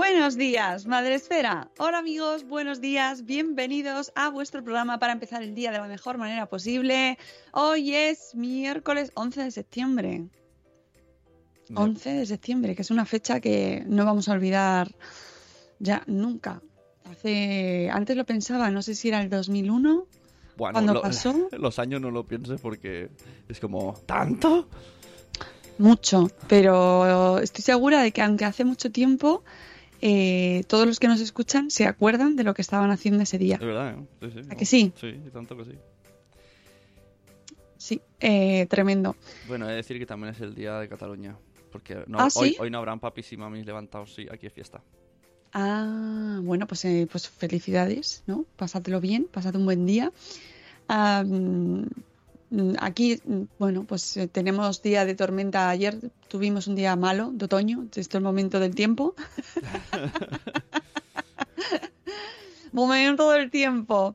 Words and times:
Buenos 0.00 0.36
días, 0.36 0.84
Madre 0.86 1.14
Esfera. 1.14 1.70
Hola 1.78 1.96
amigos, 1.96 2.44
buenos 2.44 2.82
días, 2.82 3.24
bienvenidos 3.24 4.12
a 4.14 4.28
vuestro 4.28 4.62
programa 4.62 4.98
para 4.98 5.14
empezar 5.14 5.42
el 5.42 5.54
día 5.54 5.72
de 5.72 5.78
la 5.78 5.86
mejor 5.88 6.18
manera 6.18 6.44
posible. 6.50 7.16
Hoy 7.52 7.94
es 7.94 8.34
miércoles 8.34 9.10
11 9.14 9.44
de 9.44 9.50
septiembre. 9.50 10.26
11 11.74 12.10
de 12.10 12.26
septiembre, 12.26 12.74
que 12.76 12.82
es 12.82 12.90
una 12.90 13.06
fecha 13.06 13.40
que 13.40 13.84
no 13.86 14.04
vamos 14.04 14.28
a 14.28 14.32
olvidar 14.32 14.94
ya 15.78 16.02
nunca. 16.06 16.60
Hace, 17.10 17.88
antes 17.90 18.18
lo 18.18 18.26
pensaba, 18.26 18.70
no 18.70 18.82
sé 18.82 18.94
si 18.94 19.08
era 19.08 19.22
el 19.22 19.30
2001, 19.30 20.06
Bueno, 20.58 20.72
cuando 20.74 20.92
lo- 20.92 21.00
pasó, 21.00 21.48
los 21.52 21.78
años 21.78 22.02
no 22.02 22.10
lo 22.10 22.26
pienses 22.26 22.60
porque 22.60 23.08
es 23.48 23.58
como, 23.60 23.94
¿tanto? 24.04 24.68
mucho, 25.78 26.30
pero 26.48 27.38
estoy 27.38 27.62
segura 27.62 28.02
de 28.02 28.10
que 28.12 28.20
aunque 28.22 28.44
hace 28.46 28.64
mucho 28.64 28.90
tiempo, 28.90 29.42
eh, 30.00 30.62
todos 30.68 30.86
los 30.86 30.98
que 31.00 31.08
nos 31.08 31.20
escuchan 31.20 31.70
se 31.70 31.86
acuerdan 31.86 32.36
de 32.36 32.44
lo 32.44 32.54
que 32.54 32.62
estaban 32.62 32.90
haciendo 32.90 33.22
ese 33.22 33.38
día. 33.38 33.56
Es 33.56 33.66
verdad, 33.66 33.94
¿eh? 33.98 34.06
Sí, 34.20 34.30
sí. 34.32 34.48
¿A 34.50 34.54
que 34.54 34.66
sí? 34.66 34.92
Sí, 35.00 35.14
tanto 35.32 35.56
que 35.56 35.64
sí. 35.64 35.72
Sí, 37.78 38.00
eh, 38.20 38.66
tremendo. 38.68 39.16
Bueno, 39.46 39.66
he 39.66 39.70
de 39.70 39.76
decir 39.76 39.98
que 39.98 40.06
también 40.06 40.34
es 40.34 40.40
el 40.40 40.54
día 40.54 40.78
de 40.78 40.88
Cataluña. 40.88 41.36
Porque 41.70 42.04
no, 42.06 42.18
¿Ah, 42.20 42.28
hoy, 42.34 42.50
sí? 42.50 42.56
hoy 42.58 42.70
no 42.70 42.78
habrán 42.78 43.00
papis 43.00 43.32
y 43.32 43.36
mamis 43.36 43.66
levantados, 43.66 44.14
sí, 44.14 44.26
aquí 44.30 44.46
es 44.46 44.52
fiesta. 44.52 44.82
Ah, 45.52 46.40
bueno, 46.42 46.66
pues, 46.66 46.84
eh, 46.84 47.06
pues 47.10 47.28
felicidades, 47.28 48.22
¿no? 48.26 48.44
Pásatelo 48.56 49.00
bien, 49.00 49.28
pásate 49.30 49.58
un 49.58 49.64
buen 49.64 49.86
día. 49.86 50.12
Mm, 50.88 51.82
aquí, 52.78 53.20
mm, 53.24 53.42
bueno, 53.58 53.84
pues 53.84 54.16
eh, 54.16 54.28
tenemos 54.28 54.82
día 54.82 55.04
de 55.04 55.14
tormenta. 55.14 55.68
Ayer 55.68 55.98
tuvimos 56.28 56.66
un 56.66 56.74
día 56.74 56.96
malo, 56.96 57.30
de 57.32 57.44
otoño, 57.44 57.84
esto 57.84 58.00
es 58.00 58.14
el 58.14 58.22
momento 58.22 58.60
del 58.60 58.74
tiempo. 58.74 59.14
momento 62.72 63.30
del 63.30 63.50
tiempo. 63.50 64.14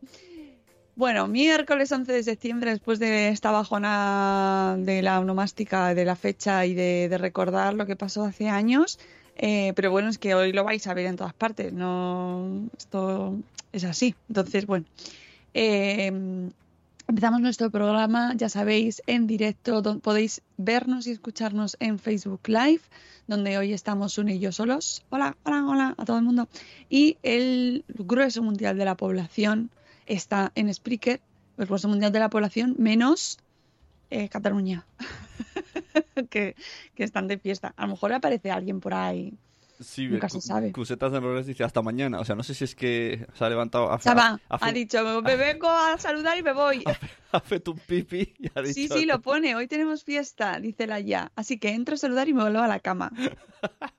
Bueno, 0.96 1.28
miércoles 1.28 1.92
11 1.92 2.12
de 2.12 2.24
septiembre, 2.24 2.72
después 2.72 3.00
de 3.00 3.30
esta 3.30 3.52
bajona 3.52 4.76
de 4.78 5.02
la 5.02 5.20
onomástica, 5.20 5.96
de 5.96 6.06
la 6.06 6.16
fecha 6.16 6.66
y 6.66 6.74
de, 6.74 7.08
de 7.10 7.18
recordar 7.18 7.74
lo 7.74 7.86
que 7.86 7.96
pasó 7.96 8.26
hace 8.26 8.50
años, 8.50 9.00
eh, 9.38 9.74
pero 9.76 9.90
bueno, 9.90 10.10
es 10.10 10.18
que 10.18 10.36
hoy 10.36 10.52
lo 10.52 10.64
vais 10.64 10.86
a 10.88 10.94
ver 10.94 11.08
en 11.08 11.16
todas 11.16 11.34
partes, 11.34 11.74
no, 11.74 12.70
esto 12.78 13.36
es 13.72 13.84
así. 13.84 14.14
Entonces, 14.28 14.68
bueno, 14.68 14.86
eh, 15.54 16.12
empezamos 17.12 17.42
nuestro 17.42 17.70
programa, 17.70 18.34
ya 18.38 18.48
sabéis, 18.48 19.04
en 19.06 19.28
directo, 19.28 19.84
podéis 20.00 20.42
vernos 20.56 21.08
y 21.08 21.12
escucharnos 21.12 21.76
en 21.82 22.00
Facebook 22.00 22.48
Live, 22.48 22.80
donde 23.28 23.58
hoy 23.58 23.74
estamos 23.74 24.18
un 24.18 24.30
y 24.30 24.40
yo 24.40 24.54
solos. 24.54 25.04
Hola, 25.10 25.36
hola, 25.44 25.66
hola 25.68 25.96
a 25.98 26.06
todo 26.06 26.20
el 26.20 26.24
mundo. 26.24 26.48
Y 26.90 27.18
el 27.22 27.84
grueso 27.90 28.42
mundial 28.42 28.78
de 28.78 28.86
la 28.86 28.96
población 28.96 29.72
está 30.06 30.54
en 30.56 30.74
Spreaker, 30.74 31.20
el 31.58 31.66
grueso 31.66 31.90
mundial 31.90 32.14
de 32.14 32.20
la 32.20 32.30
población, 32.30 32.76
menos 32.78 33.40
eh, 34.10 34.30
Cataluña, 34.30 34.86
que, 36.30 36.56
que 36.96 37.04
están 37.04 37.28
de 37.28 37.38
fiesta. 37.38 37.74
A 37.76 37.88
lo 37.88 37.90
mejor 37.90 38.14
aparece 38.14 38.52
alguien 38.52 38.80
por 38.80 38.94
ahí. 38.94 39.34
Sí, 39.82 40.08
Nunca 40.08 40.30
se 40.30 40.40
sabe. 40.42 40.72
Cusetas 40.72 41.12
de 41.12 41.18
errores 41.18 41.46
dice 41.46 41.64
hasta 41.64 41.82
mañana. 41.82 42.20
O 42.20 42.26
sea, 42.26 42.36
no 42.36 42.44
sé 42.44 42.54
si 42.54 42.64
es 42.64 42.76
que 42.76 43.26
se 43.34 43.44
ha 43.46 43.50
levantado 43.50 43.92
a, 43.92 43.98
va, 44.14 44.40
a- 44.50 44.68
ha 44.68 44.72
dicho, 44.72 45.04
me 45.24 45.36
vengo 45.36 45.70
a 45.70 45.98
saludar 45.98 46.38
y 46.38 46.44
me 46.44 46.54
voy. 46.54 46.84
ha 47.32 47.40
feito 47.40 47.72
un 47.72 47.80
pipi 47.80 48.34
y 48.38 48.48
ha 48.54 48.62
dicho... 48.62 48.74
Sí, 48.74 48.88
sí, 48.88 49.06
lo 49.06 49.22
pone. 49.22 49.56
Hoy 49.56 49.68
tenemos 49.68 50.04
fiesta, 50.04 50.60
dice 50.60 50.88
la 50.88 51.00
ya. 51.00 51.32
Así 51.36 51.58
que 51.58 51.70
entro 51.70 51.96
a 51.96 51.98
saludar 51.98 52.30
y 52.30 52.34
me 52.34 52.42
vuelvo 52.44 52.60
a 52.60 52.68
la 52.68 52.80
cama. 52.80 53.12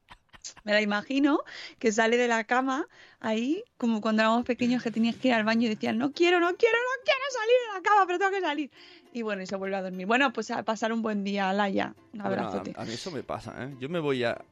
Me 0.65 0.73
la 0.73 0.81
imagino 0.81 1.41
que 1.79 1.93
sale 1.93 2.17
de 2.17 2.27
la 2.27 2.43
cama 2.45 2.87
ahí, 3.21 3.63
como 3.79 4.01
cuando 4.01 4.23
éramos 4.23 4.45
pequeños 4.45 4.83
que 4.83 4.91
tenías 4.91 5.15
que 5.17 5.29
ir 5.29 5.35
al 5.35 5.45
baño 5.45 5.67
y 5.67 5.69
decían, 5.69 5.99
no 5.99 6.13
quiero, 6.13 6.41
no 6.41 6.57
quiero, 6.57 6.77
no 6.77 7.05
quiero 7.05 7.21
salir 7.31 7.55
de 7.69 7.75
la 7.75 7.83
cama, 7.83 8.07
pero 8.07 8.19
tengo 8.19 8.31
que 8.33 8.41
salir. 8.41 8.71
Y 9.15 9.21
bueno, 9.23 9.43
y 9.43 9.47
se 9.47 9.57
vuelve 9.57 9.77
a 9.77 9.83
dormir. 9.83 10.07
Bueno, 10.07 10.33
pues 10.33 10.51
a 10.51 10.63
pasar 10.63 10.91
un 10.93 11.03
buen 11.03 11.23
día, 11.23 11.53
Laia. 11.53 11.95
Un 12.15 12.21
Bueno, 12.23 12.47
abrazote. 12.47 12.73
a, 12.77 12.83
a 12.83 12.85
mí 12.87 12.93
eso 12.93 13.11
me 13.11 13.23
pasa, 13.23 13.55
¿eh? 13.65 13.77
Yo 13.79 13.89
me 13.91 13.99
voy 14.01 14.25
a... 14.25 14.43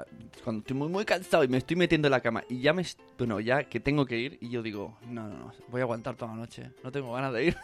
Cuando 0.44 0.60
estoy 0.60 0.76
muy, 0.76 0.88
muy 0.88 1.04
cansado 1.06 1.44
y 1.44 1.48
me 1.48 1.56
estoy 1.56 1.76
metiendo 1.76 2.08
en 2.08 2.12
la 2.12 2.20
cama 2.20 2.44
y 2.48 2.60
ya 2.60 2.74
me... 2.74 2.84
Bueno, 3.16 3.40
ya 3.40 3.64
que 3.64 3.80
tengo 3.80 4.04
que 4.04 4.18
ir 4.18 4.38
y 4.42 4.50
yo 4.50 4.62
digo, 4.62 4.98
no, 5.08 5.28
no, 5.28 5.38
no, 5.38 5.52
voy 5.68 5.80
a 5.80 5.84
aguantar 5.84 6.14
toda 6.16 6.32
la 6.32 6.36
noche. 6.38 6.70
No 6.84 6.92
tengo 6.92 7.10
ganas 7.12 7.32
de 7.32 7.44
ir. 7.46 7.56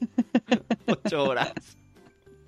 Ocho 0.86 1.24
horas. 1.24 1.52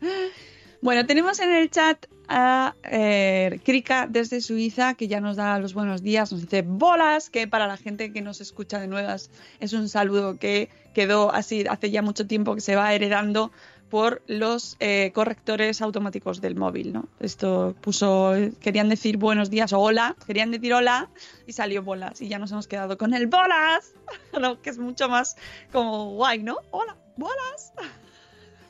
Bueno, 0.85 1.07
tenemos 1.07 1.41
en 1.41 1.51
el 1.51 1.71
chat 1.71 2.05
a 2.29 2.75
eh, 2.83 3.59
Krika 3.65 4.07
desde 4.07 4.43
Suiza, 4.43 4.93
que 4.93 5.09
ya 5.09 5.19
nos 5.19 5.37
da 5.37 5.59
los 5.59 5.73
buenos 5.73 6.03
días, 6.03 6.31
nos 6.31 6.43
dice 6.43 6.61
bolas, 6.61 7.31
que 7.31 7.49
para 7.49 7.67
la 7.67 7.79
gente 7.79 8.13
que 8.13 8.21
nos 8.21 8.43
escucha 8.43 8.79
de 8.79 8.87
nuevas 8.87 9.31
es 9.61 9.73
un 9.73 9.89
saludo 9.89 10.37
que 10.39 10.69
quedó 10.93 11.33
así 11.33 11.65
hace 11.67 11.91
ya 11.91 12.03
mucho 12.03 12.27
tiempo 12.27 12.55
que 12.55 12.61
se 12.61 12.77
va 12.77 12.93
heredando 12.93 13.51
por 13.89 14.21
los 14.27 14.77
eh, 14.79 15.11
correctores 15.15 15.81
automáticos 15.81 16.43
del 16.43 16.55
móvil, 16.55 16.93
¿no? 16.93 17.09
Esto 17.19 17.75
puso, 17.81 18.35
querían 18.61 18.91
decir 18.91 19.17
buenos 19.17 19.49
días 19.49 19.73
o 19.73 19.81
hola, 19.81 20.17
querían 20.27 20.51
decir 20.51 20.75
hola 20.75 21.09
y 21.47 21.55
salió 21.55 21.83
bolas 21.83 22.21
y 22.21 22.29
ya 22.29 22.39
nos 22.39 22.53
hemos 22.53 22.69
quedado 22.69 22.99
con 22.99 23.15
el 23.15 23.27
bolas, 23.27 23.95
que 24.63 24.69
es 24.69 24.77
mucho 24.77 25.09
más 25.09 25.35
como 25.73 26.11
guay, 26.11 26.43
¿no? 26.43 26.59
Hola, 26.73 26.95
bolas. 27.17 27.73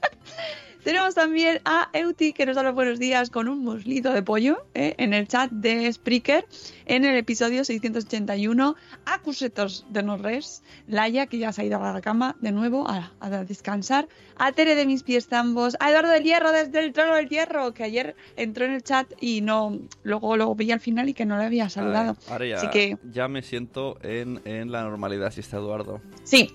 Tenemos 0.84 1.14
también 1.14 1.62
a 1.64 1.88
Euti 1.94 2.34
que 2.34 2.44
nos 2.44 2.56
da 2.56 2.62
los 2.62 2.74
buenos 2.74 2.98
días 2.98 3.30
con 3.30 3.48
un 3.48 3.60
muslito 3.60 4.12
de 4.12 4.22
pollo 4.22 4.66
¿eh? 4.74 4.94
en 4.98 5.14
el 5.14 5.26
chat 5.26 5.50
de 5.50 5.90
Spreaker 5.90 6.44
en 6.84 7.06
el 7.06 7.16
episodio 7.16 7.64
681. 7.64 8.76
Acusetos 9.06 9.86
de 9.88 10.02
no 10.02 10.18
res. 10.18 10.62
Laia 10.86 11.26
que 11.26 11.38
ya 11.38 11.52
se 11.52 11.62
ha 11.62 11.64
ido 11.64 11.82
a 11.82 11.92
la 11.94 12.02
cama 12.02 12.36
de 12.40 12.52
nuevo 12.52 12.86
a, 12.86 13.12
a 13.20 13.30
descansar. 13.44 14.08
A 14.36 14.52
Tere 14.52 14.74
de 14.74 14.84
mis 14.84 15.02
pies 15.02 15.26
tambos. 15.26 15.74
A 15.80 15.88
Eduardo 15.88 16.10
del 16.10 16.22
Hierro 16.22 16.52
desde 16.52 16.80
el 16.80 16.92
trono 16.92 17.14
del 17.14 17.30
Hierro 17.30 17.72
que 17.72 17.84
ayer 17.84 18.14
entró 18.36 18.66
en 18.66 18.72
el 18.72 18.82
chat 18.82 19.10
y 19.22 19.40
no 19.40 19.78
luego 20.02 20.36
lo 20.36 20.54
vi 20.54 20.70
al 20.70 20.80
final 20.80 21.08
y 21.08 21.14
que 21.14 21.24
no 21.24 21.38
le 21.38 21.44
había 21.44 21.70
saludado. 21.70 22.14
Ahora 22.28 22.46
ya, 22.46 22.56
Así 22.58 22.68
que 22.68 22.98
ya 23.10 23.26
me 23.26 23.40
siento 23.40 23.96
en, 24.02 24.42
en 24.44 24.70
la 24.70 24.82
normalidad 24.82 25.30
si 25.32 25.40
está 25.40 25.56
Eduardo. 25.56 26.02
sí, 26.24 26.50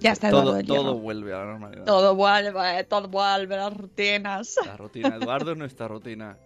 ya 0.00 0.12
está 0.12 0.28
Eduardo 0.28 0.50
Todo, 0.50 0.56
del 0.56 0.66
todo 0.66 0.98
vuelve 0.98 1.32
a 1.32 1.38
la 1.38 1.44
normalidad. 1.46 1.84
Todo 1.84 2.14
vuelve, 2.14 2.84
todo 2.84 3.08
vuelve, 3.08 3.56
las 3.56 3.76
rutinas. 3.76 4.56
La 4.64 4.76
rutina. 4.76 5.16
Eduardo 5.16 5.52
es 5.52 5.58
nuestra 5.58 5.88
rutina. 5.88 6.36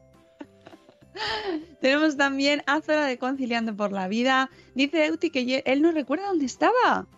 Tenemos 1.81 2.17
también 2.17 2.63
a 2.67 2.81
Zora 2.81 3.07
de 3.07 3.19
Conciliando 3.19 3.77
por 3.77 3.93
la 3.93 4.09
Vida. 4.09 4.51
Dice 4.75 5.07
Euti 5.07 5.31
que 5.31 5.63
él 5.67 5.83
no 5.83 5.93
recuerda 5.93 6.29
dónde 6.29 6.47
estaba. 6.47 7.07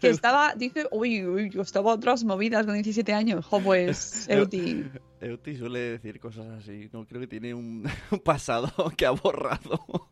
Que 0.00 0.10
estaba, 0.10 0.54
dice, 0.56 0.86
uy, 0.90 1.24
uy, 1.24 1.50
yo 1.50 1.62
estaba 1.62 1.92
a 1.92 1.94
otras 1.94 2.24
movidas 2.24 2.66
con 2.66 2.74
17 2.74 3.12
años. 3.12 3.44
Jo, 3.44 3.60
pues, 3.60 4.26
Euti. 4.28 4.84
Euti 5.20 5.56
suele 5.56 5.78
decir 5.78 6.18
cosas 6.18 6.46
así. 6.58 6.88
No 6.92 7.06
creo 7.06 7.20
que 7.20 7.26
tiene 7.28 7.54
un, 7.54 7.88
un 8.10 8.18
pasado 8.20 8.72
que 8.96 9.06
ha 9.06 9.10
borrado. 9.10 10.08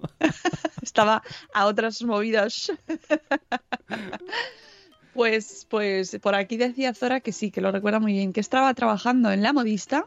Estaba 0.83 1.23
a 1.53 1.67
otras 1.67 2.03
movidas. 2.03 2.73
Pues, 5.21 5.67
pues 5.69 6.17
por 6.23 6.35
aquí 6.35 6.57
decía 6.57 6.95
Zora 6.95 7.21
que 7.21 7.33
sí, 7.33 7.51
que 7.51 7.61
lo 7.61 7.71
recuerda 7.71 8.01
muy 8.01 8.15
bien, 8.15 8.33
que 8.33 8.41
estaba 8.41 8.73
trabajando 8.73 9.31
en 9.31 9.43
la 9.43 9.53
modista. 9.53 10.07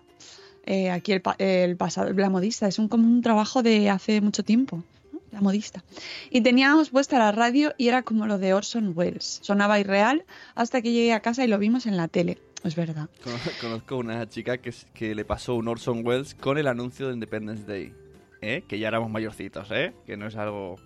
Eh, 0.66 0.90
aquí 0.90 1.12
el, 1.12 1.22
el 1.38 1.78
pasado, 1.78 2.12
la 2.14 2.32
modista, 2.32 2.68
es 2.68 2.80
un, 2.80 2.88
como 2.88 3.06
un 3.08 3.22
trabajo 3.22 3.62
de 3.62 3.92
hace 3.92 4.22
mucho 4.22 4.44
tiempo, 4.44 4.84
¿no? 5.12 5.20
la 5.32 5.40
modista. 5.40 5.84
Y 6.32 6.42
teníamos 6.42 6.90
puesta 6.90 7.20
la 7.20 7.32
radio 7.32 7.76
y 7.78 7.90
era 7.90 8.02
como 8.02 8.26
lo 8.26 8.40
de 8.40 8.56
Orson 8.56 8.94
Welles. 8.96 9.38
Sonaba 9.44 9.80
irreal 9.80 10.26
hasta 10.56 10.82
que 10.82 10.92
llegué 10.92 11.14
a 11.14 11.20
casa 11.20 11.44
y 11.44 11.48
lo 11.48 11.60
vimos 11.60 11.86
en 11.86 11.96
la 11.96 12.08
tele. 12.08 12.40
Es 12.64 12.76
verdad. 12.76 13.08
Cono- 13.24 13.38
Conozco 13.62 13.98
una 13.98 14.28
chica 14.28 14.58
que 14.58 15.14
le 15.14 15.26
pasó 15.26 15.54
un 15.54 15.68
Orson 15.68 16.04
Welles 16.04 16.34
con 16.34 16.58
el 16.58 16.68
anuncio 16.68 17.10
de 17.10 17.14
Independence 17.14 17.66
Day. 17.66 17.94
¿eh? 18.42 18.64
Que 18.68 18.80
ya 18.80 18.88
éramos 18.88 19.12
mayorcitos, 19.12 19.68
¿eh? 19.70 19.94
Que 20.08 20.18
no 20.18 20.26
es 20.26 20.36
algo... 20.38 20.78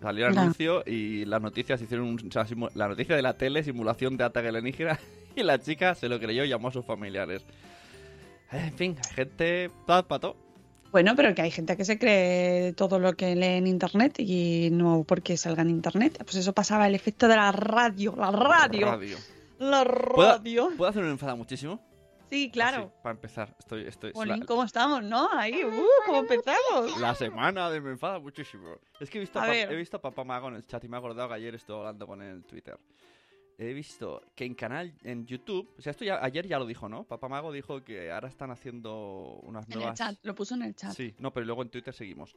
Salió 0.00 0.26
el 0.26 0.32
Claro. 0.32 0.42
anuncio 0.44 0.82
y 0.86 1.24
las 1.24 1.40
noticias 1.40 1.80
hicieron 1.80 2.06
un- 2.08 2.28
o 2.28 2.32
sea, 2.32 2.44
simu- 2.46 2.70
la 2.74 2.88
noticia 2.88 3.16
de 3.16 3.22
la 3.22 3.36
tele, 3.36 3.62
simulación 3.62 4.16
de 4.16 4.24
ataque 4.24 4.48
alienígena, 4.48 4.98
y 5.36 5.42
la 5.42 5.58
chica 5.58 5.94
se 5.94 6.08
lo 6.08 6.18
creyó 6.20 6.44
y 6.44 6.48
llamó 6.48 6.68
a 6.68 6.72
sus 6.72 6.84
familiares. 6.84 7.44
En 8.52 8.72
fin, 8.74 8.96
hay 9.08 9.14
gente... 9.14 9.70
Todo. 9.86 10.36
Bueno, 10.92 11.14
pero 11.16 11.34
que 11.34 11.42
hay 11.42 11.50
gente 11.50 11.76
que 11.76 11.84
se 11.84 11.98
cree 11.98 12.72
todo 12.72 12.98
lo 12.98 13.14
que 13.14 13.34
lee 13.34 13.56
en 13.58 13.66
internet 13.66 14.14
y 14.20 14.68
no 14.70 15.04
porque 15.06 15.36
salga 15.36 15.62
en 15.62 15.70
internet. 15.70 16.16
Pues 16.24 16.36
eso 16.36 16.52
pasaba 16.52 16.86
el 16.86 16.94
efecto 16.94 17.26
de 17.28 17.36
la 17.36 17.50
radio, 17.52 18.14
la 18.16 18.30
radio, 18.30 18.86
Radio. 18.86 19.16
la 19.58 19.84
¿Puedo, 19.84 20.28
radio. 20.32 20.68
¿Puedo 20.76 20.88
hacer 20.90 21.02
un 21.02 21.10
enfada 21.10 21.34
muchísimo? 21.34 21.80
Sí, 22.28 22.50
claro. 22.50 22.84
Así, 22.84 22.92
para 23.02 23.14
empezar, 23.14 23.56
estoy... 23.58 23.86
estoy 23.86 24.12
Jolín, 24.12 24.40
la- 24.40 24.46
¿cómo 24.46 24.64
estamos, 24.64 25.02
no? 25.02 25.28
Ahí, 25.32 25.64
uh, 25.64 25.84
¿cómo 26.06 26.18
empezamos? 26.20 26.98
La 27.00 27.14
semana 27.14 27.70
de 27.70 27.80
me 27.80 27.90
enfada 27.90 28.18
muchísimo. 28.18 28.76
Es 28.98 29.08
que 29.10 29.18
he 29.18 29.20
visto, 29.20 29.38
a 29.38 29.56
he 29.56 29.76
visto 29.76 29.96
a 29.98 30.00
Papá 30.00 30.24
Mago 30.24 30.48
en 30.48 30.56
el 30.56 30.66
chat 30.66 30.82
y 30.84 30.88
me 30.88 30.96
he 30.96 30.98
acordado 30.98 31.28
que 31.28 31.34
ayer 31.34 31.54
estuve 31.54 31.78
hablando 31.78 32.06
con 32.06 32.20
él 32.22 32.30
en 32.36 32.42
Twitter. 32.42 32.78
He 33.58 33.72
visto 33.72 34.22
que 34.34 34.44
en 34.44 34.54
canal, 34.54 34.92
en 35.02 35.24
YouTube, 35.26 35.72
o 35.78 35.80
sea, 35.80 35.92
esto 35.92 36.04
ya, 36.04 36.22
ayer 36.22 36.46
ya 36.46 36.58
lo 36.58 36.66
dijo, 36.66 36.88
¿no? 36.88 37.04
Papá 37.04 37.28
Mago 37.28 37.52
dijo 37.52 37.82
que 37.82 38.10
ahora 38.12 38.28
están 38.28 38.50
haciendo 38.50 39.40
unas 39.44 39.64
En 39.66 39.72
el 39.72 39.78
nuevas... 39.78 39.98
chat, 39.98 40.18
lo 40.24 40.34
puso 40.34 40.54
en 40.56 40.62
el 40.62 40.74
chat. 40.74 40.92
Sí, 40.92 41.14
no, 41.18 41.32
pero 41.32 41.46
luego 41.46 41.62
en 41.62 41.70
Twitter 41.70 41.94
seguimos. 41.94 42.36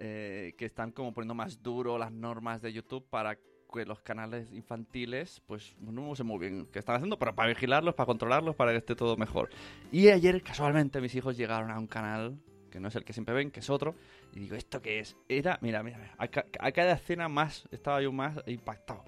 Eh, 0.00 0.54
que 0.56 0.64
están 0.64 0.92
como 0.92 1.12
poniendo 1.12 1.34
más 1.34 1.62
duro 1.62 1.98
las 1.98 2.12
normas 2.12 2.62
de 2.62 2.72
YouTube 2.72 3.04
para 3.08 3.36
que 3.72 3.84
los 3.84 4.00
canales 4.00 4.50
infantiles, 4.52 5.42
pues 5.46 5.76
no 5.80 6.14
sé 6.14 6.24
muy 6.24 6.38
bien 6.38 6.66
qué 6.72 6.78
están 6.78 6.96
haciendo, 6.96 7.18
pero 7.18 7.34
para 7.34 7.48
vigilarlos, 7.48 7.94
para 7.94 8.06
controlarlos, 8.06 8.54
para 8.56 8.72
que 8.72 8.78
esté 8.78 8.94
todo 8.96 9.16
mejor. 9.16 9.50
Y 9.92 10.08
ayer, 10.08 10.42
casualmente, 10.42 11.00
mis 11.00 11.14
hijos 11.14 11.36
llegaron 11.36 11.70
a 11.70 11.78
un 11.78 11.86
canal, 11.86 12.38
que 12.70 12.80
no 12.80 12.88
es 12.88 12.96
el 12.96 13.04
que 13.04 13.12
siempre 13.12 13.34
ven, 13.34 13.50
que 13.50 13.60
es 13.60 13.70
otro, 13.70 13.94
y 14.34 14.40
digo, 14.40 14.56
¿esto 14.56 14.80
qué 14.82 15.00
es? 15.00 15.16
Era, 15.28 15.58
mira, 15.62 15.82
mira, 15.82 16.14
a, 16.18 16.24
a 16.24 16.72
cada 16.72 16.92
escena 16.92 17.28
más, 17.28 17.68
estaba 17.70 18.00
yo 18.02 18.12
más 18.12 18.36
impactado. 18.46 19.04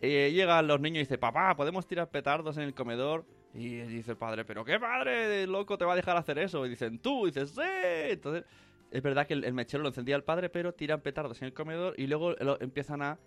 Eh, 0.00 0.30
llegan 0.32 0.66
los 0.66 0.80
niños 0.80 0.96
y 0.96 1.00
dice, 1.00 1.18
papá, 1.18 1.54
¿podemos 1.56 1.86
tirar 1.86 2.08
petardos 2.10 2.56
en 2.56 2.62
el 2.64 2.74
comedor? 2.74 3.24
Y 3.52 3.80
dice 3.80 4.12
el 4.12 4.16
padre, 4.16 4.44
¿pero 4.44 4.64
qué 4.64 4.78
padre 4.78 5.46
loco 5.46 5.76
te 5.76 5.84
va 5.84 5.92
a 5.92 5.96
dejar 5.96 6.16
hacer 6.16 6.38
eso? 6.38 6.64
Y 6.64 6.70
dicen, 6.70 7.00
tú, 7.00 7.26
y 7.26 7.30
dices, 7.32 7.50
sí. 7.50 7.60
Entonces, 8.10 8.44
es 8.90 9.02
verdad 9.02 9.26
que 9.26 9.34
el, 9.34 9.44
el 9.44 9.52
mechero 9.52 9.82
lo 9.82 9.88
encendía 9.88 10.16
el 10.16 10.22
padre, 10.24 10.48
pero 10.48 10.72
tiran 10.72 11.00
petardos 11.00 11.40
en 11.42 11.46
el 11.46 11.52
comedor 11.52 11.94
y 11.98 12.06
luego 12.06 12.32
lo- 12.40 12.60
empiezan 12.60 13.02
a 13.02 13.18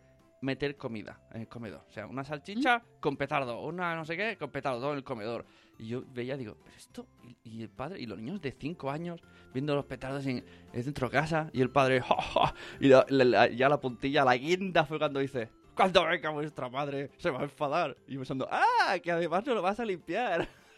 meter 0.44 0.76
comida 0.78 1.20
en 1.32 1.42
el 1.42 1.48
comedor. 1.48 1.86
O 1.90 1.92
sea, 1.92 2.06
una 2.06 2.24
salchicha 2.24 2.84
con 3.00 3.18
petardo, 3.18 3.62
una 3.62 3.96
no 3.96 4.06
sé 4.06 4.16
qué 4.18 4.38
con 4.38 4.52
petardo, 4.52 4.80
todo 4.80 4.92
en 4.92 4.98
el 4.98 5.04
comedor. 5.04 5.46
Y 5.80 5.88
yo 5.88 6.04
veía, 6.14 6.38
digo, 6.38 6.58
¿pero 6.64 6.76
esto? 6.78 7.08
Y, 7.24 7.38
y 7.44 7.62
el 7.64 7.70
padre, 7.70 8.00
y 8.00 8.06
los 8.06 8.20
niños 8.20 8.42
de 8.42 8.52
5 8.52 8.92
años 8.92 9.22
viendo 9.54 9.74
los 9.76 9.86
petardos 9.86 10.26
en, 10.26 10.46
en 10.74 10.84
dentro 10.86 11.08
de 11.08 11.12
casa, 11.14 11.50
y 11.54 11.62
el 11.62 11.70
padre, 11.72 12.02
¡ja, 12.08 12.22
ja! 12.22 12.54
Y 12.80 12.88
la- 12.90 13.06
la- 13.10 13.24
la- 13.26 13.48
ya 13.48 13.70
la 13.70 13.80
puntilla, 13.80 14.24
la 14.26 14.36
guinda 14.38 14.86
fue 14.86 15.00
cuando 15.00 15.20
dice, 15.20 15.50
cuando 15.76 16.06
venga 16.06 16.30
vuestra 16.30 16.70
madre, 16.70 17.10
se 17.18 17.30
va 17.32 17.40
a 17.40 17.44
enfadar. 17.44 17.98
Y 18.08 18.18
pensando, 18.18 18.48
¡ah! 18.52 18.96
Que 19.02 19.12
además 19.12 19.46
no 19.46 19.56
lo 19.56 19.62
vas 19.62 19.80
a 19.80 19.86
limpiar. 19.86 20.48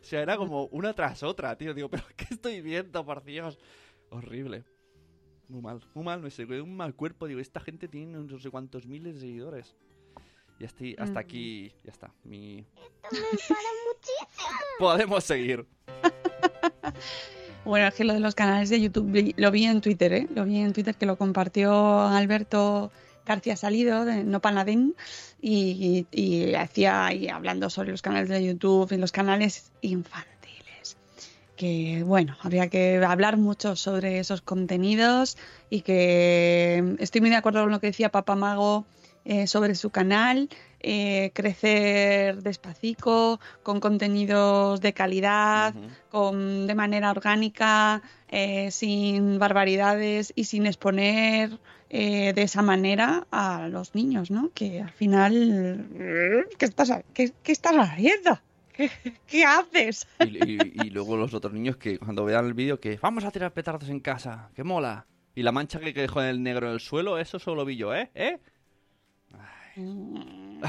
o 0.00 0.04
sea, 0.04 0.22
era 0.22 0.36
como 0.36 0.64
una 0.66 0.94
tras 0.94 1.22
otra, 1.22 1.56
tío. 1.58 1.74
Digo, 1.74 1.88
¿pero 1.90 2.04
qué 2.16 2.26
estoy 2.30 2.60
viendo, 2.62 3.04
por 3.04 3.22
Dios? 3.24 3.58
Horrible. 4.10 4.64
Muy 5.48 5.62
mal, 5.62 5.80
muy 5.94 6.04
mal, 6.04 6.20
me 6.20 6.30
sé, 6.30 6.44
un 6.44 6.76
mal 6.76 6.94
cuerpo. 6.94 7.26
Digo, 7.26 7.40
esta 7.40 7.60
gente 7.60 7.88
tiene 7.88 8.18
no 8.18 8.38
sé 8.38 8.50
cuántos 8.50 8.86
miles 8.86 9.14
de 9.14 9.20
seguidores. 9.20 9.74
Y 10.60 10.64
hasta 10.64 11.04
Mm. 11.06 11.16
aquí, 11.18 11.72
ya 11.84 11.92
está. 11.92 12.12
Mi... 12.24 12.56
Me 13.12 13.18
muchísimo. 13.18 14.58
Podemos 14.78 15.24
seguir. 15.24 15.66
Bueno, 17.64 17.86
es 17.88 17.94
que 17.94 18.04
lo 18.04 18.14
de 18.14 18.20
los 18.20 18.34
canales 18.34 18.70
de 18.70 18.80
YouTube 18.80 19.34
lo 19.36 19.50
vi 19.50 19.64
en 19.66 19.82
Twitter, 19.82 20.12
¿eh? 20.14 20.28
Lo 20.34 20.44
vi 20.46 20.58
en 20.58 20.72
Twitter 20.72 20.94
que 20.94 21.04
lo 21.04 21.18
compartió 21.18 22.00
Alberto 22.00 22.90
García 23.26 23.56
Salido 23.56 24.06
de 24.06 24.24
No 24.24 24.40
Panadín 24.40 24.94
y, 25.42 26.06
y, 26.10 26.18
y 26.22 26.54
hacía 26.54 27.04
ahí 27.06 27.28
hablando 27.28 27.68
sobre 27.68 27.90
los 27.90 28.00
canales 28.00 28.30
de 28.30 28.42
YouTube 28.42 28.90
y 28.92 28.96
los 28.96 29.12
canales 29.12 29.70
infantiles. 29.82 30.37
Que 31.58 32.04
bueno, 32.06 32.36
habría 32.40 32.68
que 32.68 33.04
hablar 33.04 33.36
mucho 33.36 33.74
sobre 33.74 34.20
esos 34.20 34.42
contenidos 34.42 35.36
y 35.68 35.80
que 35.80 36.94
estoy 37.00 37.20
muy 37.20 37.30
de 37.30 37.36
acuerdo 37.36 37.62
con 37.62 37.72
lo 37.72 37.80
que 37.80 37.88
decía 37.88 38.10
Papá 38.10 38.36
Mago 38.36 38.86
eh, 39.24 39.48
sobre 39.48 39.74
su 39.74 39.90
canal, 39.90 40.48
eh, 40.78 41.32
crecer 41.34 42.44
despacito, 42.44 43.40
con 43.64 43.80
contenidos 43.80 44.80
de 44.80 44.92
calidad, 44.92 45.74
con, 46.10 46.68
de 46.68 46.74
manera 46.76 47.10
orgánica, 47.10 48.02
eh, 48.28 48.70
sin 48.70 49.40
barbaridades 49.40 50.32
y 50.36 50.44
sin 50.44 50.64
exponer 50.64 51.58
eh, 51.90 52.34
de 52.34 52.42
esa 52.42 52.62
manera 52.62 53.26
a 53.32 53.66
los 53.66 53.96
niños, 53.96 54.30
¿no? 54.30 54.52
Que 54.54 54.80
al 54.80 54.92
final, 54.92 55.88
¿qué 56.56 56.64
estás, 56.66 56.92
qué, 57.12 57.32
qué 57.42 57.50
estás 57.50 57.74
haciendo? 57.76 58.38
¿Qué, 58.78 58.90
qué 59.26 59.44
haces? 59.44 60.06
Y, 60.20 60.38
y- 60.38 60.72
y 60.86 60.90
luego 60.90 61.16
los 61.18 61.34
otros 61.34 61.52
niños 61.52 61.76
que 61.76 61.98
cuando 61.98 62.24
vean 62.24 62.46
el 62.46 62.54
vídeo 62.54 62.80
que 62.80 62.96
vamos 62.96 63.24
a 63.24 63.30
tirar 63.30 63.52
petardos 63.52 63.90
en 63.90 64.00
casa, 64.00 64.48
que 64.54 64.64
mola. 64.64 65.04
Y 65.34 65.42
la 65.42 65.52
mancha 65.52 65.78
que 65.80 65.92
dejó 65.92 66.22
en 66.22 66.28
el 66.28 66.42
negro 66.42 66.68
en 66.68 66.72
el 66.74 66.80
suelo, 66.80 67.18
eso 67.18 67.38
solo 67.38 67.64
vi 67.66 67.76
yo, 67.76 67.94
¿eh? 67.94 68.10
¿Eh? 68.14 68.38
Mm, 69.76 70.60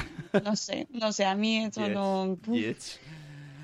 No 0.44 0.54
sé, 0.56 0.86
no 0.90 1.12
sé, 1.12 1.24
a 1.24 1.34
mí 1.34 1.64
eso 1.64 1.84
Yes, 1.86 1.94
no... 1.94 2.38
yes. 2.52 3.00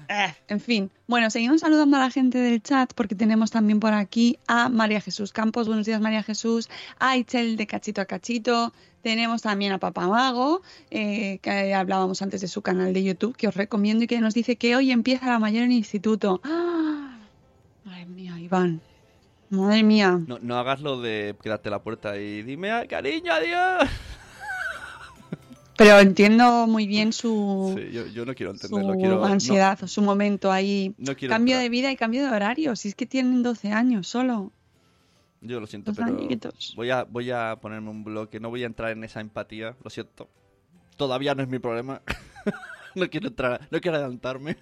Eh, 0.08 0.34
en 0.48 0.60
fin, 0.60 0.90
bueno, 1.08 1.30
seguimos 1.30 1.60
saludando 1.62 1.96
a 1.96 2.00
la 2.00 2.10
gente 2.10 2.38
del 2.38 2.62
chat 2.62 2.92
porque 2.94 3.16
tenemos 3.16 3.50
también 3.50 3.80
por 3.80 3.92
aquí 3.92 4.38
a 4.46 4.68
María 4.68 5.00
Jesús 5.00 5.32
Campos. 5.32 5.66
Buenos 5.66 5.84
días, 5.84 6.00
María 6.00 6.22
Jesús. 6.22 6.68
A 7.00 7.16
Itzel 7.16 7.56
de 7.56 7.66
Cachito 7.66 8.00
a 8.00 8.04
Cachito. 8.04 8.72
Tenemos 9.06 9.40
también 9.40 9.70
a 9.70 9.78
Papá 9.78 10.08
Mago, 10.08 10.62
eh, 10.90 11.38
que 11.40 11.72
hablábamos 11.72 12.22
antes 12.22 12.40
de 12.40 12.48
su 12.48 12.60
canal 12.62 12.92
de 12.92 13.04
YouTube, 13.04 13.36
que 13.36 13.46
os 13.46 13.54
recomiendo 13.54 14.02
y 14.02 14.08
que 14.08 14.18
nos 14.20 14.34
dice 14.34 14.56
que 14.56 14.74
hoy 14.74 14.90
empieza 14.90 15.26
la 15.26 15.38
mayor 15.38 15.62
en 15.62 15.70
instituto. 15.70 16.40
¡Ah! 16.42 17.16
Madre 17.84 18.06
mía, 18.06 18.36
Iván. 18.40 18.80
Madre 19.50 19.84
mía. 19.84 20.20
No, 20.26 20.40
no 20.40 20.58
hagas 20.58 20.80
lo 20.80 21.00
de 21.00 21.36
quedarte 21.40 21.70
la 21.70 21.84
puerta 21.84 22.16
y 22.18 22.42
dime, 22.42 22.72
"Ay, 22.72 22.88
cariño, 22.88 23.32
adiós. 23.32 23.88
Pero 25.78 26.00
entiendo 26.00 26.66
muy 26.66 26.88
bien 26.88 27.12
su, 27.12 27.74
Sí, 27.78 27.92
yo, 27.92 28.08
yo 28.08 28.24
no 28.26 28.34
quiero 28.34 28.56
su 28.56 28.76
no- 28.76 29.24
ansiedad, 29.24 29.78
su 29.86 30.02
momento 30.02 30.50
ahí. 30.50 30.96
No, 30.98 31.14
Cambio 31.14 31.54
entrar. 31.54 31.62
de 31.62 31.68
vida 31.68 31.92
y 31.92 31.96
cambio 31.96 32.24
de 32.24 32.30
horario. 32.34 32.74
Si 32.74 32.88
es 32.88 32.96
que 32.96 33.06
tienen 33.06 33.44
12 33.44 33.70
años 33.70 34.08
solo. 34.08 34.50
Yo 35.46 35.60
lo 35.60 35.66
siento, 35.66 35.92
pero 35.94 36.16
voy 36.76 36.90
a, 36.90 37.04
voy 37.04 37.30
a 37.30 37.56
ponerme 37.60 37.90
un 37.90 38.04
bloque. 38.04 38.40
No 38.40 38.50
voy 38.50 38.62
a 38.62 38.66
entrar 38.66 38.90
en 38.90 39.04
esa 39.04 39.20
empatía. 39.20 39.76
Lo 39.82 39.90
siento. 39.90 40.28
Todavía 40.96 41.34
no 41.34 41.42
es 41.42 41.48
mi 41.48 41.58
problema. 41.58 42.02
no 42.94 43.08
quiero 43.08 43.28
entrar, 43.28 43.68
no 43.70 43.80
quiero 43.80 43.96
adelantarme. 43.98 44.56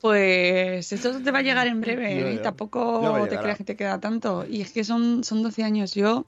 Pues 0.00 0.92
eso 0.92 1.20
te 1.20 1.30
va 1.30 1.38
a 1.38 1.42
llegar 1.42 1.66
en 1.66 1.80
breve, 1.80 2.20
Ya, 2.20 2.30
¿eh? 2.30 2.38
Tampoco 2.38 3.26
te 3.28 3.38
creas 3.38 3.58
que 3.58 3.64
te 3.64 3.76
queda 3.76 3.98
tanto. 3.98 4.44
Y 4.48 4.60
es 4.60 4.72
que 4.72 4.84
son, 4.84 5.24
son 5.24 5.42
12 5.42 5.64
años. 5.64 5.94
Yo, 5.94 6.26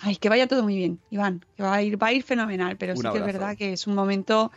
ay, 0.00 0.16
que 0.16 0.28
vaya 0.28 0.48
todo 0.48 0.62
muy 0.62 0.76
bien, 0.76 0.98
Iván, 1.10 1.44
que 1.56 1.62
va 1.62 1.74
a 1.74 1.82
ir, 1.82 2.02
va 2.02 2.08
a 2.08 2.12
ir 2.12 2.22
fenomenal, 2.22 2.76
pero 2.76 2.94
Un 2.94 3.02
sí 3.02 3.08
que 3.12 3.18
es 3.18 3.24
verdad 3.24 3.56
que 3.56 3.74
es 3.74 3.86
un 3.86 3.94
momento 3.94 4.50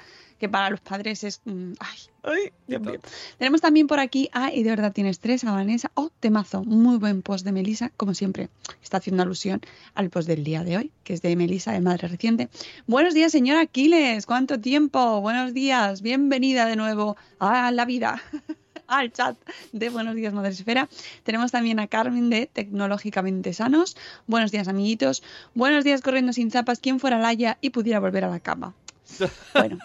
que 0.44 0.50
para 0.50 0.70
los 0.70 0.82
padres 0.82 1.24
es, 1.24 1.40
mm, 1.46 1.72
ay, 1.80 1.98
ay, 2.24 2.52
Dios 2.68 2.82
Total. 2.82 3.00
mío. 3.00 3.02
Tenemos 3.38 3.62
también 3.62 3.88
por 3.88 4.02
aquí 4.02 4.30
a 4.34 4.52
Y 4.52 4.64
de 4.64 4.72
verdad 4.72 4.92
tienes 4.92 5.20
tres, 5.20 5.46
a 5.46 5.54
Vanessa, 5.54 5.90
oh, 5.94 6.10
temazo, 6.20 6.66
muy 6.66 6.98
buen 6.98 7.22
post 7.22 7.46
de 7.46 7.54
Melisa, 7.54 7.94
como 7.96 8.14
siempre, 8.14 8.50
está 8.82 8.98
haciendo 8.98 9.24
alusión 9.24 9.62
al 9.96 10.10
post 10.10 10.28
del 10.28 10.44
día 10.44 10.66
de 10.66 10.76
hoy, 10.76 10.92
que 11.06 11.14
es 11.14 11.22
de 11.22 11.34
Melisa, 11.38 11.72
de 11.72 11.80
Madre 11.80 12.10
Reciente. 12.10 12.50
Buenos 12.88 13.14
días, 13.14 13.32
señora 13.32 13.62
Aquiles, 13.62 14.26
¿cuánto 14.26 14.60
tiempo? 14.60 15.22
Buenos 15.22 15.54
días, 15.54 16.02
bienvenida 16.02 16.66
de 16.66 16.76
nuevo 16.76 17.16
a 17.40 17.72
la 17.72 17.86
vida. 17.86 18.22
al 18.88 19.14
chat 19.14 19.38
de 19.72 19.90
Buenos 19.90 20.16
Días 20.16 20.34
Madresfera. 20.34 20.90
Tenemos 21.24 21.54
también 21.54 21.80
a 21.80 21.88
Carmen 21.88 22.30
de 22.30 22.48
Tecnológicamente 22.48 23.54
Sanos. 23.54 23.96
Buenos 24.28 24.52
días, 24.52 24.68
amiguitos. 24.68 25.24
Buenos 25.56 25.86
días, 25.86 26.02
corriendo 26.02 26.34
sin 26.34 26.52
zapas. 26.52 26.80
¿Quién 26.80 27.00
fuera 27.00 27.18
Laia 27.18 27.58
y 27.62 27.70
pudiera 27.70 28.02
volver 28.02 28.26
a 28.26 28.30
la 28.30 28.42
cama? 28.42 28.76
Bueno, 29.54 29.78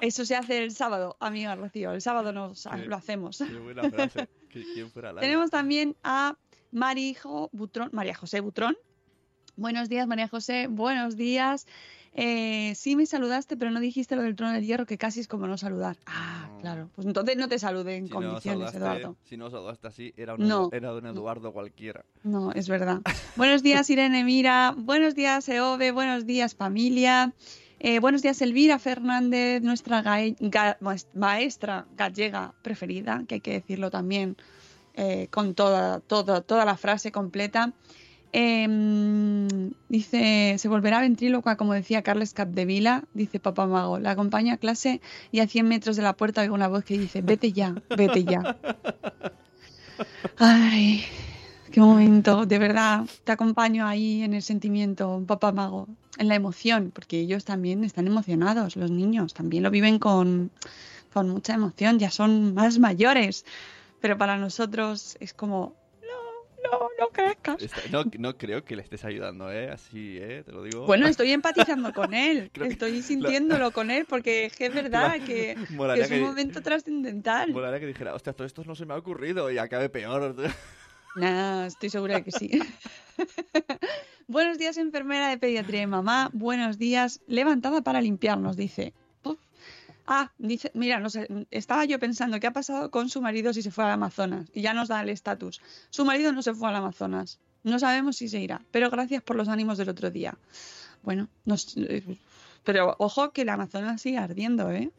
eso 0.00 0.24
se 0.24 0.34
hace 0.36 0.62
el 0.64 0.72
sábado, 0.72 1.16
amiga 1.20 1.54
Rocío. 1.54 1.92
El 1.92 2.00
sábado 2.02 2.32
nos, 2.32 2.64
Qué- 2.64 2.86
lo 2.86 2.96
hacemos. 2.96 3.38
Qué 3.38 3.58
buena 3.58 3.88
frase. 3.90 4.28
¿Quién 4.50 4.90
fuera 4.90 5.12
la 5.12 5.20
Tenemos 5.20 5.50
también 5.50 5.96
a 6.02 6.36
Marijo 6.70 7.50
Butrón, 7.52 7.90
María 7.92 8.14
José 8.14 8.40
Butrón. 8.40 8.76
Buenos 9.56 9.88
días, 9.88 10.06
María 10.06 10.28
José. 10.28 10.66
Buenos 10.68 11.16
días. 11.16 11.66
Eh, 12.14 12.74
sí 12.74 12.94
me 12.94 13.06
saludaste, 13.06 13.56
pero 13.56 13.70
no 13.70 13.80
dijiste 13.80 14.16
lo 14.16 14.22
del 14.22 14.36
trono 14.36 14.52
del 14.52 14.64
hierro, 14.66 14.84
que 14.84 14.98
casi 14.98 15.20
es 15.20 15.28
como 15.28 15.46
no 15.46 15.56
saludar. 15.56 15.96
Ah, 16.06 16.46
No. 16.50 16.58
claro. 16.58 16.90
Pues 16.94 17.06
entonces 17.06 17.36
no 17.38 17.48
te 17.48 17.58
saludé 17.58 17.96
en 17.96 18.06
Si 18.06 18.12
condiciones, 18.12 18.74
Eduardo. 18.74 19.16
Si 19.24 19.36
no 19.38 19.50
saludaste 19.50 19.88
así, 19.88 20.12
era 20.16 20.34
un, 20.34 20.46
No. 20.46 20.68
era 20.72 20.92
un 20.94 21.06
Eduardo 21.06 21.52
cualquiera. 21.52 22.04
No, 22.22 22.52
es 22.52 22.68
verdad. 22.68 23.00
Buenos 23.36 23.62
días, 23.62 23.88
Irene 23.88 24.24
Mira. 24.24 24.74
Buenos 24.76 25.14
días, 25.14 25.48
Eove. 25.48 25.90
Buenos 25.92 26.26
días, 26.26 26.54
familia. 26.54 27.32
Eh, 27.84 27.98
buenos 27.98 28.22
días, 28.22 28.40
Elvira 28.40 28.78
Fernández, 28.78 29.60
nuestra 29.60 30.04
maestra 31.14 31.84
gallega 31.96 32.54
preferida, 32.62 33.24
que 33.26 33.34
hay 33.34 33.40
que 33.40 33.54
decirlo 33.54 33.90
también 33.90 34.36
eh, 34.94 35.26
con 35.32 35.56
toda, 35.56 36.00
la 36.48 36.76
frase 36.76 37.10
completa. 37.10 37.72
Em, 38.30 39.72
dice, 39.88 40.54
se 40.58 40.68
volverá 40.68 41.00
ventrílocua, 41.00 41.56
como 41.56 41.74
decía 41.74 42.02
Carles 42.02 42.34
Capdevila, 42.34 43.02
dice 43.14 43.40
Papá 43.40 43.66
Mago. 43.66 43.98
La 43.98 44.12
acompaña 44.12 44.54
a 44.54 44.58
clase 44.58 45.00
y 45.32 45.40
a 45.40 45.48
100 45.48 45.66
metros 45.66 45.96
de 45.96 46.02
la 46.02 46.12
puerta 46.12 46.42
oigo 46.42 46.54
una 46.54 46.68
voz 46.68 46.84
que 46.84 46.96
dice, 46.96 47.20
vete 47.20 47.52
ya, 47.52 47.74
vete 47.96 48.22
ya. 48.22 48.58
Ay, 50.38 51.02
qué 51.72 51.80
momento, 51.80 52.46
de 52.46 52.58
verdad, 52.60 53.06
te 53.24 53.32
acompaño 53.32 53.88
ahí 53.88 54.22
en 54.22 54.34
el 54.34 54.42
sentimiento, 54.42 55.24
Papá 55.26 55.50
Mago, 55.50 55.88
en 56.18 56.28
la 56.28 56.34
emoción, 56.34 56.90
porque 56.94 57.18
ellos 57.20 57.44
también 57.44 57.84
están 57.84 58.06
emocionados, 58.06 58.76
los 58.76 58.90
niños, 58.90 59.34
también 59.34 59.62
lo 59.62 59.70
viven 59.70 59.98
con, 59.98 60.50
con 61.12 61.28
mucha 61.30 61.54
emoción, 61.54 61.98
ya 61.98 62.10
son 62.10 62.54
más 62.54 62.78
mayores, 62.78 63.44
pero 64.00 64.18
para 64.18 64.36
nosotros 64.36 65.16
es 65.20 65.32
como, 65.32 65.74
no, 66.02 66.78
no, 66.78 66.88
no 67.00 67.08
crezcas. 67.08 67.64
No, 67.90 68.04
no 68.18 68.36
creo 68.36 68.64
que 68.64 68.76
le 68.76 68.82
estés 68.82 69.04
ayudando, 69.04 69.50
¿eh? 69.50 69.70
Así, 69.70 70.18
¿eh? 70.20 70.42
Te 70.44 70.52
lo 70.52 70.62
digo. 70.62 70.86
Bueno, 70.86 71.06
estoy 71.06 71.32
empatizando 71.32 71.92
con 71.92 72.12
él, 72.12 72.50
que 72.52 72.66
estoy 72.66 73.02
sintiéndolo 73.02 73.70
con 73.72 73.90
él, 73.90 74.04
porque 74.06 74.46
es 74.46 74.52
que 74.54 74.68
verdad 74.70 75.14
que, 75.24 75.56
que 75.56 75.66
Molaría 75.70 76.04
es 76.04 76.10
un 76.10 76.18
que- 76.18 76.24
momento 76.24 76.62
trascendental. 76.62 77.52
Molaría 77.52 77.80
que 77.80 77.86
dijera, 77.86 78.14
hostia, 78.14 78.32
todo 78.32 78.46
esto 78.46 78.62
no 78.64 78.74
se 78.74 78.84
me 78.84 78.92
ha 78.94 78.96
ocurrido 78.98 79.50
y 79.50 79.58
acabe 79.58 79.88
peor. 79.88 80.34
Nah, 81.14 81.66
estoy 81.66 81.90
segura 81.90 82.14
de 82.16 82.24
que 82.24 82.32
sí. 82.32 82.50
Buenos 84.28 84.58
días, 84.58 84.76
enfermera 84.76 85.28
de 85.28 85.38
pediatría 85.38 85.80
de 85.80 85.86
mamá. 85.86 86.30
Buenos 86.32 86.78
días, 86.78 87.20
levantada 87.26 87.82
para 87.82 88.00
limpiarnos, 88.00 88.56
dice. 88.56 88.94
Uf. 89.24 89.38
Ah, 90.06 90.32
dice, 90.38 90.70
mira, 90.74 91.00
no 91.00 91.10
sé, 91.10 91.28
estaba 91.50 91.84
yo 91.84 91.98
pensando 91.98 92.40
qué 92.40 92.46
ha 92.46 92.52
pasado 92.52 92.90
con 92.90 93.08
su 93.08 93.20
marido 93.20 93.52
si 93.52 93.62
se 93.62 93.70
fue 93.70 93.84
al 93.84 93.90
Amazonas. 93.92 94.50
Y 94.54 94.62
ya 94.62 94.74
nos 94.74 94.88
da 94.88 95.02
el 95.02 95.08
estatus. 95.08 95.60
Su 95.90 96.04
marido 96.04 96.32
no 96.32 96.42
se 96.42 96.54
fue 96.54 96.68
al 96.68 96.76
Amazonas. 96.76 97.38
No 97.62 97.78
sabemos 97.78 98.16
si 98.16 98.28
se 98.28 98.40
irá, 98.40 98.60
pero 98.70 98.90
gracias 98.90 99.22
por 99.22 99.36
los 99.36 99.48
ánimos 99.48 99.78
del 99.78 99.88
otro 99.88 100.10
día. 100.10 100.36
Bueno, 101.02 101.28
nos, 101.44 101.76
eh, 101.76 102.02
pero 102.64 102.96
ojo 102.98 103.30
que 103.32 103.42
el 103.42 103.48
Amazonas 103.48 104.00
sigue 104.00 104.18
ardiendo, 104.18 104.70
¿eh? 104.70 104.90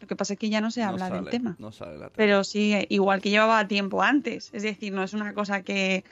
Lo 0.00 0.06
que 0.06 0.14
pasa 0.14 0.34
es 0.34 0.38
que 0.38 0.48
ya 0.48 0.60
no 0.60 0.70
se 0.70 0.80
No 0.82 0.90
habla 0.90 1.10
del 1.10 1.28
tema 1.28 1.56
No 1.58 1.72
sale 1.72 1.94
la 1.94 2.04
tele. 2.04 2.12
pero 2.14 2.44
sigue 2.44 2.86
igual 2.88 3.20
que 3.20 3.30
llevaba 3.30 3.66
tiempo 3.66 4.02
antes. 4.02 4.50
Es 4.52 4.62
decir, 4.62 4.92
no 4.92 5.02
es 5.02 5.12
una 5.12 5.34
cosa 5.34 5.62
que, 5.62 6.04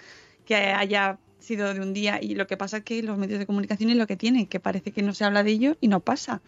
que 0.46 0.54
haya 0.56 1.18
sido 1.38 1.72
de 1.74 1.80
un 1.80 1.92
día 1.92 2.18
y 2.20 2.34
lo 2.34 2.46
que 2.46 2.56
pasa 2.56 2.78
es 2.78 2.84
que 2.84 3.02
los 3.02 3.18
medios 3.18 3.38
de 3.38 3.46
comunicación 3.46 3.90
es 3.90 3.96
lo 3.96 4.06
que 4.06 4.16
tienen, 4.16 4.46
que 4.46 4.58
parece 4.58 4.90
que 4.90 5.02
no 5.02 5.12
se 5.14 5.24
habla 5.24 5.42
de 5.44 5.50
ello 5.52 5.76
y 5.80 5.88
no 5.88 6.00
pasa, 6.00 6.40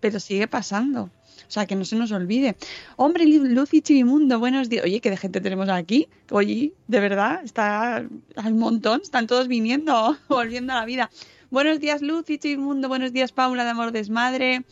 pero 0.00 0.20
sigue 0.20 0.46
pasando. 0.46 1.10
O 1.48 1.50
sea, 1.50 1.66
que 1.66 1.76
no 1.76 1.84
se 1.84 1.94
nos 1.96 2.10
olvide. 2.12 2.56
Hombre, 2.96 3.26
Lu- 3.26 3.44
Lucy 3.44 3.80
Chivimundo, 3.82 4.38
buenos 4.38 4.68
días. 4.68 4.84
Oye, 4.84 5.00
¿qué 5.00 5.10
de 5.10 5.16
gente 5.18 5.40
tenemos 5.40 5.68
aquí? 5.68 6.08
Oye, 6.30 6.72
de 6.88 7.00
verdad, 7.00 7.40
está 7.44 7.96
hay 7.98 8.52
un 8.52 8.58
montón, 8.58 9.00
están 9.02 9.26
todos 9.26 9.46
viniendo, 9.46 10.16
volviendo 10.28 10.72
a 10.72 10.76
la 10.76 10.84
vida. 10.86 11.10
Buenos 11.50 11.78
días, 11.78 12.00
Lucy 12.02 12.38
Chivimundo, 12.38 12.88
buenos 12.88 13.12
días, 13.12 13.32
Paula 13.32 13.62
de 13.64 13.70
Amor 13.70 13.92
Desmadre. 13.92 14.64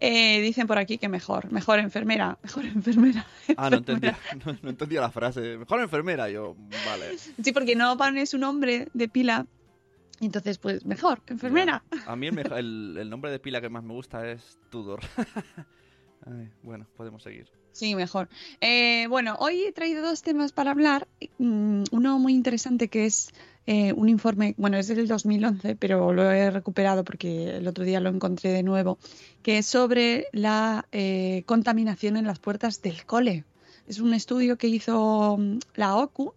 Eh, 0.00 0.40
dicen 0.40 0.66
por 0.66 0.78
aquí 0.78 0.96
que 0.98 1.08
mejor, 1.08 1.50
mejor 1.50 1.78
enfermera, 1.80 2.38
mejor 2.42 2.64
enfermera. 2.66 3.26
Ah, 3.56 3.68
no 3.70 3.78
entendía, 3.78 4.16
no, 4.46 4.56
no 4.62 4.70
entendía 4.70 5.00
la 5.00 5.10
frase. 5.10 5.56
Mejor 5.58 5.80
enfermera, 5.80 6.28
yo, 6.30 6.54
vale. 6.86 7.16
Sí, 7.18 7.52
porque 7.52 7.74
no 7.74 7.96
pones 7.96 8.32
un 8.34 8.40
nombre 8.40 8.88
de 8.94 9.08
pila. 9.08 9.46
Entonces, 10.20 10.58
pues 10.58 10.84
mejor, 10.84 11.20
enfermera. 11.28 11.82
Ya. 11.92 12.02
A 12.12 12.16
mí 12.16 12.26
el, 12.26 12.32
mejo- 12.34 12.56
el, 12.56 12.96
el 12.98 13.08
nombre 13.10 13.30
de 13.30 13.38
pila 13.38 13.60
que 13.60 13.68
más 13.68 13.82
me 13.84 13.92
gusta 13.94 14.28
es 14.30 14.58
Tudor. 14.70 15.00
Ay, 16.26 16.50
bueno, 16.62 16.86
podemos 16.96 17.22
seguir. 17.22 17.50
Sí, 17.72 17.94
mejor. 17.94 18.28
Eh, 18.60 19.06
bueno, 19.08 19.36
hoy 19.38 19.62
he 19.62 19.72
traído 19.72 20.02
dos 20.02 20.22
temas 20.22 20.52
para 20.52 20.72
hablar. 20.72 21.06
Mm, 21.38 21.84
Uno 21.92 22.18
muy 22.18 22.34
interesante 22.34 22.88
que 22.88 23.06
es 23.06 23.30
eh, 23.70 23.92
un 23.92 24.08
informe, 24.08 24.54
bueno, 24.56 24.78
es 24.78 24.88
del 24.88 25.06
2011, 25.06 25.76
pero 25.76 26.14
lo 26.14 26.30
he 26.30 26.50
recuperado 26.50 27.04
porque 27.04 27.58
el 27.58 27.68
otro 27.68 27.84
día 27.84 28.00
lo 28.00 28.08
encontré 28.08 28.50
de 28.50 28.62
nuevo, 28.62 28.96
que 29.42 29.58
es 29.58 29.66
sobre 29.66 30.24
la 30.32 30.86
eh, 30.90 31.42
contaminación 31.44 32.16
en 32.16 32.26
las 32.26 32.38
puertas 32.38 32.80
del 32.80 33.04
cole. 33.04 33.44
Es 33.86 33.98
un 34.00 34.14
estudio 34.14 34.56
que 34.56 34.68
hizo 34.68 35.36
mm, 35.38 35.58
la 35.74 35.96
OCU 35.96 36.32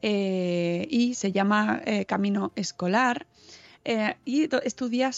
eh, 0.00 0.86
y 0.88 1.12
se 1.12 1.32
llama 1.32 1.82
Camino 2.06 2.50
Escolar. 2.56 3.26
y 4.24 4.48
estudia 4.62 5.10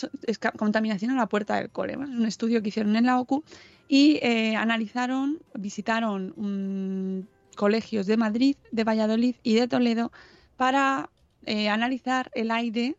contaminación 0.57 1.13
en 1.13 1.17
la 1.17 1.29
puerta 1.29 1.55
del 1.55 1.71
cole. 1.71 1.93
Es 1.93 2.01
un 2.01 2.27
estudio 2.27 2.61
que 2.61 2.71
hicieron 2.71 2.97
en 2.97 3.07
la 3.07 3.21
OCU 3.21 3.45
y 3.87 4.19
analizaron, 4.57 5.39
visitaron 5.55 7.29
colegios 7.55 8.07
de 8.07 8.17
Madrid, 8.17 8.57
de 8.73 8.83
Valladolid 8.83 9.37
y 9.45 9.55
de 9.55 9.69
Toledo 9.69 10.11
para 10.57 11.09
eh, 11.47 11.69
analizar 11.69 12.31
el 12.35 12.51
aire 12.51 12.97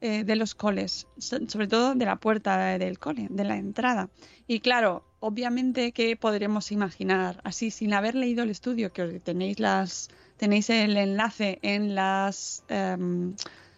eh, 0.00 0.24
de 0.24 0.36
los 0.36 0.54
coles, 0.54 1.06
so- 1.18 1.46
sobre 1.48 1.68
todo 1.68 1.94
de 1.94 2.04
la 2.04 2.16
puerta 2.16 2.78
del 2.78 2.98
cole, 2.98 3.28
de 3.30 3.44
la 3.44 3.56
entrada. 3.56 4.08
Y 4.48 4.60
claro, 4.60 5.04
obviamente 5.20 5.92
que 5.92 6.16
podremos 6.16 6.72
imaginar, 6.72 7.40
así 7.44 7.70
sin 7.70 7.94
haber 7.94 8.14
leído 8.14 8.42
el 8.42 8.50
estudio, 8.50 8.92
que 8.92 9.20
tenéis 9.20 9.60
las 9.60 10.08
tenéis 10.38 10.70
el 10.70 10.96
enlace 10.96 11.60
en 11.62 11.94
las 11.94 12.64
em, 12.68 13.34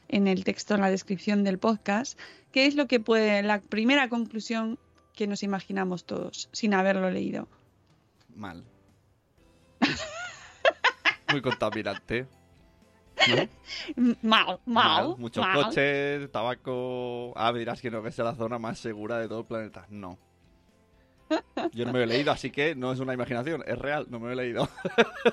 en 0.09 0.27
el 0.29 0.45
texto, 0.45 0.75
en 0.75 0.81
la 0.81 0.91
descripción 0.91 1.45
del 1.45 1.59
podcast, 1.59 2.19
qué 2.53 2.67
es 2.67 2.75
lo 2.75 2.87
que 2.87 3.01
puede, 3.01 3.43
la 3.43 3.61
primera 3.61 4.09
conclusión 4.09 4.79
que 5.15 5.27
nos 5.27 5.43
imaginamos 5.43 6.05
todos, 6.07 6.49
sin 6.53 6.73
haberlo 6.73 7.11
leído. 7.11 7.49
Mal. 8.35 8.65
Muy 11.31 11.43
contaminante. 11.43 12.27
Mal, 14.23 14.59
mal, 14.67 15.15
Muchos 15.19 15.45
mal. 15.45 15.65
coches, 15.65 16.31
tabaco. 16.33 17.33
Ah, 17.37 17.53
me 17.53 17.61
dirás 17.61 17.81
que 17.81 17.91
no, 17.91 18.03
que 18.03 18.09
es 18.09 18.19
la 18.19 18.35
zona 18.35 18.59
más 18.59 18.79
segura 18.79 19.19
de 19.19 19.29
todo 19.29 19.41
el 19.41 19.47
planeta. 19.47 19.87
No. 19.89 20.19
Yo 21.73 21.87
no 21.87 21.93
me 21.93 22.01
lo 22.01 22.05
he 22.05 22.07
leído, 22.07 22.33
así 22.33 22.51
que 22.51 22.75
no 22.75 22.93
es 22.93 23.01
una 23.01 23.15
imaginación, 23.15 23.63
es 23.67 23.79
real, 23.79 24.07
no 24.11 24.19
me 24.19 24.27
lo 24.27 24.33
he 24.33 24.37
leído. 24.37 24.69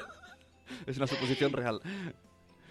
es 0.85 0.97
una 0.97 1.07
suposición 1.07 1.51
real. 1.53 1.81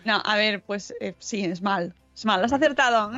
No, 0.04 0.22
a 0.24 0.36
ver, 0.36 0.62
pues 0.62 0.94
eh, 1.00 1.14
sí, 1.18 1.44
es 1.44 1.60
mal. 1.60 1.94
Es 2.14 2.24
mal, 2.24 2.44
has 2.44 2.52
acertado. 2.52 3.10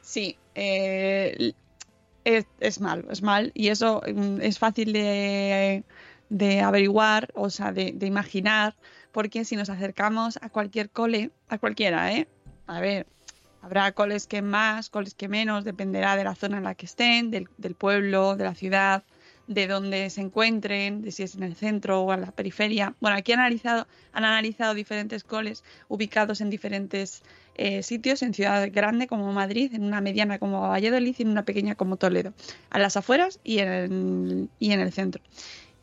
Sí, 0.00 0.36
eh, 0.54 1.52
es, 2.24 2.46
es 2.58 2.80
mal, 2.80 3.06
es 3.10 3.22
mal. 3.22 3.52
Y 3.54 3.68
eso 3.68 4.02
mm, 4.12 4.40
es 4.40 4.58
fácil 4.58 4.92
de, 4.92 5.84
de 6.30 6.62
averiguar, 6.62 7.28
o 7.34 7.50
sea, 7.50 7.72
de, 7.72 7.92
de 7.92 8.06
imaginar, 8.06 8.74
porque 9.12 9.44
si 9.44 9.56
nos 9.56 9.68
acercamos 9.68 10.38
a 10.40 10.48
cualquier 10.48 10.88
cole, 10.88 11.30
a 11.48 11.58
cualquiera, 11.58 12.12
¿eh? 12.12 12.26
A 12.66 12.80
ver, 12.80 13.06
Habrá 13.62 13.92
coles 13.92 14.26
que 14.26 14.40
más, 14.40 14.88
coles 14.88 15.14
que 15.14 15.28
menos, 15.28 15.64
dependerá 15.64 16.16
de 16.16 16.24
la 16.24 16.34
zona 16.34 16.58
en 16.58 16.64
la 16.64 16.74
que 16.74 16.86
estén, 16.86 17.30
del, 17.30 17.48
del 17.58 17.74
pueblo, 17.74 18.36
de 18.36 18.44
la 18.44 18.54
ciudad, 18.54 19.04
de 19.48 19.66
dónde 19.66 20.08
se 20.08 20.22
encuentren, 20.22 21.02
de 21.02 21.12
si 21.12 21.24
es 21.24 21.34
en 21.34 21.42
el 21.42 21.54
centro 21.54 22.02
o 22.02 22.14
en 22.14 22.22
la 22.22 22.30
periferia. 22.32 22.94
Bueno, 23.00 23.18
aquí 23.18 23.32
han 23.32 23.40
analizado, 23.40 23.86
han 24.12 24.24
analizado 24.24 24.74
diferentes 24.74 25.24
coles 25.24 25.62
ubicados 25.88 26.40
en 26.40 26.48
diferentes 26.48 27.22
eh, 27.56 27.82
sitios, 27.82 28.22
en 28.22 28.32
ciudades 28.32 28.72
grandes 28.72 29.08
como 29.08 29.30
Madrid, 29.32 29.74
en 29.74 29.84
una 29.84 30.00
mediana 30.00 30.38
como 30.38 30.62
Valladolid 30.62 31.16
y 31.18 31.22
en 31.22 31.28
una 31.28 31.44
pequeña 31.44 31.74
como 31.74 31.98
Toledo, 31.98 32.32
a 32.70 32.78
las 32.78 32.96
afueras 32.96 33.40
y 33.44 33.58
en 33.58 33.68
el, 33.68 34.48
y 34.58 34.72
en 34.72 34.80
el 34.80 34.92
centro. 34.92 35.22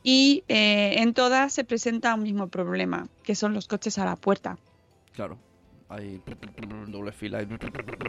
Y 0.09 0.45
eh, 0.47 1.01
en 1.01 1.13
todas 1.13 1.51
se 1.51 1.65
presenta 1.65 2.15
un 2.15 2.23
mismo 2.23 2.47
problema, 2.47 3.09
que 3.23 3.35
son 3.35 3.53
los 3.53 3.67
coches 3.67 3.97
a 3.97 4.05
la 4.05 4.15
puerta. 4.15 4.57
Claro. 5.13 5.37
Hay 5.89 6.21
doble 6.87 7.11
fila, 7.11 7.45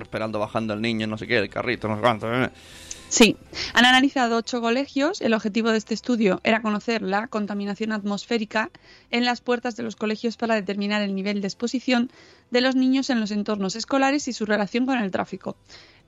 esperando, 0.01 0.39
bajando 0.39 0.75
el 0.75 0.81
niño, 0.81 1.09
no 1.09 1.19
sé 1.19 1.27
qué, 1.27 1.39
el 1.39 1.51
carrito, 1.51 1.89
no 1.89 1.97
sé 1.97 2.01
cuánto. 2.01 2.33
eh. 2.33 2.51
Sí, 3.09 3.37
han 3.75 3.85
analizado 3.85 4.37
ocho 4.37 4.61
colegios. 4.61 5.21
El 5.21 5.35
objetivo 5.35 5.71
de 5.73 5.79
este 5.79 5.95
estudio 5.95 6.41
era 6.45 6.63
conocer 6.63 7.03
la 7.03 7.27
contaminación 7.27 7.91
atmosférica 7.91 8.71
en 9.11 9.25
las 9.25 9.41
puertas 9.41 9.75
de 9.75 9.83
los 9.83 9.97
colegios 9.97 10.37
para 10.37 10.55
determinar 10.55 11.03
el 11.03 11.17
nivel 11.17 11.41
de 11.41 11.49
exposición 11.49 12.13
de 12.53 12.61
los 12.61 12.77
niños 12.77 13.11
en 13.11 13.19
los 13.19 13.33
entornos 13.33 13.75
escolares 13.75 14.29
y 14.29 14.33
su 14.33 14.47
relación 14.47 14.87
con 14.87 14.99
el 14.99 15.11
tráfico. 15.11 15.57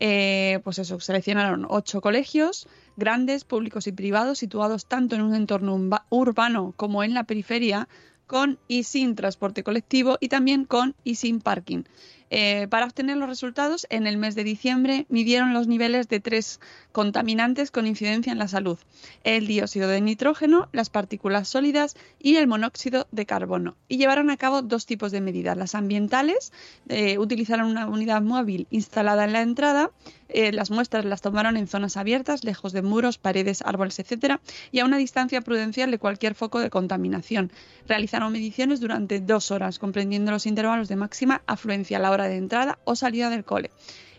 Eh, 0.03 0.61
pues 0.65 0.79
eso, 0.79 0.99
seleccionaron 0.99 1.67
ocho 1.69 2.01
colegios 2.01 2.67
grandes, 2.97 3.45
públicos 3.45 3.87
y 3.87 3.93
privados, 3.93 4.39
situados 4.39 4.87
tanto 4.87 5.15
en 5.15 5.23
un 5.23 5.35
entorno 5.35 5.77
urba- 5.77 6.07
urbano 6.09 6.73
como 6.77 7.05
en 7.05 7.13
la 7.13 7.25
periferia, 7.25 7.87
con 8.27 8.59
y 8.69 8.85
sin 8.85 9.15
transporte 9.15 9.63
colectivo 9.63 10.17
y 10.21 10.29
también 10.29 10.65
con 10.65 10.95
y 11.05 11.17
sin 11.17 11.41
parking. 11.41 11.83
Eh, 12.31 12.69
para 12.71 12.87
obtener 12.87 13.17
los 13.17 13.29
resultados, 13.29 13.87
en 13.91 14.07
el 14.07 14.17
mes 14.17 14.35
de 14.35 14.45
diciembre 14.45 15.07
midieron 15.09 15.53
los 15.53 15.67
niveles 15.67 16.09
de 16.09 16.21
tres 16.21 16.61
contaminantes 16.93 17.71
con 17.71 17.87
incidencia 17.87 18.33
en 18.33 18.39
la 18.39 18.49
salud: 18.49 18.79
el 19.25 19.47
dióxido 19.47 19.89
de 19.89 20.01
nitrógeno, 20.01 20.69
las 20.73 20.91
partículas 20.91 21.49
sólidas 21.49 21.97
y 22.19 22.37
el 22.37 22.47
monóxido 22.47 23.09
de 23.11 23.27
carbono. 23.27 23.77
Y 23.89 23.97
llevaron 23.97 24.31
a 24.31 24.37
cabo 24.37 24.63
dos 24.63 24.87
tipos 24.87 25.11
de 25.13 25.21
medidas: 25.21 25.57
las 25.57 25.75
ambientales, 25.75 26.53
eh, 26.89 27.19
utilizaron 27.19 27.67
una 27.67 27.87
unidad 27.89 28.23
móvil 28.23 28.67
instalada 28.71 29.25
en 29.25 29.33
la 29.33 29.43
entrada. 29.43 29.91
eh, 30.33 30.53
las 30.53 30.71
muestras 30.71 31.05
las 31.05 31.21
tomaron 31.21 31.57
en 31.57 31.67
zonas 31.67 31.97
abiertas, 31.97 32.45
lejos 32.45 32.73
de 32.73 32.83
muros, 32.83 33.19
paredes, 33.19 33.63
árboles, 33.63 33.99
etcétera, 33.99 34.41
y 34.71 34.79
a 34.79 34.85
una 34.85 34.97
distancia 34.97 35.41
prudencial 35.41 35.91
de 35.91 35.99
cualquier 35.99 36.35
foco 36.35 36.61
de 36.61 36.71
contaminación. 36.71 37.51
Realizaron 37.87 38.33
mediciones 38.33 38.81
durante 38.81 39.21
dos 39.21 39.51
horas, 39.51 39.79
comprendiendo 39.79 40.31
los 40.31 40.47
intervalos 40.47 40.89
de 40.89 40.97
máxima 40.97 41.43
afluencia 41.47 41.99
a 41.99 42.01
la 42.01 42.11
hora 42.11 42.20
de 42.29 42.37
entrada 42.37 42.79
o 42.85 42.97
salida 42.97 43.31
del 43.31 43.45
cole. 43.45 43.71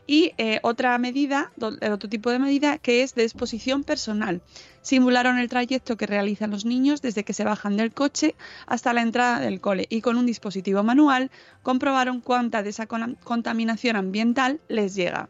Y 0.07 0.33
eh, 0.37 0.59
otra 0.63 0.97
medida, 0.97 1.51
el 1.79 1.91
otro 1.91 2.09
tipo 2.09 2.31
de 2.31 2.39
medida, 2.39 2.79
que 2.79 3.03
es 3.03 3.13
de 3.15 3.23
exposición 3.23 3.83
personal. 3.83 4.41
Simularon 4.81 5.37
el 5.37 5.47
trayecto 5.47 5.95
que 5.95 6.07
realizan 6.07 6.49
los 6.51 6.65
niños 6.65 7.01
desde 7.01 7.23
que 7.23 7.33
se 7.33 7.43
bajan 7.43 7.77
del 7.77 7.93
coche 7.93 8.35
hasta 8.65 8.93
la 8.93 9.03
entrada 9.03 9.39
del 9.39 9.61
cole 9.61 9.85
y 9.89 10.01
con 10.01 10.17
un 10.17 10.25
dispositivo 10.25 10.83
manual 10.83 11.29
comprobaron 11.63 12.19
cuánta 12.19 12.63
de 12.63 12.71
esa 12.71 12.87
con- 12.87 13.15
contaminación 13.23 13.95
ambiental 13.95 14.59
les 14.67 14.95
llega. 14.95 15.29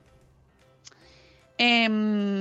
Em, 1.57 2.40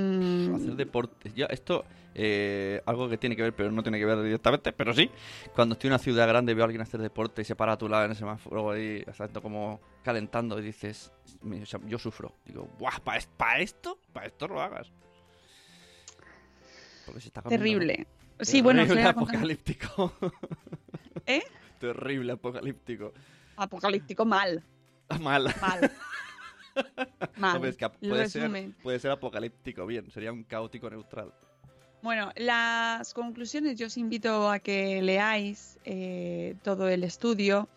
deporte. 0.85 1.31
Ya, 1.35 1.45
esto, 1.47 1.85
eh, 2.15 2.81
algo 2.85 3.07
que 3.09 3.17
tiene 3.17 3.35
que 3.35 3.41
ver, 3.43 3.53
pero 3.55 3.71
no 3.71 3.81
tiene 3.83 3.97
que 3.99 4.05
ver 4.05 4.21
directamente, 4.21 4.73
pero 4.73 4.93
sí. 4.93 5.09
Cuando 5.55 5.73
estoy 5.73 5.87
en 5.87 5.93
una 5.93 5.99
ciudad 5.99 6.27
grande 6.27 6.51
y 6.51 6.55
veo 6.55 6.63
a 6.63 6.65
alguien 6.65 6.81
hacer 6.81 7.01
deporte 7.01 7.41
y 7.41 7.45
se 7.45 7.55
para 7.55 7.73
a 7.73 7.77
tu 7.77 7.87
lado 7.89 8.05
en 8.05 8.11
el 8.11 8.17
semáforo 8.17 8.71
ahí, 8.71 8.97
exacto, 9.07 9.41
como 9.41 9.79
calentando 10.03 10.59
y 10.59 10.63
dices, 10.63 11.11
"Mi- 11.41 11.61
o 11.61 11.65
sea, 11.65 11.79
yo 11.85 11.97
sufro. 11.97 12.35
Digo, 12.45 12.67
¡buah! 12.79 12.99
¿Para 13.37 13.59
esto? 13.61 13.99
¿Para 14.13 14.27
esto 14.27 14.47
lo 14.47 14.61
hagas? 14.61 14.91
Porque 17.05 17.21
se 17.21 17.27
está 17.27 17.41
comiendo, 17.41 17.63
¿no? 17.65 17.69
terrible. 17.79 18.07
Sí, 18.39 18.61
bueno, 18.61 18.81
Terrible 18.83 19.03
a 19.03 19.13
contar- 19.13 19.35
apocalíptico. 19.35 20.13
¿Eh? 21.25 21.43
Terrible 21.79 22.33
apocalíptico. 22.33 23.13
Apocalíptico 23.55 24.25
mal, 24.25 24.63
Mal. 25.19 25.53
mal. 25.61 25.91
mal. 27.37 27.55
Hombre, 27.55 27.71
es 27.71 27.77
que 27.77 27.85
El 27.85 28.09
puede, 28.09 28.29
ser, 28.29 28.41
resumen. 28.43 28.75
puede 28.81 28.99
ser 28.99 29.11
apocalíptico 29.11 29.85
bien, 29.85 30.09
sería 30.11 30.31
un 30.31 30.43
caótico 30.43 30.89
neutral. 30.89 31.33
Bueno, 32.01 32.31
las 32.35 33.13
conclusiones 33.13 33.77
yo 33.77 33.87
os 33.87 33.97
invito 33.97 34.49
a 34.49 34.59
que 34.59 35.01
leáis 35.03 35.77
eh, 35.85 36.55
todo 36.63 36.89
el 36.89 37.03
estudio, 37.03 37.69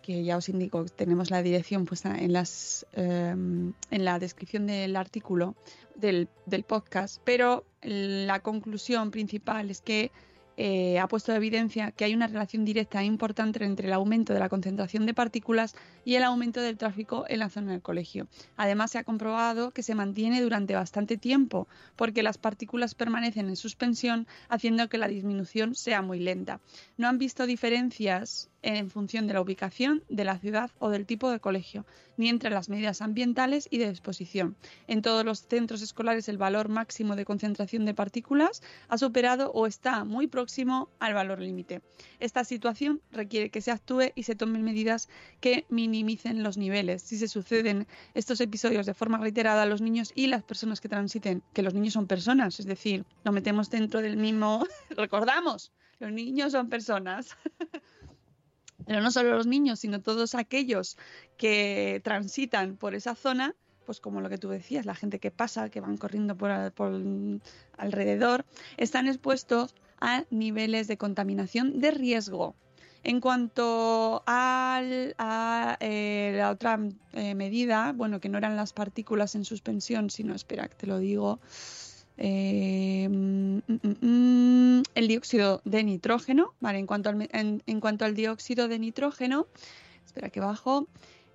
que 0.00 0.24
ya 0.24 0.38
os 0.38 0.48
indico, 0.48 0.84
tenemos 0.86 1.30
la 1.30 1.42
dirección 1.42 1.84
puesta 1.84 2.16
en, 2.16 2.32
las, 2.32 2.86
eh, 2.94 3.34
en 3.34 3.74
la 4.04 4.18
descripción 4.18 4.66
del 4.66 4.96
artículo 4.96 5.56
del, 5.94 6.28
del 6.46 6.62
podcast, 6.62 7.20
pero 7.24 7.64
la 7.82 8.40
conclusión 8.40 9.10
principal 9.10 9.70
es 9.70 9.82
que 9.82 10.10
eh, 10.56 10.98
ha 10.98 11.08
puesto 11.08 11.32
de 11.32 11.38
evidencia 11.38 11.92
que 11.92 12.04
hay 12.04 12.14
una 12.14 12.26
relación 12.26 12.64
directa 12.64 13.02
e 13.02 13.04
importante 13.04 13.64
entre 13.64 13.86
el 13.86 13.92
aumento 13.92 14.32
de 14.32 14.40
la 14.40 14.48
concentración 14.48 15.04
de 15.06 15.14
partículas 15.14 15.74
y 16.04 16.14
el 16.14 16.24
aumento 16.24 16.60
del 16.60 16.78
tráfico 16.78 17.24
en 17.28 17.40
la 17.40 17.50
zona 17.50 17.72
del 17.72 17.82
colegio. 17.82 18.26
Además, 18.56 18.92
se 18.92 18.98
ha 18.98 19.04
comprobado 19.04 19.70
que 19.70 19.82
se 19.82 19.94
mantiene 19.94 20.40
durante 20.40 20.74
bastante 20.74 21.16
tiempo, 21.16 21.68
porque 21.94 22.22
las 22.22 22.38
partículas 22.38 22.94
permanecen 22.94 23.48
en 23.48 23.56
suspensión, 23.56 24.26
haciendo 24.48 24.88
que 24.88 24.98
la 24.98 25.08
disminución 25.08 25.74
sea 25.74 26.02
muy 26.02 26.20
lenta. 26.20 26.60
No 26.96 27.08
han 27.08 27.18
visto 27.18 27.46
diferencias 27.46 28.50
en 28.66 28.90
función 28.90 29.28
de 29.28 29.34
la 29.34 29.40
ubicación, 29.40 30.02
de 30.08 30.24
la 30.24 30.38
ciudad 30.38 30.72
o 30.80 30.90
del 30.90 31.06
tipo 31.06 31.30
de 31.30 31.38
colegio, 31.38 31.86
ni 32.16 32.28
entre 32.28 32.50
las 32.50 32.68
medidas 32.68 33.00
ambientales 33.00 33.68
y 33.70 33.78
de 33.78 33.88
exposición. 33.88 34.56
En 34.88 35.02
todos 35.02 35.24
los 35.24 35.46
centros 35.46 35.82
escolares 35.82 36.28
el 36.28 36.36
valor 36.36 36.68
máximo 36.68 37.14
de 37.14 37.24
concentración 37.24 37.84
de 37.84 37.94
partículas 37.94 38.62
ha 38.88 38.98
superado 38.98 39.52
o 39.52 39.68
está 39.68 40.04
muy 40.04 40.26
próximo 40.26 40.88
al 40.98 41.14
valor 41.14 41.40
límite. 41.40 41.80
Esta 42.18 42.42
situación 42.42 43.00
requiere 43.12 43.50
que 43.50 43.60
se 43.60 43.70
actúe 43.70 44.10
y 44.16 44.24
se 44.24 44.34
tomen 44.34 44.64
medidas 44.64 45.08
que 45.40 45.64
minimicen 45.68 46.42
los 46.42 46.56
niveles. 46.56 47.02
Si 47.02 47.18
se 47.18 47.28
suceden 47.28 47.86
estos 48.14 48.40
episodios 48.40 48.84
de 48.84 48.94
forma 48.94 49.18
reiterada, 49.18 49.64
los 49.64 49.80
niños 49.80 50.10
y 50.16 50.26
las 50.26 50.42
personas 50.42 50.80
que 50.80 50.88
transiten, 50.88 51.44
que 51.52 51.62
los 51.62 51.72
niños 51.72 51.92
son 51.92 52.08
personas, 52.08 52.58
es 52.58 52.66
decir, 52.66 53.04
nos 53.24 53.32
metemos 53.32 53.70
dentro 53.70 54.02
del 54.02 54.16
mismo, 54.16 54.66
recordamos, 54.90 55.72
los 56.00 56.10
niños 56.10 56.50
son 56.50 56.68
personas. 56.68 57.36
Pero 58.86 59.00
no 59.00 59.10
solo 59.10 59.36
los 59.36 59.46
niños, 59.46 59.80
sino 59.80 60.00
todos 60.00 60.34
aquellos 60.34 60.96
que 61.36 62.00
transitan 62.04 62.76
por 62.76 62.94
esa 62.94 63.14
zona, 63.14 63.54
pues 63.84 64.00
como 64.00 64.20
lo 64.20 64.28
que 64.28 64.38
tú 64.38 64.48
decías, 64.48 64.86
la 64.86 64.94
gente 64.94 65.18
que 65.18 65.30
pasa, 65.30 65.68
que 65.70 65.80
van 65.80 65.96
corriendo 65.96 66.36
por, 66.36 66.72
por 66.72 66.92
alrededor, 67.76 68.44
están 68.76 69.06
expuestos 69.06 69.74
a 70.00 70.24
niveles 70.30 70.88
de 70.88 70.96
contaminación 70.96 71.80
de 71.80 71.90
riesgo. 71.90 72.54
En 73.02 73.20
cuanto 73.20 74.24
al- 74.26 75.14
a 75.18 75.76
eh, 75.78 76.34
la 76.36 76.50
otra 76.50 76.80
eh, 77.12 77.34
medida, 77.36 77.92
bueno, 77.92 78.18
que 78.18 78.28
no 78.28 78.38
eran 78.38 78.56
las 78.56 78.72
partículas 78.72 79.36
en 79.36 79.44
suspensión, 79.44 80.10
sino, 80.10 80.34
espera, 80.34 80.66
que 80.66 80.74
te 80.74 80.86
lo 80.88 80.98
digo, 80.98 81.38
eh, 82.18 83.08
mm, 83.10 83.58
mm, 83.66 84.78
mm, 84.78 84.82
el 84.94 85.08
dióxido 85.08 85.60
de 85.64 85.84
nitrógeno, 85.84 86.54
¿vale? 86.60 86.78
En 86.78 86.86
cuanto 86.86 87.10
al, 87.10 87.28
en 87.32 87.80
cuanto 87.80 88.04
al 88.04 88.14
dióxido 88.14 88.68
de 88.68 88.78
nitrógeno, 88.78 89.46
espera 90.04 90.30
que 90.30 90.40
bajo. 90.40 90.88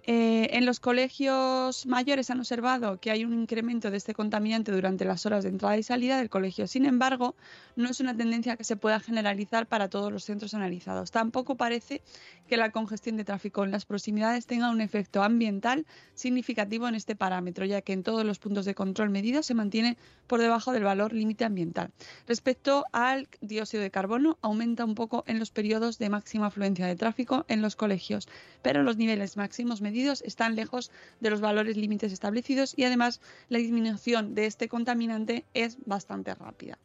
Eh, 0.04 0.58
en 0.58 0.66
los 0.66 0.80
colegios 0.80 1.86
mayores 1.86 2.32
han 2.32 2.40
observado 2.40 3.00
que 3.00 3.12
hay 3.12 3.24
un 3.24 3.34
incremento 3.34 3.92
de 3.92 3.98
este 3.98 4.16
contaminante 4.16 4.72
durante 4.72 5.06
las 5.06 5.26
horas 5.28 5.44
de 5.44 5.50
entrada 5.50 5.78
y 5.78 5.84
salida 5.84 6.18
del 6.18 6.30
colegio. 6.30 6.66
Sin 6.66 6.86
embargo, 6.86 7.36
no 7.76 7.90
es 7.90 8.00
una 8.00 8.18
tendencia 8.18 8.58
que 8.58 8.64
se 8.64 8.76
pueda 8.76 9.00
generalizar 9.00 9.68
para 9.68 9.90
todos 9.90 10.12
los 10.12 10.24
centros 10.24 10.56
analizados. 10.56 11.12
Tampoco 11.12 11.56
parece 11.56 12.02
que 12.48 12.58
la 12.58 12.72
congestión 12.72 13.16
de 13.16 13.26
tráfico 13.26 13.64
en 13.64 13.72
las 13.72 13.86
proximidades 13.86 14.48
tenga 14.48 14.72
un 14.72 14.82
efecto 14.82 15.22
ambiental 15.22 15.86
significativo 16.16 16.88
en 16.88 16.96
este 16.96 17.16
parámetro, 17.16 17.66
ya 17.66 17.82
que 17.82 17.94
en 17.94 18.04
todos 18.04 18.26
los 18.26 18.40
puntos 18.40 18.66
de 18.66 18.74
control 18.74 19.12
medidos 19.12 19.46
se 19.46 19.54
mantiene 19.54 19.98
por 20.26 20.42
debajo 20.42 20.72
del 20.72 20.84
valor 20.84 21.14
límite 21.14 21.46
ambiental. 21.46 21.92
Respecto 22.28 22.86
al 22.92 23.28
dióxido 23.42 23.84
de 23.84 23.92
carbono, 23.92 24.38
aumenta 24.42 24.84
un 24.84 24.96
poco 24.96 25.24
en 25.28 25.38
los 25.38 25.52
periodos 25.52 26.00
de 26.00 26.10
máxima 26.10 26.48
afluencia 26.48 26.88
de 26.88 26.96
tráfico 26.96 27.46
en 27.48 27.62
los 27.62 27.76
colegios, 27.76 28.28
pero 28.62 28.82
los 28.82 28.98
niveles 28.98 29.38
máximos 29.38 29.82
medidos 29.92 30.22
están 30.24 30.56
lejos 30.56 30.92
de 31.20 31.30
los 31.30 31.42
valores 31.42 31.76
límites 31.78 32.12
establecidos 32.14 32.74
y 32.78 32.84
además 32.86 33.22
la 33.50 33.58
disminución 33.60 34.34
de 34.36 34.46
este 34.46 34.68
contaminante 34.70 35.46
es 35.54 35.78
bastante 35.86 36.34
rápida. 36.34 36.78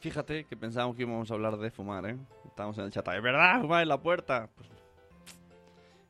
Fíjate 0.00 0.44
que 0.44 0.56
pensábamos 0.56 0.96
que 0.96 1.02
íbamos 1.02 1.30
a 1.30 1.34
hablar 1.34 1.56
de 1.56 1.70
fumar, 1.70 2.06
¿eh? 2.06 2.16
Estábamos 2.46 2.78
en 2.78 2.84
el 2.84 2.90
chat. 2.90 3.06
¿Es 3.08 3.22
verdad? 3.22 3.60
¿Fumar 3.60 3.82
en 3.82 3.88
la 3.88 4.00
puerta? 4.00 4.48
Pues, 4.54 4.68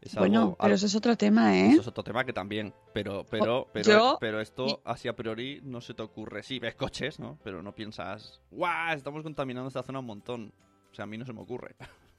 es 0.03 0.15
bueno, 0.15 0.55
pero 0.59 0.65
algo- 0.67 0.75
eso 0.75 0.87
es 0.87 0.95
otro 0.95 1.17
tema, 1.17 1.57
¿eh? 1.57 1.71
Eso 1.71 1.81
es 1.81 1.89
otro 1.89 2.05
tema 2.05 2.25
que 2.25 2.33
también. 2.33 2.73
Pero, 2.93 3.25
pero, 3.31 3.63
Jo- 3.65 3.71
pero, 3.73 3.91
yo- 3.91 4.17
pero 4.21 4.41
esto 4.41 4.81
así 4.85 5.09
a 5.09 5.17
priori 5.17 5.61
no 5.65 5.81
se 5.81 5.95
te 5.95 6.03
ocurre. 6.03 6.43
Sí, 6.43 6.59
ves 6.59 6.75
coches, 6.75 7.19
¿no? 7.19 7.39
Pero 7.43 7.63
no 7.63 7.73
piensas, 7.75 8.41
¡guau! 8.51 8.95
Estamos 8.95 9.23
contaminando 9.23 9.69
esta 9.69 9.83
zona 9.83 10.01
un 10.01 10.07
montón. 10.07 10.53
O 10.93 10.95
sea, 10.95 11.05
a 11.05 11.07
mí 11.07 11.17
no 11.17 11.25
se 11.25 11.33
me 11.33 11.41
ocurre. 11.41 11.75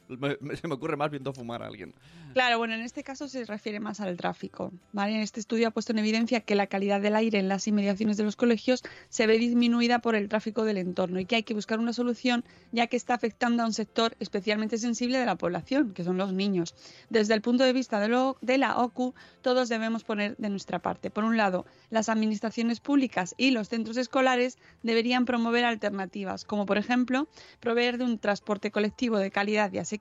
Se 0.07 0.67
me 0.67 0.73
ocurre 0.73 0.95
más 0.95 1.11
viendo 1.11 1.33
fumar 1.33 1.63
a 1.63 1.67
alguien. 1.67 1.93
Claro, 2.33 2.57
bueno, 2.57 2.75
en 2.75 2.81
este 2.81 3.03
caso 3.03 3.27
se 3.27 3.45
refiere 3.45 3.79
más 3.79 3.99
al 3.99 4.15
tráfico. 4.15 4.71
¿vale? 4.93 5.21
Este 5.21 5.39
estudio 5.39 5.67
ha 5.67 5.71
puesto 5.71 5.91
en 5.91 5.99
evidencia 5.99 6.41
que 6.41 6.55
la 6.55 6.67
calidad 6.67 7.01
del 7.01 7.15
aire 7.15 7.39
en 7.39 7.47
las 7.47 7.67
inmediaciones 7.67 8.17
de 8.17 8.23
los 8.23 8.35
colegios 8.35 8.83
se 9.09 9.27
ve 9.27 9.37
disminuida 9.37 9.99
por 9.99 10.15
el 10.15 10.29
tráfico 10.29 10.63
del 10.63 10.77
entorno 10.77 11.19
y 11.19 11.25
que 11.25 11.35
hay 11.35 11.43
que 11.43 11.53
buscar 11.53 11.79
una 11.79 11.93
solución 11.93 12.43
ya 12.71 12.87
que 12.87 12.97
está 12.97 13.15
afectando 13.15 13.63
a 13.63 13.65
un 13.65 13.73
sector 13.73 14.15
especialmente 14.19 14.77
sensible 14.77 15.17
de 15.17 15.25
la 15.25 15.35
población, 15.35 15.93
que 15.93 16.03
son 16.03 16.17
los 16.17 16.31
niños. 16.31 16.75
Desde 17.09 17.33
el 17.33 17.41
punto 17.41 17.63
de 17.63 17.73
vista 17.73 17.99
de, 17.99 18.33
de 18.41 18.57
la 18.57 18.77
OCU, 18.77 19.13
todos 19.41 19.69
debemos 19.69 20.03
poner 20.03 20.35
de 20.37 20.49
nuestra 20.49 20.79
parte. 20.79 21.09
Por 21.09 21.23
un 21.23 21.37
lado, 21.37 21.65
las 21.89 22.09
administraciones 22.09 22.79
públicas 22.79 23.33
y 23.37 23.51
los 23.51 23.69
centros 23.69 23.97
escolares 23.97 24.57
deberían 24.83 25.25
promover 25.25 25.65
alternativas, 25.65 26.45
como 26.45 26.65
por 26.65 26.77
ejemplo 26.77 27.27
proveer 27.59 27.97
de 27.97 28.03
un 28.03 28.19
transporte 28.19 28.71
colectivo 28.71 29.17
de 29.17 29.31
calidad 29.31 29.71
y 29.73 29.79
asequible, 29.79 29.96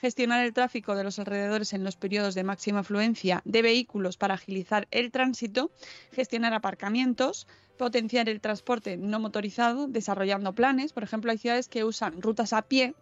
gestionar 0.00 0.44
el 0.44 0.52
tráfico 0.52 0.94
de 0.94 1.04
los 1.04 1.18
alrededores 1.18 1.72
en 1.72 1.84
los 1.84 1.96
periodos 1.96 2.34
de 2.34 2.44
máxima 2.44 2.80
afluencia 2.80 3.42
de 3.44 3.62
vehículos 3.62 4.16
para 4.16 4.34
agilizar 4.34 4.88
el 4.90 5.10
tránsito, 5.10 5.70
gestionar 6.12 6.54
aparcamientos, 6.54 7.46
potenciar 7.76 8.28
el 8.28 8.40
transporte 8.40 8.96
no 8.96 9.20
motorizado, 9.20 9.86
desarrollando 9.86 10.54
planes. 10.54 10.92
Por 10.92 11.02
ejemplo, 11.02 11.30
hay 11.30 11.38
ciudades 11.38 11.68
que 11.68 11.84
usan 11.84 12.20
rutas 12.20 12.52
a 12.52 12.62
pie 12.62 12.94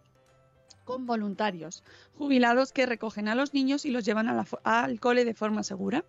con 0.85 1.05
voluntarios 1.05 1.83
jubilados 2.17 2.71
que 2.71 2.85
recogen 2.85 3.27
a 3.27 3.35
los 3.35 3.53
niños 3.53 3.85
y 3.85 3.91
los 3.91 4.05
llevan 4.05 4.29
a 4.29 4.33
la 4.33 4.47
al 4.63 4.99
cole 4.99 5.25
de 5.25 5.33
forma 5.33 5.63
segura. 5.63 6.05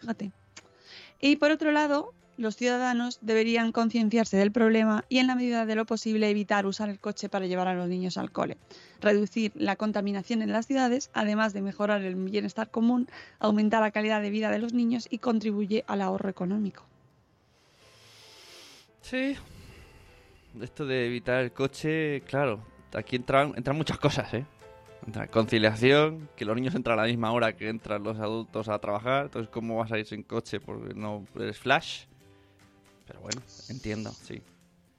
Fíjate. 0.00 0.32
Y 1.20 1.36
por 1.36 1.50
otro 1.50 1.70
lado, 1.70 2.14
los 2.40 2.56
ciudadanos 2.56 3.18
deberían 3.20 3.70
concienciarse 3.70 4.36
del 4.38 4.50
problema 4.50 5.04
y 5.08 5.18
en 5.18 5.26
la 5.26 5.34
medida 5.34 5.66
de 5.66 5.74
lo 5.74 5.84
posible 5.84 6.30
evitar 6.30 6.64
usar 6.64 6.88
el 6.88 6.98
coche 6.98 7.28
para 7.28 7.46
llevar 7.46 7.68
a 7.68 7.74
los 7.74 7.86
niños 7.88 8.16
al 8.16 8.32
cole. 8.32 8.56
Reducir 9.00 9.52
la 9.54 9.76
contaminación 9.76 10.40
en 10.40 10.50
las 10.50 10.66
ciudades, 10.66 11.10
además 11.12 11.52
de 11.52 11.60
mejorar 11.60 12.02
el 12.02 12.14
bienestar 12.14 12.70
común, 12.70 13.08
aumenta 13.38 13.80
la 13.80 13.90
calidad 13.90 14.22
de 14.22 14.30
vida 14.30 14.50
de 14.50 14.58
los 14.58 14.72
niños 14.72 15.06
y 15.10 15.18
contribuye 15.18 15.84
al 15.86 16.00
ahorro 16.00 16.30
económico. 16.30 16.84
Sí. 19.02 19.36
Esto 20.60 20.86
de 20.86 21.06
evitar 21.06 21.42
el 21.42 21.52
coche, 21.52 22.22
claro, 22.22 22.60
aquí 22.94 23.16
entran, 23.16 23.52
entran 23.56 23.76
muchas 23.76 23.98
cosas, 23.98 24.32
¿eh? 24.34 24.46
Entra 25.06 25.26
conciliación, 25.28 26.28
que 26.36 26.44
los 26.44 26.56
niños 26.56 26.74
entran 26.74 26.98
a 26.98 27.02
la 27.02 27.08
misma 27.08 27.32
hora 27.32 27.54
que 27.54 27.68
entran 27.68 28.02
los 28.02 28.18
adultos 28.18 28.68
a 28.68 28.78
trabajar, 28.78 29.26
entonces 29.26 29.50
¿cómo 29.50 29.76
vas 29.76 29.92
a 29.92 29.98
ir 29.98 30.06
sin 30.06 30.22
coche 30.22 30.60
porque 30.60 30.94
no 30.94 31.26
eres 31.36 31.58
flash? 31.58 32.04
Pero 33.10 33.22
bueno, 33.22 33.42
entiendo, 33.68 34.14
sí. 34.22 34.40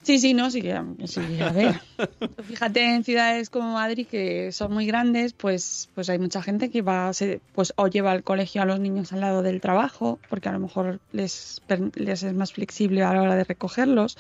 Sí, 0.04 0.20
sí, 0.20 0.34
no, 0.34 0.52
sí 0.52 0.62
sí, 1.06 1.22
a 1.40 1.54
ver. 1.54 1.80
Fíjate 2.46 2.84
en 2.84 3.06
ciudades 3.06 3.50
como 3.50 3.74
Madrid 3.74 4.06
que 4.06 4.52
son 4.52 4.74
muy 4.74 4.86
grandes, 4.86 5.32
pues, 5.32 5.90
pues 5.96 6.10
hay 6.10 6.20
mucha 6.20 6.42
gente 6.42 6.70
que 6.70 6.82
va, 6.82 7.14
se, 7.14 7.40
pues 7.54 7.74
o 7.78 7.88
lleva 7.88 8.12
al 8.12 8.24
colegio 8.24 8.62
a 8.62 8.66
los 8.66 8.82
niños 8.82 9.14
al 9.14 9.22
lado 9.22 9.44
del 9.44 9.62
trabajo, 9.62 10.20
porque 10.30 10.50
a 10.50 10.52
lo 10.52 10.60
mejor 10.60 11.00
les, 11.14 11.62
les 11.96 12.24
es 12.24 12.34
más 12.34 12.52
flexible 12.52 13.02
a 13.04 13.14
la 13.14 13.22
hora 13.22 13.36
de 13.36 13.46
recogerlos. 13.46 14.18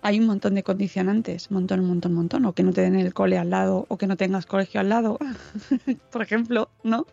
Hay 0.00 0.18
un 0.20 0.26
montón 0.26 0.54
de 0.54 0.62
condicionantes, 0.62 1.50
montón, 1.50 1.80
un 1.80 1.88
montón, 1.88 2.12
un 2.12 2.18
montón, 2.18 2.44
o 2.46 2.54
que 2.54 2.62
no 2.62 2.72
te 2.72 2.80
den 2.80 2.94
el 2.94 3.12
cole 3.12 3.36
al 3.36 3.50
lado, 3.50 3.84
o 3.88 3.98
que 3.98 4.06
no 4.06 4.16
tengas 4.16 4.46
colegio 4.46 4.80
al 4.80 4.88
lado, 4.88 5.18
por 6.12 6.22
ejemplo, 6.22 6.70
¿no? 6.82 7.04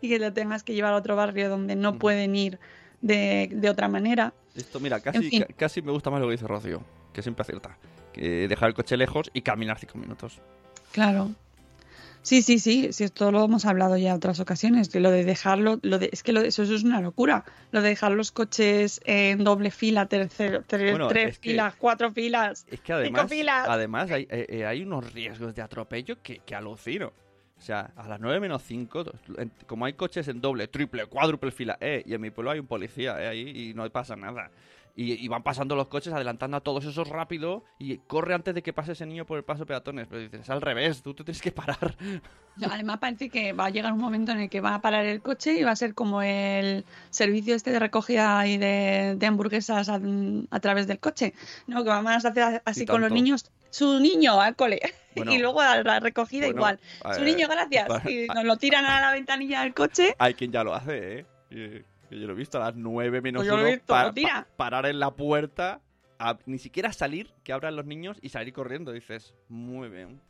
Y 0.00 0.10
que 0.10 0.18
lo 0.20 0.32
tengas 0.32 0.62
que 0.62 0.74
llevar 0.74 0.92
a 0.92 0.96
otro 0.96 1.16
barrio 1.16 1.48
donde 1.48 1.74
no 1.74 1.90
Ujú. 1.90 1.98
pueden 1.98 2.36
ir 2.36 2.60
de, 3.06 3.48
de 3.52 3.70
otra 3.70 3.88
manera. 3.88 4.32
Esto, 4.54 4.80
mira, 4.80 5.00
casi, 5.00 5.30
fin. 5.30 5.42
ca- 5.42 5.54
casi 5.56 5.82
me 5.82 5.92
gusta 5.92 6.10
más 6.10 6.20
lo 6.20 6.26
que 6.26 6.32
dice 6.32 6.46
Rocío, 6.46 6.82
que 7.12 7.22
siempre 7.22 7.42
acierta. 7.42 7.76
Que 8.12 8.48
dejar 8.48 8.68
el 8.68 8.74
coche 8.74 8.96
lejos 8.96 9.30
y 9.34 9.42
caminar 9.42 9.78
cinco 9.78 9.98
minutos. 9.98 10.40
Claro. 10.92 11.30
Sí, 12.22 12.42
sí, 12.42 12.58
sí, 12.58 12.92
sí, 12.92 13.04
esto 13.04 13.30
lo 13.30 13.44
hemos 13.44 13.66
hablado 13.66 13.96
ya 13.96 14.10
en 14.10 14.16
otras 14.16 14.40
ocasiones, 14.40 14.90
de 14.90 14.98
lo 14.98 15.12
de 15.12 15.22
dejarlo, 15.24 15.78
lo 15.82 16.00
de, 16.00 16.10
es 16.12 16.24
que 16.24 16.32
lo 16.32 16.40
de- 16.42 16.48
eso, 16.48 16.64
eso 16.64 16.74
es 16.74 16.82
una 16.82 17.00
locura, 17.00 17.44
lo 17.70 17.82
de 17.82 17.90
dejar 17.90 18.10
los 18.12 18.32
coches 18.32 19.00
en 19.04 19.44
doble 19.44 19.70
fila, 19.70 20.06
tercero, 20.06 20.64
tres, 20.66 20.90
Bueno, 20.90 21.06
tres 21.06 21.28
es 21.34 21.38
que- 21.38 21.50
filas, 21.50 21.74
cuatro 21.78 22.12
filas. 22.12 22.66
Es 22.68 22.80
que 22.80 22.92
además, 22.94 23.28
filas. 23.30 23.68
además 23.68 24.10
hay, 24.10 24.26
eh, 24.28 24.46
eh, 24.48 24.66
hay 24.66 24.82
unos 24.82 25.12
riesgos 25.12 25.54
de 25.54 25.62
atropello 25.62 26.20
que, 26.20 26.40
que 26.40 26.54
alucino. 26.56 27.12
O 27.58 27.62
sea, 27.62 27.90
a 27.96 28.06
las 28.06 28.20
9 28.20 28.38
menos 28.40 28.62
5, 28.62 29.04
como 29.66 29.86
hay 29.86 29.94
coches 29.94 30.28
en 30.28 30.40
doble, 30.40 30.68
triple, 30.68 31.06
cuádruple 31.06 31.50
fila, 31.50 31.78
eh, 31.80 32.02
y 32.04 32.14
en 32.14 32.20
mi 32.20 32.30
pueblo 32.30 32.50
hay 32.50 32.58
un 32.58 32.66
policía 32.66 33.20
eh, 33.22 33.28
ahí 33.28 33.70
y 33.70 33.74
no 33.74 33.88
pasa 33.90 34.14
nada. 34.14 34.50
Y, 34.94 35.12
y 35.12 35.28
van 35.28 35.42
pasando 35.42 35.76
los 35.76 35.88
coches 35.88 36.12
adelantando 36.14 36.56
a 36.56 36.60
todos 36.60 36.84
esos 36.86 37.06
rápido 37.08 37.64
y 37.78 37.98
corre 37.98 38.32
antes 38.32 38.54
de 38.54 38.62
que 38.62 38.72
pase 38.72 38.92
ese 38.92 39.04
niño 39.04 39.26
por 39.26 39.36
el 39.36 39.44
paso 39.44 39.60
de 39.60 39.66
peatones. 39.66 40.06
Pero 40.08 40.22
dices, 40.22 40.40
es 40.40 40.50
al 40.50 40.62
revés, 40.62 41.02
tú, 41.02 41.12
tú 41.12 41.22
tienes 41.22 41.42
que 41.42 41.52
parar. 41.52 41.96
Además 42.70 42.98
parece 42.98 43.28
que 43.28 43.52
va 43.52 43.66
a 43.66 43.70
llegar 43.70 43.92
un 43.92 44.00
momento 44.00 44.32
en 44.32 44.40
el 44.40 44.48
que 44.48 44.62
va 44.62 44.74
a 44.74 44.80
parar 44.80 45.04
el 45.04 45.20
coche 45.20 45.52
y 45.58 45.62
va 45.64 45.72
a 45.72 45.76
ser 45.76 45.94
como 45.94 46.22
el 46.22 46.86
servicio 47.10 47.54
este 47.54 47.72
de 47.72 47.78
recogida 47.78 48.46
y 48.46 48.56
de, 48.56 49.16
de 49.18 49.26
hamburguesas 49.26 49.90
a, 49.90 50.00
a 50.50 50.60
través 50.60 50.86
del 50.86 50.98
coche, 50.98 51.34
¿no? 51.66 51.84
Que 51.84 51.90
vamos 51.90 52.24
a 52.24 52.28
hacer 52.28 52.62
así 52.64 52.86
con 52.86 53.02
los 53.02 53.12
niños, 53.12 53.50
su 53.68 54.00
niño 54.00 54.40
al 54.40 54.56
cole. 54.56 54.80
Bueno, 55.16 55.32
y 55.32 55.38
luego 55.38 55.60
a 55.60 55.82
la 55.82 56.00
recogida 56.00 56.46
bueno, 56.46 56.58
igual. 56.60 56.80
Su 57.14 57.22
niño, 57.24 57.48
gracias. 57.48 57.88
Y 58.06 58.26
nos 58.26 58.44
lo 58.44 58.56
tiran 58.56 58.84
a 58.84 59.00
la 59.00 59.12
ventanilla 59.12 59.62
del 59.62 59.74
coche. 59.74 60.14
Hay 60.18 60.34
quien 60.34 60.52
ya 60.52 60.62
lo 60.64 60.74
hace, 60.74 61.18
¿eh? 61.20 61.26
Y- 61.50 61.84
que 62.08 62.20
yo 62.20 62.26
lo 62.28 62.34
he 62.34 62.36
visto 62.36 62.58
a 62.62 62.66
las 62.66 62.76
9 62.76 63.20
menos 63.20 63.40
Pues 63.40 63.48
yo 63.48 63.56
lo 63.56 63.62
he 63.62 63.70
1 63.70 63.76
visto, 63.78 63.98
lo 64.00 64.12
tira. 64.14 64.46
parar 64.56 64.86
en 64.86 65.00
la 65.00 65.10
puerta, 65.10 65.80
a- 66.20 66.38
ni 66.46 66.58
siquiera 66.58 66.92
salir, 66.92 67.32
que 67.42 67.52
abran 67.52 67.74
los 67.74 67.84
niños 67.84 68.16
y 68.22 68.28
salir 68.28 68.52
corriendo. 68.52 68.92
Dices, 68.92 69.34
muy 69.48 69.88
bien. 69.88 70.20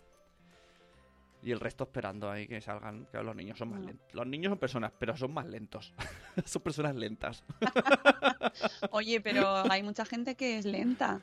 Y 1.42 1.52
el 1.52 1.60
resto 1.60 1.84
esperando 1.84 2.30
ahí 2.30 2.48
que 2.48 2.60
salgan. 2.62 3.06
Que 3.12 3.22
los 3.22 3.36
niños 3.36 3.58
son 3.58 3.70
más 3.70 3.80
lentos. 3.80 4.06
Los 4.14 4.26
niños 4.26 4.50
son 4.50 4.58
personas, 4.58 4.90
pero 4.98 5.16
son 5.18 5.34
más 5.34 5.44
lentos. 5.46 5.92
son 6.46 6.62
personas 6.62 6.96
lentas. 6.96 7.44
Oye, 8.90 9.20
pero 9.20 9.70
hay 9.70 9.82
mucha 9.82 10.04
gente 10.06 10.34
que 10.34 10.58
es 10.58 10.64
lenta, 10.64 11.20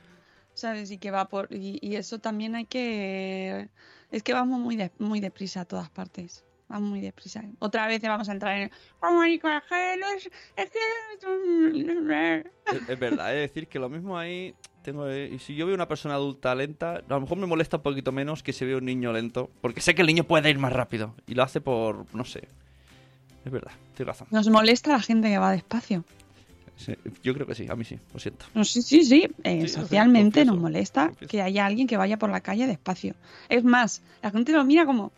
¿sabes? 0.54 0.92
Y 0.92 0.98
que 0.98 1.12
va 1.12 1.28
por 1.28 1.48
y, 1.52 1.80
y 1.82 1.96
eso 1.96 2.20
también 2.20 2.56
hay 2.56 2.66
que 2.66 3.70
es 4.12 4.24
que 4.24 4.34
vamos 4.34 4.60
muy 4.60 4.76
de- 4.76 4.92
muy 5.00 5.20
deprisa 5.20 5.62
a 5.62 5.66
todas 5.66 5.90
partes. 5.90 6.44
Vamos 6.70 6.90
muy 6.90 7.02
deprisa. 7.02 7.44
Otra 7.60 7.86
vez 7.88 8.02
vamos 8.02 8.30
a 8.30 8.32
entrar 8.32 8.58
en 8.58 8.72
comunicación, 9.00 10.00
es, 10.18 10.30
es 10.56 10.72
que 10.72 10.80
es, 12.74 12.90
es 12.90 13.00
verdad, 13.00 13.36
es 13.36 13.50
decir, 13.50 13.68
que 13.68 13.80
lo 13.80 13.90
mismo 13.90 14.18
ahí. 14.18 14.56
Tengo, 14.82 15.08
eh, 15.08 15.30
y 15.34 15.40
si 15.40 15.56
yo 15.56 15.66
veo 15.66 15.76
una 15.76 15.88
persona 15.88 16.16
adulta 16.16 16.54
lenta, 16.56 16.96
a 16.98 17.02
lo 17.08 17.22
mejor 17.22 17.38
me 17.38 17.46
molesta 17.46 17.78
un 17.78 17.84
poquito 17.84 18.12
menos 18.12 18.44
que 18.44 18.52
si 18.54 18.66
veo 18.66 18.80
un 18.80 18.86
niño 18.86 19.14
lento. 19.14 19.50
Porque 19.62 19.82
sé 19.82 19.96
que 19.96 20.02
el 20.02 20.08
niño 20.08 20.24
puede 20.26 20.50
ir 20.50 20.58
más 20.60 20.74
rápido. 20.74 21.16
Y 21.28 21.36
lo 21.36 21.44
hace 21.44 21.62
por. 21.62 22.06
no 22.14 22.26
sé. 22.26 22.48
Es 23.46 23.52
verdad, 23.52 23.72
tienes 23.96 24.08
razón. 24.08 24.28
nos 24.32 24.50
molesta 24.50 24.92
la 24.92 25.00
gente 25.02 25.30
que 25.30 25.38
va 25.38 25.52
despacio. 25.52 26.04
Yo 27.22 27.34
creo 27.34 27.46
que 27.48 27.56
sí, 27.56 27.68
a 27.70 27.76
mí 27.76 27.84
sí, 27.86 27.98
lo 28.14 28.20
siento. 28.20 28.46
No, 28.54 28.64
sí, 28.66 28.82
sí, 28.82 29.04
sí. 29.04 29.28
eh, 29.44 29.62
Sí, 29.62 29.68
socialmente 29.70 30.40
confieso, 30.40 30.52
nos 30.54 30.62
molesta 30.62 31.08
confieso. 31.08 31.30
que 31.32 31.42
haya 31.42 31.66
alguien 31.66 31.88
que 31.88 31.98
vaya 31.98 32.18
por 32.18 32.30
la 32.30 32.42
calle 32.42 32.68
despacio. 32.68 33.16
Es 33.50 33.64
más, 33.64 34.02
la 34.22 34.32
gente 34.32 34.52
lo 34.52 34.64
mira 34.66 34.86
como, 34.86 35.12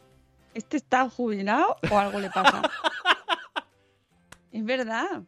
¿este 0.54 0.78
está 0.78 1.10
jubilado 1.10 1.78
o 1.90 1.98
algo 1.98 2.20
le 2.20 2.30
pasa? 2.30 2.62
es 4.52 4.64
verdad. 4.66 5.24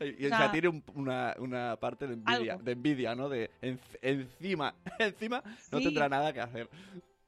Y, 0.00 0.24
o 0.24 0.26
O 0.26 0.28
sea, 0.38 0.50
tiene 0.52 0.68
un- 0.68 0.82
una, 0.94 1.34
una 1.38 1.76
parte 1.76 2.06
de 2.06 2.14
envidia, 2.14 2.52
algo. 2.54 2.64
de 2.64 2.72
envidia, 2.72 3.14
¿no? 3.14 3.28
De 3.28 3.50
en- 3.62 3.80
encima, 4.02 4.74
encima 4.98 5.42
no 5.72 5.80
tendrá 5.80 6.08
nada 6.08 6.32
que 6.32 6.40
hacer. 6.40 6.68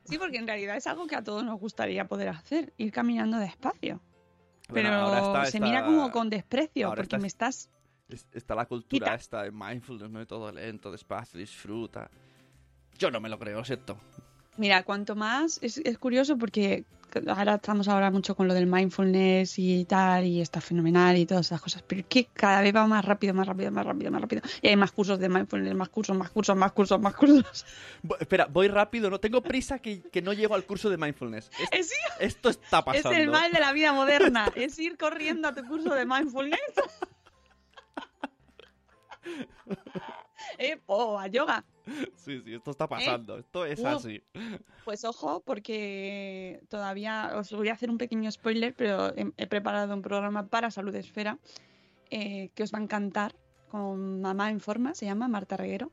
Sí, 0.04 0.18
porque 0.18 0.36
en 0.38 0.46
realidad 0.46 0.76
es 0.76 0.86
algo 0.86 1.06
que 1.06 1.16
a 1.16 1.22
todos 1.24 1.42
nos 1.44 1.58
gustaría 1.58 2.06
poder 2.06 2.28
hacer, 2.28 2.72
ir 2.76 2.92
caminando 2.92 3.38
despacio. 3.38 4.00
Bueno, 4.68 4.88
Pero 4.90 4.94
ahora 4.94 5.18
está- 5.18 5.44
se 5.46 5.56
está- 5.58 5.66
mira 5.66 5.84
como 5.84 6.10
con 6.10 6.28
desprecio, 6.30 6.86
ahora 6.88 6.96
porque 6.96 7.16
está- 7.16 7.18
me 7.18 7.26
estás... 7.28 7.70
es- 8.08 8.26
Está 8.32 8.54
la 8.54 8.66
cultura 8.66 9.06
Quita. 9.06 9.14
esta 9.14 9.42
de 9.42 9.50
mindfulness, 9.50 10.10
¿no? 10.10 10.26
Todo 10.26 10.52
lento, 10.52 10.90
despacio, 10.92 11.38
disfruta. 11.38 12.10
Yo 12.98 13.10
no 13.10 13.20
me 13.20 13.28
lo 13.28 13.38
creo, 13.38 13.58
lo 13.58 13.64
siento. 13.64 13.98
Mira, 14.56 14.82
cuanto 14.84 15.14
más... 15.16 15.58
Es, 15.62 15.76
es 15.78 15.98
curioso 15.98 16.38
porque 16.38 16.84
ahora 17.28 17.56
estamos 17.56 17.88
ahora 17.88 18.10
mucho 18.10 18.34
con 18.34 18.48
lo 18.48 18.54
del 18.54 18.66
mindfulness 18.66 19.58
y 19.58 19.84
tal, 19.84 20.24
y 20.24 20.40
está 20.40 20.62
fenomenal 20.62 21.16
y 21.18 21.26
todas 21.26 21.44
esas 21.46 21.60
cosas, 21.60 21.82
pero 21.82 22.00
es 22.00 22.06
que 22.06 22.24
cada 22.32 22.62
vez 22.62 22.74
va 22.74 22.86
más 22.86 23.04
rápido, 23.04 23.34
más 23.34 23.46
rápido, 23.46 23.70
más 23.70 23.84
rápido, 23.84 24.10
más 24.10 24.20
rápido. 24.22 24.42
Y 24.62 24.68
hay 24.68 24.76
más 24.76 24.92
cursos 24.92 25.18
de 25.18 25.28
mindfulness, 25.28 25.74
más 25.74 25.90
cursos, 25.90 26.16
más 26.16 26.30
cursos, 26.30 26.56
más 26.56 26.72
cursos, 26.72 26.98
más 27.00 27.14
cursos. 27.14 27.66
Vo- 28.02 28.16
espera, 28.18 28.46
voy 28.46 28.68
rápido, 28.68 29.10
no 29.10 29.20
tengo 29.20 29.42
prisa 29.42 29.78
que, 29.78 30.00
que 30.00 30.22
no 30.22 30.32
llego 30.32 30.54
al 30.54 30.64
curso 30.64 30.88
de 30.88 30.96
mindfulness. 30.96 31.50
Es- 31.70 31.90
Es, 31.90 31.92
esto 32.20 32.48
está 32.48 32.78
es 32.78 32.84
pasando. 32.84 33.10
el 33.18 33.28
mal 33.30 33.52
de 33.52 33.60
la 33.60 33.72
vida 33.74 33.92
moderna, 33.92 34.50
es 34.54 34.78
ir 34.78 34.96
corriendo 34.96 35.48
a 35.48 35.54
tu 35.54 35.64
curso 35.66 35.92
de 35.94 36.06
mindfulness. 36.06 36.60
eh, 40.58 40.80
o 40.86 41.18
a 41.18 41.26
yoga. 41.26 41.64
Sí, 42.16 42.40
sí, 42.44 42.54
esto 42.54 42.70
está 42.72 42.88
pasando. 42.88 43.38
Esto 43.38 43.64
es 43.64 43.80
Uh. 43.80 43.86
así. 43.88 44.22
Pues 44.84 45.04
ojo, 45.04 45.40
porque 45.40 46.60
todavía 46.68 47.32
os 47.36 47.52
voy 47.52 47.68
a 47.68 47.72
hacer 47.72 47.90
un 47.90 47.98
pequeño 47.98 48.30
spoiler, 48.30 48.74
pero 48.74 49.14
he, 49.16 49.32
he 49.36 49.46
preparado 49.46 49.94
un 49.94 50.02
programa 50.02 50.46
para 50.48 50.70
Salud 50.70 50.94
Esfera 50.94 51.38
eh, 52.10 52.50
que 52.54 52.62
os 52.62 52.72
va 52.72 52.78
a 52.78 52.82
encantar, 52.82 53.34
con 53.68 54.20
Mamá 54.20 54.50
en 54.50 54.60
Forma, 54.60 54.94
se 54.94 55.06
llama 55.06 55.26
Marta 55.26 55.56
Reguero, 55.56 55.90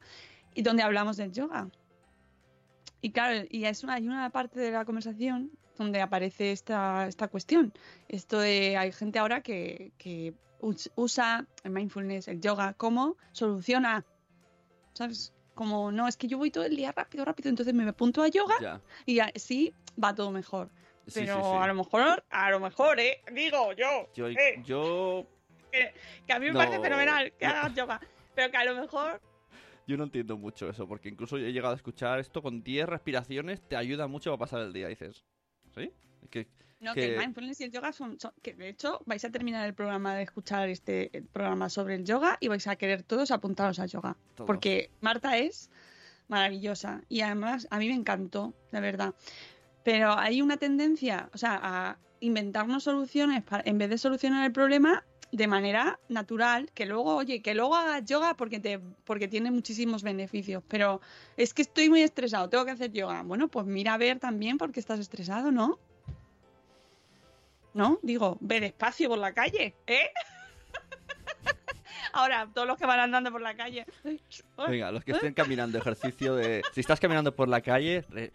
y 0.53 0.61
donde 0.61 0.83
hablamos 0.83 1.17
del 1.17 1.31
yoga. 1.31 1.69
Y 3.01 3.11
claro, 3.11 3.45
y 3.49 3.65
es 3.65 3.83
una, 3.83 3.95
hay 3.95 4.07
una 4.07 4.29
parte 4.29 4.59
de 4.59 4.71
la 4.71 4.85
conversación 4.85 5.51
donde 5.77 6.01
aparece 6.01 6.51
esta, 6.51 7.07
esta 7.07 7.27
cuestión. 7.27 7.73
Esto 8.07 8.39
de, 8.39 8.77
hay 8.77 8.91
gente 8.91 9.17
ahora 9.19 9.41
que, 9.41 9.91
usa 10.95 11.47
el 11.63 11.71
mindfulness, 11.71 12.27
el 12.27 12.39
yoga, 12.41 12.73
como 12.73 13.17
soluciona, 13.31 14.05
¿sabes? 14.93 15.33
Como, 15.53 15.91
no, 15.91 16.07
es 16.07 16.17
que 16.17 16.27
yo 16.27 16.37
voy 16.37 16.49
todo 16.49 16.63
el 16.63 16.75
día 16.75 16.91
rápido, 16.91 17.25
rápido, 17.25 17.49
entonces 17.49 17.73
me 17.73 17.87
apunto 17.87 18.23
a 18.23 18.27
yoga 18.27 18.55
Ya. 18.59 18.81
y 19.05 19.19
así 19.19 19.73
va 20.01 20.15
todo 20.15 20.31
mejor. 20.31 20.69
Sí, 21.07 21.19
Pero 21.19 21.35
sí, 21.43 21.49
sí. 21.49 21.55
a 21.55 21.67
lo 21.67 21.75
mejor, 21.75 22.23
a 22.29 22.49
lo 22.49 22.59
mejor, 22.59 22.99
¿eh? 22.99 23.21
Digo 23.31 23.73
yo, 23.73 24.09
Yo, 24.15 24.27
eh, 24.29 24.63
yo, 24.65 25.27
que 25.71 26.33
a 26.33 26.39
mí 26.39 26.45
me 26.47 26.53
No. 26.53 26.59
parece 26.59 26.79
fenomenal 26.79 27.33
que 27.37 27.45
hagas 27.45 27.73
yoga, 27.75 27.99
pero 28.33 28.49
que 28.49 28.57
a 28.57 28.65
lo 28.65 28.75
mejor 28.75 29.21
yo 29.85 29.97
no 29.97 30.05
entiendo 30.05 30.37
mucho 30.37 30.69
eso, 30.69 30.87
porque 30.87 31.09
incluso 31.09 31.37
he 31.37 31.51
llegado 31.51 31.73
a 31.73 31.75
escuchar 31.75 32.19
esto 32.19 32.41
con 32.41 32.63
10 32.63 32.87
respiraciones 32.87 33.61
te 33.67 33.75
ayuda 33.75 34.07
mucho 34.07 34.31
para 34.31 34.39
pasar 34.39 34.61
el 34.61 34.71
día. 34.71 34.87
Dices, 34.87 35.25
¿sí? 35.75 35.91
Que, 36.29 36.47
No, 36.83 36.93
que- 36.93 37.01
que 37.01 37.13
el 37.15 37.17
mindfulness 37.17 37.61
y 37.61 37.63
el 37.65 37.71
yoga 37.71 37.91
son, 37.93 38.19
son- 38.19 38.33
que 38.41 38.53
de 38.53 38.69
hecho 38.69 39.01
vais 39.05 39.23
a 39.25 39.29
terminar 39.31 39.65
el 39.65 39.73
programa 39.73 40.15
de 40.15 40.23
escuchar 40.23 40.69
este 40.69 41.23
programa 41.31 41.69
sobre 41.69 41.95
el 41.95 42.03
yoga 42.03 42.37
y 42.39 42.47
vais 42.49 42.67
a 42.67 42.75
querer 42.75 43.03
todos 43.03 43.31
apuntaros 43.31 43.79
a 43.79 43.85
yoga. 43.85 44.17
Todos. 44.35 44.45
Porque 44.47 44.89
Marta 45.01 45.37
es 45.37 45.69
maravillosa 46.27 47.01
y 47.09 47.21
además 47.21 47.67
a 47.71 47.77
mí 47.79 47.87
me 47.87 47.95
encantó, 47.95 48.53
de 48.71 48.81
verdad. 48.81 49.13
Pero 49.83 50.13
hay 50.17 50.41
una 50.41 50.57
tendencia, 50.57 51.29
o 51.33 51.37
sea, 51.37 51.59
a 51.61 51.97
inventarnos 52.19 52.83
soluciones 52.83 53.43
para- 53.43 53.63
en 53.65 53.77
vez 53.77 53.89
de 53.89 53.97
solucionar 53.97 54.45
el 54.45 54.51
problema 54.53 55.03
de 55.31 55.47
manera 55.47 55.99
natural, 56.09 56.69
que 56.75 56.85
luego, 56.85 57.15
oye, 57.15 57.41
que 57.41 57.55
luego 57.55 57.75
hagas 57.75 58.05
yoga 58.05 58.35
porque 58.35 58.59
te 58.59 58.79
porque 59.03 59.27
tiene 59.27 59.49
muchísimos 59.51 60.03
beneficios, 60.03 60.63
pero 60.67 61.01
es 61.37 61.53
que 61.55 61.63
estoy 61.63 61.89
muy 61.89 62.01
estresado, 62.03 62.49
tengo 62.49 62.65
que 62.65 62.71
hacer 62.71 62.91
yoga. 62.91 63.23
Bueno, 63.23 63.47
pues 63.47 63.65
mira 63.65 63.95
a 63.95 63.97
ver 63.97 64.19
también 64.19 64.57
porque 64.59 64.79
estás 64.79 64.99
estresado, 64.99 65.51
¿no? 65.51 65.79
¿No? 67.73 67.97
Digo, 68.03 68.37
ve 68.41 68.59
despacio 68.59 69.09
por 69.09 69.17
la 69.17 69.33
calle, 69.33 69.75
¿eh? 69.87 70.09
Ahora, 72.13 72.47
todos 72.53 72.67
los 72.67 72.77
que 72.77 72.85
van 72.85 72.99
andando 72.99 73.31
por 73.31 73.41
la 73.41 73.55
calle. 73.55 73.85
Venga, 74.67 74.91
los 74.91 75.03
que 75.03 75.13
estén 75.13 75.33
caminando, 75.41 75.77
ejercicio 75.79 76.35
de... 76.35 76.61
Si 76.73 76.81
estás 76.81 76.99
caminando 76.99 77.35
por 77.35 77.47
la 77.47 77.61
calle, 77.61 78.05
re- 78.09 78.31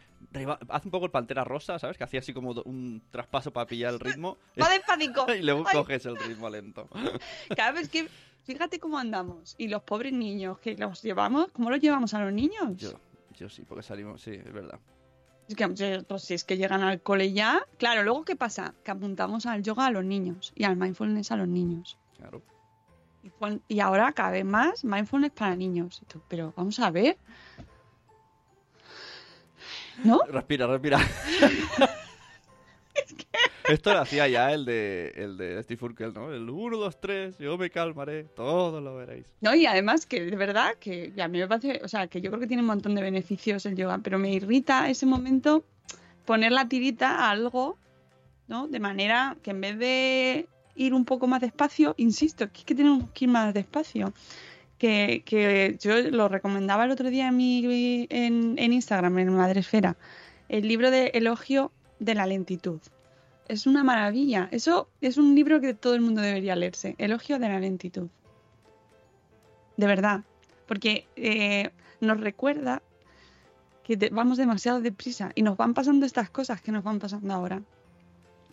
haz 0.68 0.84
un 0.84 0.90
poco 0.90 1.06
el 1.06 1.12
pantera 1.12 1.44
rosa, 1.44 1.78
¿sabes? 1.78 1.96
Que 1.96 2.04
hacía 2.04 2.20
así 2.20 2.32
como 2.32 2.50
un 2.64 3.02
traspaso 3.10 3.52
para 3.52 3.66
pillar 3.66 3.94
el 3.94 4.00
ritmo. 4.00 4.36
Va 4.60 4.68
despacito. 4.70 5.26
y 5.34 5.42
luego 5.42 5.64
Ay. 5.66 5.76
coges 5.76 6.04
el 6.06 6.16
ritmo 6.16 6.50
lento. 6.50 6.88
Cada 7.56 7.72
vez 7.72 7.88
que. 7.88 8.08
Fíjate 8.44 8.80
cómo 8.80 8.98
andamos. 8.98 9.54
Y 9.58 9.68
los 9.68 9.82
pobres 9.82 10.12
niños 10.12 10.58
que 10.58 10.74
los 10.74 11.02
llevamos, 11.02 11.48
¿cómo 11.52 11.70
los 11.70 11.80
llevamos 11.80 12.14
a 12.14 12.24
los 12.24 12.32
niños? 12.32 12.76
Yo, 12.78 12.92
yo 13.36 13.48
sí, 13.50 13.62
porque 13.62 13.82
salimos, 13.82 14.22
sí, 14.22 14.32
es 14.32 14.52
verdad. 14.52 14.80
Es 15.48 15.54
que 15.54 15.64
eh, 15.64 16.02
pues, 16.06 16.22
si 16.22 16.34
es 16.34 16.44
que 16.44 16.56
llegan 16.58 16.82
al 16.82 17.00
cole 17.00 17.32
ya. 17.32 17.66
Claro, 17.78 18.02
luego 18.02 18.24
¿qué 18.24 18.36
pasa? 18.36 18.74
Que 18.84 18.90
apuntamos 18.90 19.46
al 19.46 19.62
yoga 19.62 19.86
a 19.86 19.90
los 19.90 20.04
niños 20.04 20.52
y 20.54 20.64
al 20.64 20.76
mindfulness 20.76 21.32
a 21.32 21.36
los 21.36 21.48
niños. 21.48 21.98
Claro. 22.16 22.42
Y, 23.68 23.80
ahora 23.80 24.12
cada 24.12 24.30
vez 24.30 24.44
más 24.44 24.84
mindfulness 24.84 25.32
para 25.32 25.56
niños. 25.56 26.02
Tú, 26.06 26.20
pero 26.28 26.52
vamos 26.56 26.78
a 26.80 26.90
ver. 26.90 27.16
¿No? 30.04 30.20
Respira, 30.28 30.66
respira. 30.66 31.00
Esto 33.68 33.92
lo 33.92 34.00
hacía 34.00 34.26
ya 34.28 34.52
el 34.52 34.64
de, 34.64 35.12
el 35.14 35.36
de 35.36 35.62
Steve 35.62 35.84
Urkel, 35.84 36.14
¿no? 36.14 36.32
El 36.32 36.48
1, 36.48 36.76
2, 36.78 37.00
3, 37.00 37.38
yo 37.38 37.58
me 37.58 37.68
calmaré, 37.70 38.24
todo 38.24 38.80
lo 38.80 38.96
veréis. 38.96 39.26
No, 39.40 39.54
y 39.54 39.66
además 39.66 40.06
que 40.06 40.24
de 40.24 40.36
verdad 40.36 40.74
que 40.80 41.12
a 41.20 41.28
mí 41.28 41.38
me 41.38 41.46
parece, 41.46 41.80
o 41.84 41.88
sea, 41.88 42.06
que 42.06 42.20
yo 42.20 42.30
creo 42.30 42.40
que 42.40 42.46
tiene 42.46 42.62
un 42.62 42.68
montón 42.68 42.94
de 42.94 43.02
beneficios 43.02 43.66
el 43.66 43.76
yoga, 43.76 43.98
pero 44.02 44.18
me 44.18 44.32
irrita 44.32 44.88
ese 44.88 45.04
momento 45.04 45.64
poner 46.24 46.52
la 46.52 46.68
tirita 46.68 47.10
a 47.10 47.30
algo, 47.30 47.78
¿no? 48.46 48.68
De 48.68 48.80
manera 48.80 49.36
que 49.42 49.50
en 49.50 49.60
vez 49.60 49.78
de 49.78 50.48
ir 50.74 50.94
un 50.94 51.04
poco 51.04 51.26
más 51.26 51.40
despacio, 51.40 51.94
insisto, 51.98 52.50
que 52.50 52.60
es 52.60 52.64
que 52.64 52.74
tenemos 52.74 53.10
que 53.10 53.26
ir 53.26 53.30
más 53.30 53.52
despacio. 53.52 54.12
Que, 54.78 55.24
que 55.26 55.76
yo 55.80 56.00
lo 56.12 56.28
recomendaba 56.28 56.84
el 56.84 56.92
otro 56.92 57.10
día 57.10 57.26
en, 57.26 57.36
mi, 57.36 58.06
en, 58.10 58.56
en 58.58 58.72
Instagram, 58.72 59.18
en 59.18 59.34
Madresfera, 59.34 59.96
el 60.48 60.68
libro 60.68 60.92
de 60.92 61.08
Elogio 61.14 61.72
de 61.98 62.14
la 62.14 62.26
Lentitud. 62.26 62.78
Es 63.48 63.66
una 63.66 63.82
maravilla. 63.82 64.48
Eso 64.52 64.88
es 65.00 65.16
un 65.16 65.34
libro 65.34 65.60
que 65.60 65.74
todo 65.74 65.94
el 65.94 66.00
mundo 66.02 66.20
debería 66.20 66.54
leerse. 66.54 66.94
Elogio 66.98 67.38
de 67.38 67.48
la 67.48 67.58
Lentitud 67.60 68.08
de 69.76 69.86
verdad, 69.86 70.22
porque 70.66 71.06
eh, 71.14 71.70
nos 72.00 72.18
recuerda 72.20 72.82
que 73.84 73.96
te- 73.96 74.10
vamos 74.10 74.36
demasiado 74.36 74.80
deprisa 74.80 75.30
y 75.36 75.42
nos 75.42 75.56
van 75.56 75.72
pasando 75.72 76.04
estas 76.04 76.30
cosas 76.30 76.60
que 76.60 76.72
nos 76.72 76.82
van 76.82 76.98
pasando 76.98 77.32
ahora. 77.32 77.62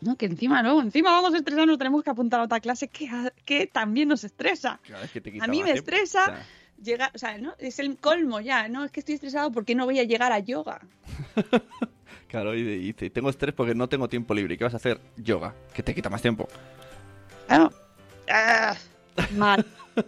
¿No? 0.01 0.15
Que 0.17 0.27
encima, 0.27 0.61
luego, 0.61 0.81
encima 0.83 1.09
vamos 1.09 1.33
a 1.33 1.37
estresarnos, 1.37 1.79
tenemos 1.79 2.03
que 2.03 2.11
apuntar 2.11 2.39
a 2.41 2.43
otra 2.43 2.59
clase 2.59 2.89
que, 2.89 3.09
que 3.43 3.65
también 3.65 4.07
nos 4.09 4.23
estresa. 4.23 4.79
Claro, 4.83 5.03
es 5.03 5.11
que 5.11 5.19
te 5.19 5.29
A 5.41 5.47
mí 5.47 5.63
me 5.63 5.71
tiempo. 5.73 5.79
estresa. 5.79 6.25
Sea, 6.25 6.45
Llega, 6.83 7.09
o 7.15 7.17
sea, 7.17 7.37
¿no? 7.39 7.55
Es 7.57 7.79
el 7.79 7.97
colmo 7.97 8.39
ya, 8.41 8.67
¿no? 8.67 8.83
Es 8.83 8.91
que 8.91 8.99
estoy 8.99 9.15
estresado 9.15 9.51
porque 9.51 9.73
no 9.75 9.85
voy 9.85 9.97
a 9.99 10.03
llegar 10.03 10.31
a 10.31 10.39
yoga. 10.39 10.81
claro, 12.35 12.53
y 12.53 12.63
dice, 12.63 13.09
tengo 13.09 13.29
estrés 13.29 13.53
porque 13.55 13.73
no 13.73 13.87
tengo 13.87 14.09
tiempo 14.09 14.33
libre. 14.33 14.55
¿Y 14.55 14.57
¿Qué 14.57 14.65
vas 14.65 14.73
a 14.73 14.77
hacer? 14.77 14.99
Yoga, 15.15 15.53
que 15.73 15.81
te 15.83 15.95
quita 15.95 16.09
más 16.09 16.21
tiempo. 16.21 16.47
Claro. 17.47 17.71
Ah, 18.29 18.75
mal. 19.35 19.65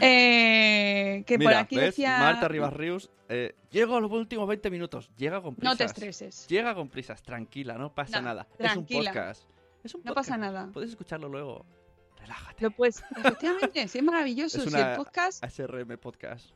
Eh, 0.00 1.22
que 1.24 1.36
por 1.38 1.46
Mira, 1.46 1.60
aquí 1.60 1.76
¿ves? 1.76 1.84
decía... 1.86 2.18
Marta 2.18 2.48
Rivas 2.48 2.72
Rius, 2.72 3.10
eh, 3.28 3.54
llego 3.70 3.96
a 3.96 4.00
los 4.00 4.10
últimos 4.10 4.48
20 4.48 4.68
minutos. 4.68 5.08
Llega 5.16 5.40
con 5.40 5.54
prisas. 5.54 5.72
No 5.72 5.76
te 5.76 5.84
estreses. 5.84 6.48
Llega 6.48 6.74
con 6.74 6.88
prisas, 6.88 7.22
tranquila, 7.22 7.78
no 7.78 7.94
pasa 7.94 8.18
No, 8.20 8.26
nada. 8.26 8.48
tranquila. 8.58 8.98
Es 9.02 9.06
un 9.06 9.14
podcast. 9.14 9.42
Es 9.84 9.94
un 9.94 10.00
No 10.00 10.08
podcast. 10.08 10.28
pasa 10.30 10.36
nada. 10.36 10.68
Puedes 10.72 10.90
escucharlo 10.90 11.28
luego. 11.28 11.64
Relájate. 12.18 12.64
Lo 12.64 12.70
pues, 12.72 13.04
efectivamente, 13.16 13.86
sí 13.86 13.98
es 13.98 14.04
maravilloso. 14.04 14.58
Es 14.58 14.64
Si 14.64 14.68
una- 14.70 14.90
el 14.90 14.96
podcast 14.96 15.44
ASRM 15.44 15.96
Podcast. 15.98 16.50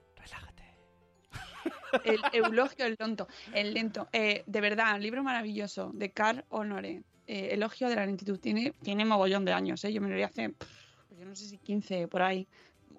El 2.05 2.21
eulogio, 2.33 2.85
el 2.85 2.97
tonto, 2.97 3.29
el 3.53 3.75
lento. 3.75 4.09
Eh, 4.13 4.43
de 4.47 4.61
verdad, 4.61 4.95
un 4.95 5.03
libro 5.03 5.23
maravilloso 5.23 5.91
de 5.95 6.11
Carl 6.11 6.45
Honore. 6.51 7.03
Eh, 7.27 7.51
Elogio 7.53 7.89
de 7.89 7.97
la 7.97 8.07
lentitud. 8.07 8.39
Tiene, 8.39 8.73
tiene 8.83 9.05
mogollón 9.05 9.45
de 9.45 9.53
años, 9.53 9.85
¿eh? 9.85 9.93
Yo 9.93 10.01
me 10.01 10.09
lo 10.09 10.15
leí 10.15 10.25
hace, 10.25 10.55
yo 11.19 11.25
no 11.27 11.37
sé 11.37 11.47
si 11.47 11.59
15 11.59 12.09
por 12.09 12.23
ahí. 12.23 12.47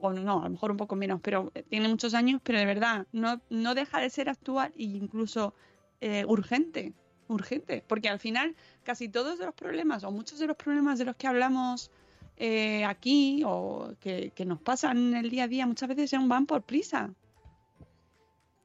O 0.01 0.13
no, 0.13 0.41
a 0.41 0.43
lo 0.43 0.49
mejor 0.51 0.71
un 0.71 0.77
poco 0.77 0.95
menos, 0.95 1.19
pero 1.21 1.51
eh, 1.55 1.63
tiene 1.63 1.87
muchos 1.87 2.13
años, 2.13 2.39
pero 2.43 2.59
de 2.59 2.65
verdad, 2.65 3.07
no, 3.11 3.41
no 3.49 3.75
deja 3.75 3.99
de 3.99 4.09
ser 4.09 4.29
actual 4.29 4.71
e 4.77 4.83
incluso 4.83 5.53
eh, 5.99 6.25
urgente. 6.27 6.93
Urgente. 7.27 7.83
Porque 7.85 8.07
al 8.07 8.19
final, 8.19 8.55
casi 8.83 9.09
todos 9.09 9.39
los 9.39 9.53
problemas, 9.53 10.03
o 10.03 10.11
muchos 10.11 10.39
de 10.39 10.47
los 10.47 10.55
problemas 10.55 10.99
de 10.99 11.05
los 11.05 11.15
que 11.15 11.27
hablamos 11.27 11.91
eh, 12.37 12.85
aquí, 12.85 13.43
o 13.45 13.93
que, 13.99 14.31
nos 14.45 14.61
pasan 14.61 14.97
en 14.97 15.15
el 15.17 15.29
día 15.29 15.43
a 15.43 15.47
día, 15.47 15.67
muchas 15.67 15.89
veces 15.89 16.09
son- 16.09 16.29
van 16.29 16.45
por 16.45 16.61
prisa. 16.63 17.13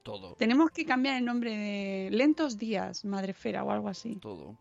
Todo. 0.04 0.34
Tenemos 0.36 0.70
que 0.70 0.84
cambiar 0.84 1.16
el 1.16 1.24
nombre 1.24 1.50
de 1.56 2.10
Lentos 2.12 2.56
Días, 2.58 3.04
Madrefera 3.04 3.64
o 3.64 3.70
algo 3.72 3.88
así. 3.88 4.16
Todo. 4.16 4.56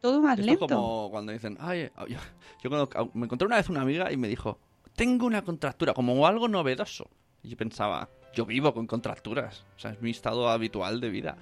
Todo 0.00 0.20
más 0.20 0.38
Esto 0.38 0.50
lento. 0.50 0.64
es 0.66 0.70
como 0.72 1.10
cuando 1.10 1.32
dicen, 1.32 1.56
ay, 1.60 1.90
yo, 2.08 2.18
yo 2.62 2.68
cuando- 2.70 3.10
me 3.14 3.24
encontré 3.24 3.46
una 3.46 3.56
vez 3.56 3.68
una 3.70 3.80
amiga 3.82 4.12
y 4.12 4.16
me 4.16 4.28
dijo, 4.28 4.58
tengo 4.94 5.24
una 5.26 5.42
contractura, 5.42 5.94
como 5.94 6.26
algo 6.26 6.48
novedoso. 6.48 7.08
Y 7.42 7.48
yo 7.50 7.56
pensaba, 7.56 8.08
yo 8.34 8.44
vivo 8.44 8.74
con 8.74 8.86
contracturas, 8.86 9.64
o 9.76 9.78
sea, 9.78 9.92
es 9.92 10.02
mi 10.02 10.10
estado 10.10 10.48
habitual 10.50 11.00
de 11.00 11.08
vida. 11.10 11.36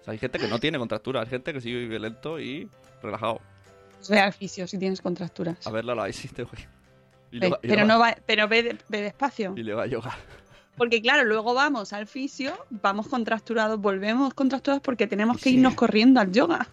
O 0.00 0.04
sea, 0.04 0.12
hay 0.12 0.18
gente 0.18 0.38
que 0.40 0.48
no 0.48 0.58
tiene 0.58 0.78
contracturas, 0.78 1.24
hay 1.24 1.30
gente 1.30 1.52
que 1.52 1.60
sí 1.60 1.72
vive 1.72 1.98
lento 2.00 2.40
y 2.40 2.68
relajado. 3.02 3.40
Ve 4.08 4.18
al 4.18 4.32
fisio 4.32 4.66
si 4.66 4.78
tienes 4.78 5.00
contracturas. 5.00 5.64
A 5.64 5.70
verla 5.70 5.94
la 5.94 6.12
sí 6.12 6.26
te 6.28 6.42
voy. 6.42 6.58
Y 7.30 7.38
Ve, 7.38 7.48
luego- 7.48 7.58
y 7.62 7.68
pero 7.68 7.84
no 7.86 8.00
va, 8.00 8.16
pero 8.26 8.48
ve, 8.48 8.76
ve 8.88 9.00
despacio. 9.00 9.54
Y 9.56 9.62
luego 9.62 9.80
a 9.80 9.86
yoga. 9.86 10.16
Porque 10.76 11.02
claro, 11.02 11.24
luego 11.24 11.54
vamos 11.54 11.92
al 11.92 12.06
fisio, 12.06 12.56
vamos 12.70 13.06
contracturados, 13.08 13.78
volvemos 13.80 14.32
contracturados 14.34 14.82
porque 14.82 15.06
tenemos 15.06 15.36
que 15.36 15.50
Sí. 15.50 15.56
irnos 15.56 15.74
corriendo 15.74 16.18
al 16.20 16.32
yoga. 16.32 16.66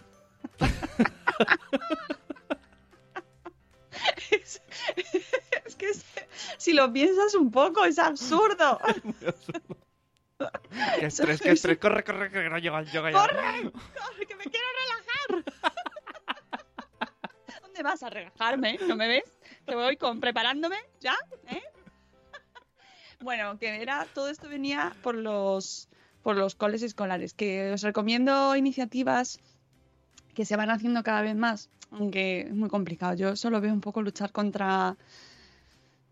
es, 4.32 4.62
es 5.66 5.76
que 5.76 5.90
es- 5.90 6.06
si 6.58 6.74
lo 6.74 6.92
piensas 6.92 7.36
un 7.36 7.52
poco, 7.52 7.86
es 7.86 8.00
absurdo. 8.00 8.80
Qué 11.00 11.06
estrés, 11.08 11.42
qué 11.42 11.52
estrés, 11.52 11.78
corre, 11.80 12.02
corre, 12.06 12.30
corre, 12.32 12.44
que 12.46 12.50
no 12.50 12.58
llega 12.60 12.78
al 12.78 12.90
yoga 12.90 13.12
ya. 13.12 13.18
¡Corre! 13.20 13.72
¡Corre, 13.72 14.26
que 14.26 14.36
me 14.38 14.46
quiero 14.46 14.66
relajar! 15.28 15.54
¿Dónde 17.62 17.84
vas 17.84 18.02
a 18.04 18.10
relajarme? 18.10 18.80
¿No 18.88 18.96
me 18.96 19.10
ves? 19.10 19.24
Que 19.68 19.76
voy 19.76 19.98
con 19.98 20.22
preparándome 20.22 20.78
ya, 21.02 21.18
¿eh? 21.48 21.62
Bueno, 23.22 23.58
que 23.60 23.82
era 23.82 24.08
todo 24.14 24.30
esto 24.30 24.48
venía 24.50 24.96
por 25.04 25.16
los 25.16 25.90
por 26.24 26.36
los 26.36 26.56
coles 26.56 26.82
escolares, 26.84 27.34
que 27.34 27.72
os 27.72 27.82
recomiendo 27.82 28.56
iniciativas 28.56 29.40
que 30.34 30.46
se 30.46 30.56
van 30.56 30.70
haciendo 30.70 31.02
cada 31.04 31.22
vez 31.22 31.36
más, 31.36 31.70
aunque 31.92 32.42
es 32.42 32.54
muy 32.54 32.70
complicado. 32.70 33.16
Yo 33.16 33.36
solo 33.36 33.62
veo 33.62 33.74
un 33.74 33.82
poco 33.82 34.02
luchar 34.02 34.32
contra 34.32 34.98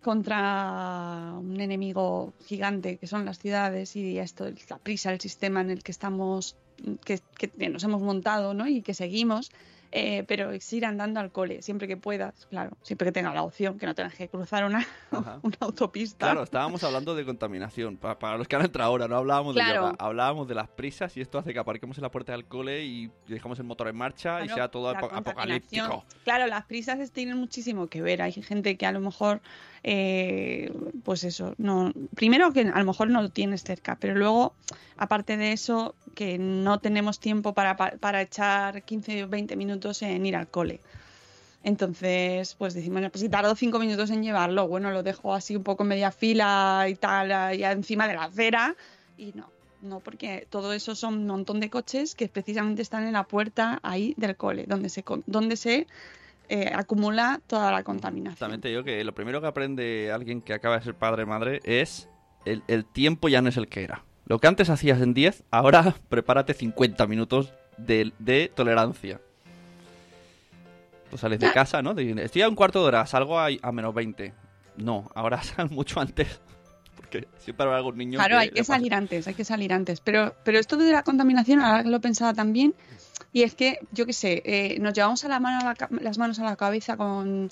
contra 0.02 1.34
un 1.38 1.60
enemigo 1.60 2.34
gigante 2.46 2.98
que 2.98 3.08
son 3.08 3.26
las 3.26 3.40
ciudades 3.40 3.96
y 3.96 4.20
esto, 4.20 4.50
la 4.70 4.78
prisa, 4.78 5.12
el 5.12 5.20
sistema 5.20 5.62
en 5.62 5.70
el 5.72 5.84
que 5.84 5.92
estamos 5.92 6.56
que, 7.04 7.22
nos 7.70 7.84
hemos 7.84 8.02
montado 8.02 8.54
¿no? 8.54 8.68
y 8.68 8.82
que 8.82 8.94
seguimos, 8.94 9.52
eh, 9.92 10.24
pero 10.28 10.52
es 10.52 10.72
ir 10.74 10.86
andando 10.86 11.20
al 11.20 11.32
cole, 11.32 11.62
siempre 11.62 11.88
que 11.88 11.98
puedas, 11.98 12.46
claro, 12.50 12.76
siempre 12.82 13.08
que 13.08 13.12
tenga 13.12 13.34
la 13.34 13.44
opción, 13.44 13.78
que 13.78 13.86
no 13.86 13.96
tengas 13.96 14.16
que 14.16 14.28
cruzar 14.28 14.66
una, 14.66 14.86
una 15.42 15.58
autopista. 15.60 16.26
Claro, 16.26 16.44
estábamos 16.44 16.84
hablando 16.84 17.16
de 17.16 17.26
contaminación, 17.26 17.98
para, 17.98 18.38
los 18.38 18.48
que 18.48 18.56
han 18.56 18.64
entrado 18.64 18.90
ahora, 18.90 19.08
no 19.08 19.18
hablábamos 19.18 19.56
de 19.56 19.62
yoga, 19.62 19.96
hablábamos 20.00 20.48
de 20.48 20.56
las 20.56 20.68
prisas 20.68 21.16
y 21.18 21.22
esto 21.22 21.38
hace 21.38 21.54
que 21.54 21.60
aparquemos 21.60 21.98
en 21.98 22.04
la 22.04 22.12
puerta 22.12 22.32
del 22.34 22.46
cole 22.46 22.84
y 22.84 23.10
dejamos 23.28 23.60
el 23.60 23.66
motor 23.66 23.88
en 23.88 23.96
marcha 23.96 24.44
y 24.44 24.50
sea 24.50 24.70
todo 24.70 24.90
apocalíptico. 24.90 26.06
Claro, 26.24 26.48
las 26.48 26.66
prisas 26.66 27.12
tienen 27.12 27.38
muchísimo 27.38 27.88
que 27.88 28.02
ver, 28.02 28.22
hay 28.22 28.32
gente 28.32 28.78
que 28.78 28.86
a 28.86 28.92
lo 28.92 29.00
mejor 29.00 29.42
eh, 29.84 30.72
pues 31.04 31.24
eso, 31.24 31.54
no, 31.58 31.94
primero 32.16 32.52
que 32.52 32.62
a 32.62 32.80
lo 32.80 32.86
mejor 32.86 33.10
no 33.10 33.22
lo 33.22 33.30
tienes 33.30 33.64
cerca, 33.64 33.98
pero 34.00 34.16
luego, 34.16 34.54
aparte 34.98 35.38
de 35.38 35.52
eso, 35.54 35.96
que 36.16 36.38
no 36.38 36.80
tenemos 36.80 37.20
tiempo 37.20 37.54
para, 37.54 37.76
para 37.76 38.22
echar 38.22 38.84
15 38.84 39.26
o 39.26 39.28
20 39.30 39.56
minutos 39.56 40.02
en 40.02 40.26
ir 40.26 40.36
al 40.36 40.48
cole. 40.48 40.80
Entonces, 41.64 42.56
pues 42.56 42.74
decimos, 42.74 43.02
pues 43.12 43.22
si 43.22 43.30
tardo 43.30 43.54
cinco 43.56 43.80
minutos 43.80 44.10
en 44.10 44.24
llevarlo, 44.24 44.68
bueno, 44.68 44.92
lo 44.92 45.04
dejo 45.04 45.34
así 45.34 45.56
un 45.56 45.64
poco 45.64 45.84
en 45.84 45.90
media 45.90 46.12
fila 46.12 46.86
y 46.88 46.96
tal, 46.96 47.30
ya 47.58 47.72
encima 47.72 48.08
de 48.08 48.14
la 48.14 48.24
acera. 48.24 48.76
Y 49.18 49.34
no, 49.34 49.50
no, 49.82 50.00
porque 50.00 50.48
todo 50.50 50.74
eso 50.74 50.96
son 50.96 51.16
un 51.16 51.28
montón 51.28 51.60
de 51.60 51.70
coches 51.70 52.16
que 52.16 52.28
precisamente 52.30 52.82
están 52.82 53.06
en 53.06 53.14
la 53.14 53.24
puerta 53.24 53.80
ahí 53.84 54.14
del 54.18 54.36
cole, 54.36 54.66
donde 54.66 54.90
se, 54.90 55.04
donde 55.26 55.58
se 55.58 55.88
eh, 56.50 56.72
acumula 56.74 57.42
toda 57.48 57.72
la 57.72 57.84
contaminación. 57.84 58.40
También 58.40 58.62
te 58.62 58.70
digo 58.70 58.84
que 58.84 59.04
lo 59.04 59.14
primero 59.14 59.42
que 59.42 59.48
aprende 59.48 60.12
alguien 60.12 60.42
que 60.42 60.54
acaba 60.54 60.78
de 60.78 60.84
ser 60.84 60.96
padre 60.96 61.24
o 61.24 61.28
madre 61.28 61.60
es 61.64 62.10
el, 62.46 62.64
el, 62.68 62.86
tiempo 62.86 63.28
ya 63.28 63.42
no 63.42 63.50
es 63.50 63.58
el 63.58 63.68
que 63.68 63.84
era. 63.84 64.04
Lo 64.26 64.40
que 64.40 64.48
antes 64.48 64.70
hacías 64.70 65.02
en 65.02 65.14
10, 65.14 65.44
ahora 65.52 65.96
prepárate 66.10 66.54
50 66.54 67.06
minutos 67.08 67.54
de, 67.78 68.12
de 68.20 68.52
tolerancia. 68.54 69.22
Tú 71.10 71.18
sales 71.18 71.40
de 71.40 71.52
casa, 71.52 71.82
¿no? 71.82 71.98
Estoy 71.98 72.42
a 72.42 72.50
un 72.50 72.56
cuarto 72.56 72.82
de 72.82 72.88
hora, 72.88 73.06
salgo 73.06 73.40
a, 73.40 73.48
a 73.62 73.72
menos 73.72 73.94
20. 73.94 74.34
No, 74.78 75.10
ahora 75.16 75.42
sal 75.44 75.70
mucho 75.70 76.00
antes. 76.00 76.42
Porque 76.96 77.28
siempre 77.38 77.66
habrá 77.66 77.78
algún 77.78 77.98
niño. 77.98 78.20
Claro, 78.20 78.38
hay 78.38 78.50
que 78.50 78.64
salir 78.64 78.94
antes, 78.94 79.28
hay 79.28 79.34
que 79.34 79.46
salir 79.46 79.72
antes. 79.72 80.02
Pero, 80.02 80.36
pero 80.44 80.60
esto 80.60 80.76
de 80.76 80.92
la 80.92 81.04
contaminación, 81.04 81.62
ahora 81.62 81.84
que 81.84 81.90
lo 81.90 82.02
pensaba 82.02 82.34
también, 82.34 82.74
y 83.38 83.44
es 83.44 83.54
que, 83.54 83.78
yo 83.92 84.08
qué 84.08 84.14
sé, 84.14 84.42
eh, 84.46 84.80
nos 84.80 84.94
llevamos 84.94 85.24
a 85.24 85.28
la 85.28 85.40
mano 85.40 85.72
las 86.02 86.18
manos 86.18 86.40
a 86.40 86.44
la 86.44 86.56
cabeza 86.56 86.98
con 86.98 87.50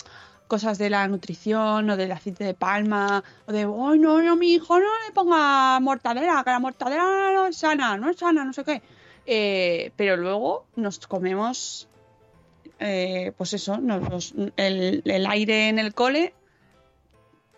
cosas 0.48 0.80
de 0.80 0.90
la 0.90 1.08
nutrición 1.08 1.88
o 1.88 1.96
del 1.96 2.12
aceite 2.12 2.44
de 2.44 2.56
palma 2.56 3.24
o 3.46 3.52
de, 3.52 3.60
¡ay, 3.60 4.00
no, 4.00 4.20
no, 4.20 4.36
mi 4.36 4.56
hijo 4.56 4.80
no 4.80 4.88
le 5.06 5.14
ponga 5.14 5.80
mortadela, 5.82 6.42
que 6.44 6.50
la 6.50 6.58
mortadela 6.58 7.34
no 7.36 7.46
es 7.46 7.58
sana, 7.58 7.98
no 7.98 8.10
es 8.10 8.18
sana, 8.18 8.44
no 8.44 8.52
sé 8.52 8.64
qué. 8.64 8.82
Eh, 9.28 9.92
pero 9.96 10.18
luego 10.18 10.66
nos 10.76 11.06
comemos, 11.06 11.88
eh, 12.80 13.32
pues 13.38 13.54
eso, 13.54 13.80
el, 14.58 15.04
el, 15.06 15.28
aire 15.28 15.70
en 15.70 15.78
el 15.78 15.94
cole, 15.94 16.34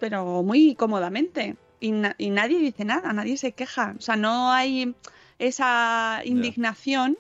pero 0.01 0.43
muy 0.43 0.75
cómodamente. 0.75 1.55
Y, 1.79 1.93
y, 2.17 2.29
nadie 2.29 2.59
dice 2.59 2.83
nada, 2.83 3.13
nadie 3.13 3.37
se 3.37 3.53
queja. 3.53 3.95
O 3.97 4.01
sea, 4.01 4.17
no 4.17 4.51
hay 4.51 4.93
esa 5.39 6.23
indignación. 6.25 7.17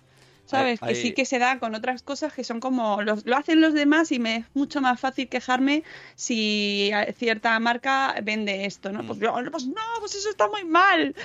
¿Sabes? 0.47 0.79
Que 0.79 0.95
sí 0.95 1.11
que 1.11 1.25
se 1.25 1.39
da 1.39 1.59
con 1.59 1.75
otras 1.75 2.01
cosas 2.01 2.33
que 2.33 2.43
son 2.43 2.59
como, 2.59 3.01
lo, 3.01 3.17
lo 3.23 3.37
hacen 3.37 3.61
los 3.61 3.73
demás 3.73 4.11
y 4.11 4.19
me 4.19 4.37
es 4.37 4.45
mucho 4.53 4.81
más 4.81 4.99
fácil 4.99 5.27
quejarme 5.27 5.83
si 6.15 6.91
cierta 7.15 7.59
marca 7.59 8.15
vende 8.23 8.65
esto, 8.65 8.91
¿no? 8.91 9.05
Pues, 9.05 9.19
mm. 9.19 9.51
pues, 9.51 9.67
no, 9.67 9.81
pues 9.99 10.15
eso 10.15 10.29
está 10.29 10.47
muy 10.47 10.63
mal, 10.63 11.15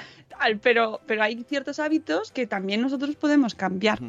pero, 0.60 1.00
pero 1.06 1.22
hay 1.22 1.42
ciertos 1.44 1.78
hábitos 1.78 2.32
que 2.32 2.46
también 2.46 2.82
nosotros 2.82 3.14
podemos 3.16 3.54
cambiar. 3.54 4.00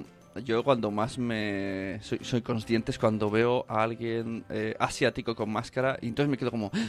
Yo 0.44 0.64
cuando 0.64 0.90
más 0.90 1.20
me 1.20 2.00
soy, 2.02 2.20
soy 2.24 2.42
consciente 2.42 2.92
es 2.92 2.98
cuando 2.98 3.30
veo 3.30 3.66
a 3.68 3.84
alguien 3.84 4.44
eh, 4.50 4.76
asiático 4.80 5.36
con 5.36 5.52
máscara 5.52 6.00
y 6.02 6.08
entonces 6.08 6.30
me 6.30 6.38
quedo 6.38 6.52
como... 6.52 6.72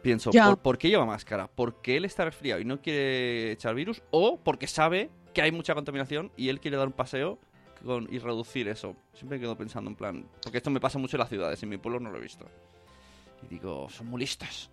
Pienso, 0.00 0.30
¿por, 0.30 0.58
¿por, 0.58 0.78
qué 0.78 0.88
lleva 0.88 1.04
máscara? 1.04 1.50
¿Porque 1.52 1.96
él 1.96 2.04
está 2.04 2.24
resfriado 2.24 2.60
y 2.60 2.64
no 2.64 2.80
quiere 2.80 3.50
echar 3.50 3.74
virus? 3.74 4.00
¿O 4.12 4.38
porque 4.38 4.68
sabe 4.68 5.10
que 5.34 5.42
hay 5.42 5.50
mucha 5.50 5.74
contaminación 5.74 6.30
y 6.36 6.50
él 6.50 6.60
quiere 6.60 6.76
dar 6.76 6.86
un 6.86 6.92
paseo 6.92 7.40
y 8.10 8.18
reducir 8.18 8.68
eso. 8.68 8.96
Siempre 9.14 9.40
quedo 9.40 9.56
pensando 9.56 9.90
en 9.90 9.96
plan, 9.96 10.26
porque 10.42 10.58
esto 10.58 10.70
me 10.70 10.80
pasa 10.80 10.98
mucho 10.98 11.16
en 11.16 11.20
las 11.20 11.28
ciudades, 11.28 11.62
en 11.62 11.68
mi 11.68 11.78
pueblo 11.78 12.00
no 12.00 12.10
lo 12.10 12.18
he 12.18 12.22
visto. 12.22 12.46
Y 13.42 13.46
digo, 13.46 13.88
son 13.88 14.08
muy 14.08 14.20
listos. 14.20 14.70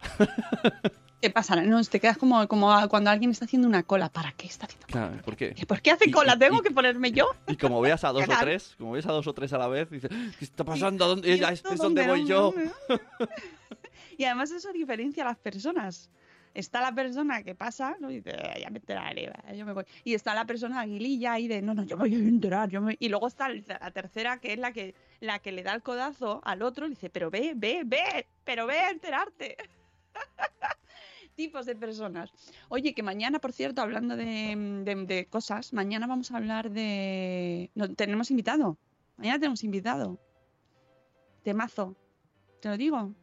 ¿Qué 1.22 1.30
pasa? 1.34 1.56
No, 1.62 1.84
te 1.84 2.00
quedas 2.00 2.18
como, 2.18 2.48
como 2.48 2.74
cuando 2.89 3.10
alguien 3.12 3.32
está 3.32 3.46
haciendo 3.46 3.68
una 3.68 3.84
cola. 3.84 4.10
¿Para 4.10 4.32
qué 4.32 4.48
está 4.48 4.65
haciendo 4.65 4.88
cola? 4.88 5.08
Claro, 5.08 5.24
¿por 5.24 5.36
qué? 5.36 5.56
¿Por 5.68 5.82
qué 5.82 5.91
hace 5.91 6.10
cola? 6.10 6.38
¿Tengo 6.38 6.62
que 6.62 6.72
ponerme 6.72 7.12
yo? 7.12 7.30
Y 7.48 7.58
como 7.58 7.80
veas 7.82 8.04
a 8.04 8.12
dos 8.13 8.28
o 8.28 8.34
tres, 8.39 8.76
como 8.78 8.91
veas 8.94 9.06
a 9.06 9.12
dos 9.12 9.28
o 9.28 9.34
tres 9.34 9.54
a 9.54 9.58
la 9.58 9.68
vez, 9.68 9.89
dices, 9.89 10.10
¿qué 10.10 10.46
está 10.46 10.63
pasando? 10.63 11.08
¿Dónde, 11.08 11.34
es, 11.34 11.41
es 11.41 11.78
donde 11.78 12.08
voy 12.08 12.26
yo? 12.26 12.54
y 14.18 14.24
además 14.24 14.52
eso 14.52 14.72
diferencia 14.74 15.24
a 15.24 15.28
las 15.28 15.38
personas 15.38 16.10
está 16.56 16.82
la 16.82 16.94
persona 16.96 17.44
que 17.44 17.54
pasa, 17.54 17.96
¿no? 18.00 18.10
Y 18.10 18.15
dice, 18.15 18.32
ya 18.60 18.70
me 18.70 18.80
enteraré, 18.80 19.32
yo 19.56 19.65
me 19.65 19.74
voy. 19.74 19.84
Y 20.04 20.13
está 20.13 20.34
la 20.34 20.46
persona 20.46 20.80
aguililla 20.80 21.34
ahí 21.34 21.48
de, 21.48 21.62
no, 21.62 21.74
no, 21.74 21.84
yo 21.84 21.98
me 21.98 22.10
voy 22.10 22.15
a 22.15 22.18
enterar. 22.18 22.70
Yo 22.70 22.82
me... 22.82 22.96
Y 23.00 23.10
luego 23.10 23.28
está 23.28 23.50
la 23.50 23.91
tercera, 23.91 24.39
que 24.39 24.54
es 24.54 24.60
la 24.60 24.72
que, 24.72 24.96
la 25.20 25.39
que 25.39 25.52
le 25.52 25.63
da 25.63 25.74
el 25.74 25.84
codazo 25.84 26.41
al 26.46 26.62
otro, 26.62 26.88
y 26.88 26.91
dice, 26.91 27.10
pero 27.10 27.30
ve, 27.30 27.54
ve, 27.56 27.84
ve, 27.86 28.26
pero 28.46 28.65
ve 28.65 28.80
a 28.80 28.89
enterarte. 28.89 29.58
Tipos 31.36 31.65
de 31.65 31.76
personas. 31.76 32.32
Oye, 32.70 32.94
que 32.94 33.04
mañana, 33.04 33.39
por 33.39 33.52
cierto, 33.52 33.82
hablando 33.82 34.15
de, 34.15 35.28
cosas, 35.30 35.74
mañana 35.74 36.08
vamos 36.08 36.32
a 36.32 36.38
hablar 36.38 36.72
de... 36.72 37.70
No, 37.76 37.94
tenemos 37.94 38.32
invitado. 38.32 38.78
Mañana 39.18 39.39
tenemos 39.39 39.63
invitado. 39.65 40.18
Temazo. 41.44 41.96
Te 42.62 42.70
lo 42.70 42.78
digo. 42.78 43.13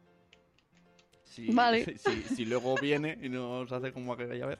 Si, 1.33 1.51
vale. 1.51 1.95
Si, 2.35 2.45
luego 2.45 2.75
viene 2.75 3.17
y 3.21 3.29
nos 3.29 3.71
hace 3.71 3.91
como 3.91 4.13
aquella 4.13 4.45
vez. 4.45 4.59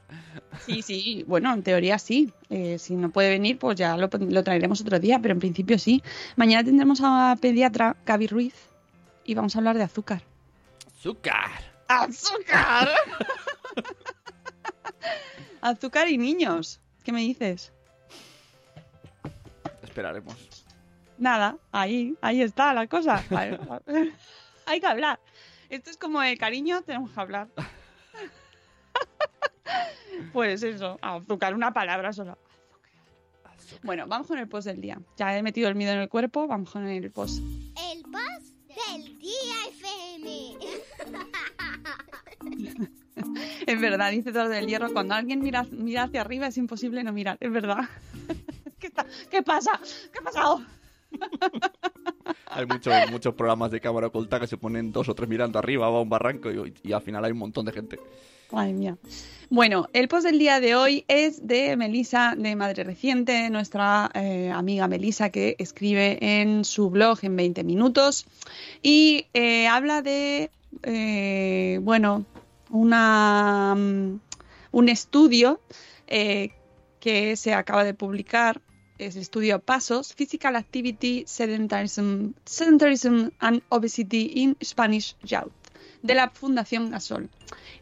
Sí, 0.66 0.82
sí, 0.82 1.24
bueno, 1.28 1.52
en 1.52 1.62
teoría 1.62 1.98
sí. 1.98 2.32
Eh, 2.50 2.78
si 2.78 2.96
no 2.96 3.10
puede 3.10 3.30
venir, 3.30 3.58
pues 3.58 3.76
ya 3.76 3.96
lo, 3.96 4.08
traeremos 4.08 4.80
otro 4.80 4.98
día, 4.98 5.20
pero 5.20 5.34
en 5.34 5.40
principio 5.40 5.78
sí. 5.78 6.02
Mañana 6.34 6.64
tendremos 6.64 7.00
a 7.02 7.36
pediatra 7.40 7.96
Gaby 8.04 8.26
Ruiz 8.26 8.54
y 9.24 9.34
vamos 9.34 9.54
a 9.54 9.58
hablar 9.58 9.76
de 9.76 9.84
azúcar. 9.84 10.22
¡Azúcar! 10.98 11.62
¡Azúcar! 11.86 12.88
azúcar 15.60 16.08
y 16.08 16.18
niños. 16.18 16.80
¿Qué 17.04 17.12
me 17.12 17.20
dices? 17.20 17.72
Esperaremos. 19.82 20.34
Nada, 21.18 21.56
ahí, 21.70 22.16
ahí 22.20 22.42
está 22.42 22.74
la 22.74 22.88
cosa. 22.88 23.22
Hay 24.66 24.80
que 24.80 24.86
hablar. 24.86 25.20
Esto 25.74 25.90
es 25.90 25.96
como 25.96 26.20
de 26.20 26.36
cariño, 26.36 26.82
tenemos 26.82 27.10
que 27.10 27.20
hablar. 27.20 27.48
pues 30.32 30.62
eso, 30.62 31.00
azúcar, 31.02 31.52
una 31.52 31.72
palabra 31.72 32.12
solo. 32.12 32.38
Bueno, 33.82 34.06
vamos 34.06 34.28
con 34.28 34.38
el 34.38 34.46
post 34.46 34.68
del 34.68 34.80
día. 34.80 35.00
Ya 35.16 35.36
he 35.36 35.42
metido 35.42 35.68
el 35.68 35.74
miedo 35.74 35.92
en 35.92 35.98
el 35.98 36.08
cuerpo, 36.08 36.46
vamos 36.46 36.70
con 36.70 36.86
el 36.86 37.10
post. 37.10 37.42
El 37.92 38.02
post 38.02 38.54
del 38.68 39.18
día 39.18 39.66
FM. 39.70 40.58
es 43.66 43.80
verdad, 43.80 44.12
dice 44.12 44.30
todo 44.30 44.48
del 44.48 44.68
hierro, 44.68 44.92
cuando 44.92 45.14
alguien 45.14 45.40
mira, 45.40 45.66
mira 45.72 46.04
hacia 46.04 46.20
arriba 46.20 46.46
es 46.46 46.56
imposible 46.56 47.02
no 47.02 47.12
mirar, 47.12 47.36
es 47.40 47.50
verdad. 47.50 47.88
¿Qué, 48.78 48.92
¿Qué 49.28 49.42
pasa? 49.42 49.80
¿Qué 50.12 50.20
ha 50.20 50.22
pasado? 50.22 50.64
hay 52.46 52.66
muchos, 52.66 52.94
muchos 53.10 53.34
programas 53.34 53.70
de 53.70 53.80
cámara 53.80 54.08
oculta 54.08 54.40
que 54.40 54.46
se 54.46 54.56
ponen 54.56 54.92
dos 54.92 55.08
o 55.08 55.14
tres 55.14 55.28
mirando 55.28 55.58
arriba 55.58 55.88
o 55.88 55.96
a 55.96 56.02
un 56.02 56.08
barranco 56.08 56.50
y, 56.50 56.92
al 56.92 57.02
final 57.02 57.24
hay 57.24 57.32
un 57.32 57.38
montón 57.38 57.64
de 57.66 57.72
gente. 57.72 57.98
Madre 58.50 58.72
mía. 58.72 58.96
Bueno, 59.50 59.88
el 59.92 60.08
post 60.08 60.26
del 60.26 60.38
día 60.38 60.60
de 60.60 60.74
hoy 60.74 61.04
es 61.08 61.46
de 61.46 61.76
Melisa, 61.76 62.34
de 62.36 62.56
Madre 62.56 62.84
Reciente, 62.84 63.50
nuestra 63.50 64.10
eh, 64.14 64.50
amiga 64.50 64.86
Melisa, 64.86 65.30
que 65.30 65.56
escribe 65.58 66.18
en 66.20 66.64
su 66.64 66.90
blog 66.90 67.18
en 67.22 67.36
20 67.36 67.64
minutos 67.64 68.26
y 68.82 69.26
eh, 69.34 69.66
habla 69.66 70.02
de, 70.02 70.50
eh, 70.82 71.78
bueno, 71.82 72.24
una, 72.70 73.74
mm, 73.76 74.20
un 74.72 74.88
estudio 74.88 75.60
que 76.06 77.36
se 77.36 77.54
acaba 77.54 77.82
de 77.82 77.92
publicar 77.92 78.60
es 78.98 79.16
estudio 79.16 79.60
Pasos, 79.60 80.14
Physical 80.14 80.56
Activity, 80.56 81.24
Sedentarism, 81.26 82.32
Sedentarism 82.44 83.30
and 83.38 83.62
Obesity 83.68 84.32
in 84.34 84.56
Spanish 84.62 85.16
Youth, 85.22 85.52
de 86.02 86.14
la 86.14 86.30
Fundación 86.30 86.90
Gasol. 86.90 87.28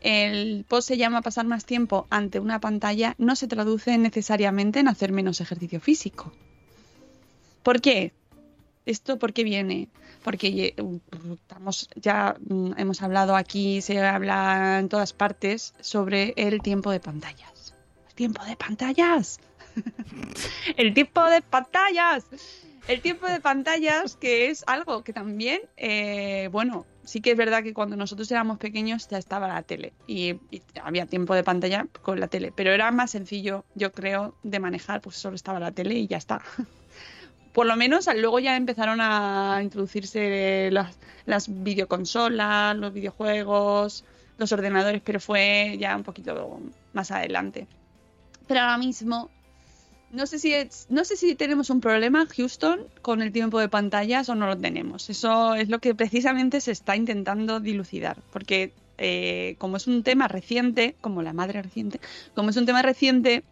El 0.00 0.64
post 0.66 0.88
se 0.88 0.96
llama 0.96 1.22
Pasar 1.22 1.46
más 1.46 1.64
tiempo 1.64 2.06
ante 2.10 2.40
una 2.40 2.60
pantalla 2.60 3.14
no 3.18 3.36
se 3.36 3.46
traduce 3.46 3.96
necesariamente 3.98 4.80
en 4.80 4.88
hacer 4.88 5.12
menos 5.12 5.40
ejercicio 5.40 5.80
físico. 5.80 6.32
¿Por 7.62 7.80
qué? 7.80 8.12
¿Esto 8.84 9.18
por 9.18 9.32
qué 9.32 9.44
viene? 9.44 9.88
Porque 10.24 10.74
estamos, 11.34 11.88
ya 11.94 12.36
mm, 12.48 12.72
hemos 12.76 13.02
hablado 13.02 13.36
aquí, 13.36 13.80
se 13.80 14.00
habla 14.00 14.80
en 14.80 14.88
todas 14.88 15.12
partes 15.12 15.74
sobre 15.80 16.34
el 16.36 16.60
tiempo 16.62 16.90
de 16.90 16.98
pantallas. 16.98 17.74
¿El 18.08 18.14
tiempo 18.14 18.44
de 18.44 18.56
pantallas? 18.56 19.38
el 20.76 20.94
tiempo 20.94 21.24
de 21.24 21.42
pantallas. 21.42 22.26
El 22.88 23.00
tiempo 23.00 23.28
de 23.28 23.40
pantallas, 23.40 24.16
que 24.16 24.50
es 24.50 24.64
algo 24.66 25.04
que 25.04 25.12
también, 25.12 25.60
eh, 25.76 26.48
bueno, 26.50 26.84
sí 27.04 27.20
que 27.20 27.30
es 27.30 27.36
verdad 27.36 27.62
que 27.62 27.72
cuando 27.72 27.96
nosotros 27.96 28.28
éramos 28.32 28.58
pequeños 28.58 29.08
ya 29.08 29.18
estaba 29.18 29.46
la 29.46 29.62
tele 29.62 29.92
y, 30.08 30.40
había 30.82 31.06
tiempo 31.06 31.34
de 31.36 31.44
pantalla 31.44 31.86
con 32.02 32.18
la 32.18 32.26
tele, 32.26 32.52
pero 32.54 32.72
era 32.72 32.90
más 32.90 33.12
sencillo, 33.12 33.64
yo 33.76 33.92
creo, 33.92 34.34
de 34.42 34.58
manejar, 34.58 35.00
pues 35.00 35.14
solo 35.14 35.36
estaba 35.36 35.60
la 35.60 35.70
tele 35.70 35.94
y 35.94 36.08
ya 36.08 36.16
está. 36.16 36.42
Por 37.52 37.66
lo 37.66 37.76
menos 37.76 38.08
luego 38.16 38.40
ya 38.40 38.56
empezaron 38.56 39.00
a 39.00 39.60
introducirse 39.62 40.70
las 40.70 41.62
videoconsolas, 41.62 42.76
los 42.76 42.92
videojuegos, 42.92 44.04
los 44.38 44.52
ordenadores, 44.52 45.02
pero 45.04 45.20
fue 45.20 45.76
ya 45.78 45.94
un 45.94 46.02
poquito 46.02 46.60
más 46.94 47.10
adelante. 47.10 47.66
Pero 48.48 48.60
ahora 48.60 48.78
mismo 48.78 49.30
no 50.12 50.26
sé 50.26 50.38
si 50.38 50.52
es- 50.52 50.86
no 50.90 51.04
sé 51.04 51.16
si 51.16 51.34
tenemos 51.34 51.70
un 51.70 51.80
problema, 51.80 52.26
Houston, 52.36 52.80
con 53.00 53.22
el 53.22 53.32
tiempo 53.32 53.58
de 53.58 53.68
pantallas 53.68 54.28
o 54.28 54.34
no 54.34 54.46
lo 54.46 54.56
tenemos. 54.56 55.08
Eso 55.10 55.54
es 55.54 55.68
lo 55.68 55.78
que 55.78 55.94
precisamente 55.94 56.60
se 56.60 56.72
está 56.72 56.96
intentando 56.96 57.60
dilucidar, 57.60 58.18
porque 58.32 58.72
eh, 58.98 59.56
como 59.58 59.78
es 59.78 59.86
un 59.86 60.02
tema 60.04 60.28
reciente, 60.28 60.94
como 61.00 61.22
la 61.22 61.32
madre 61.32 61.62
reciente, 61.62 61.98
como 62.34 62.50
es 62.50 62.56
un 62.56 62.66
tema 62.66 62.82
reciente, 62.82 63.42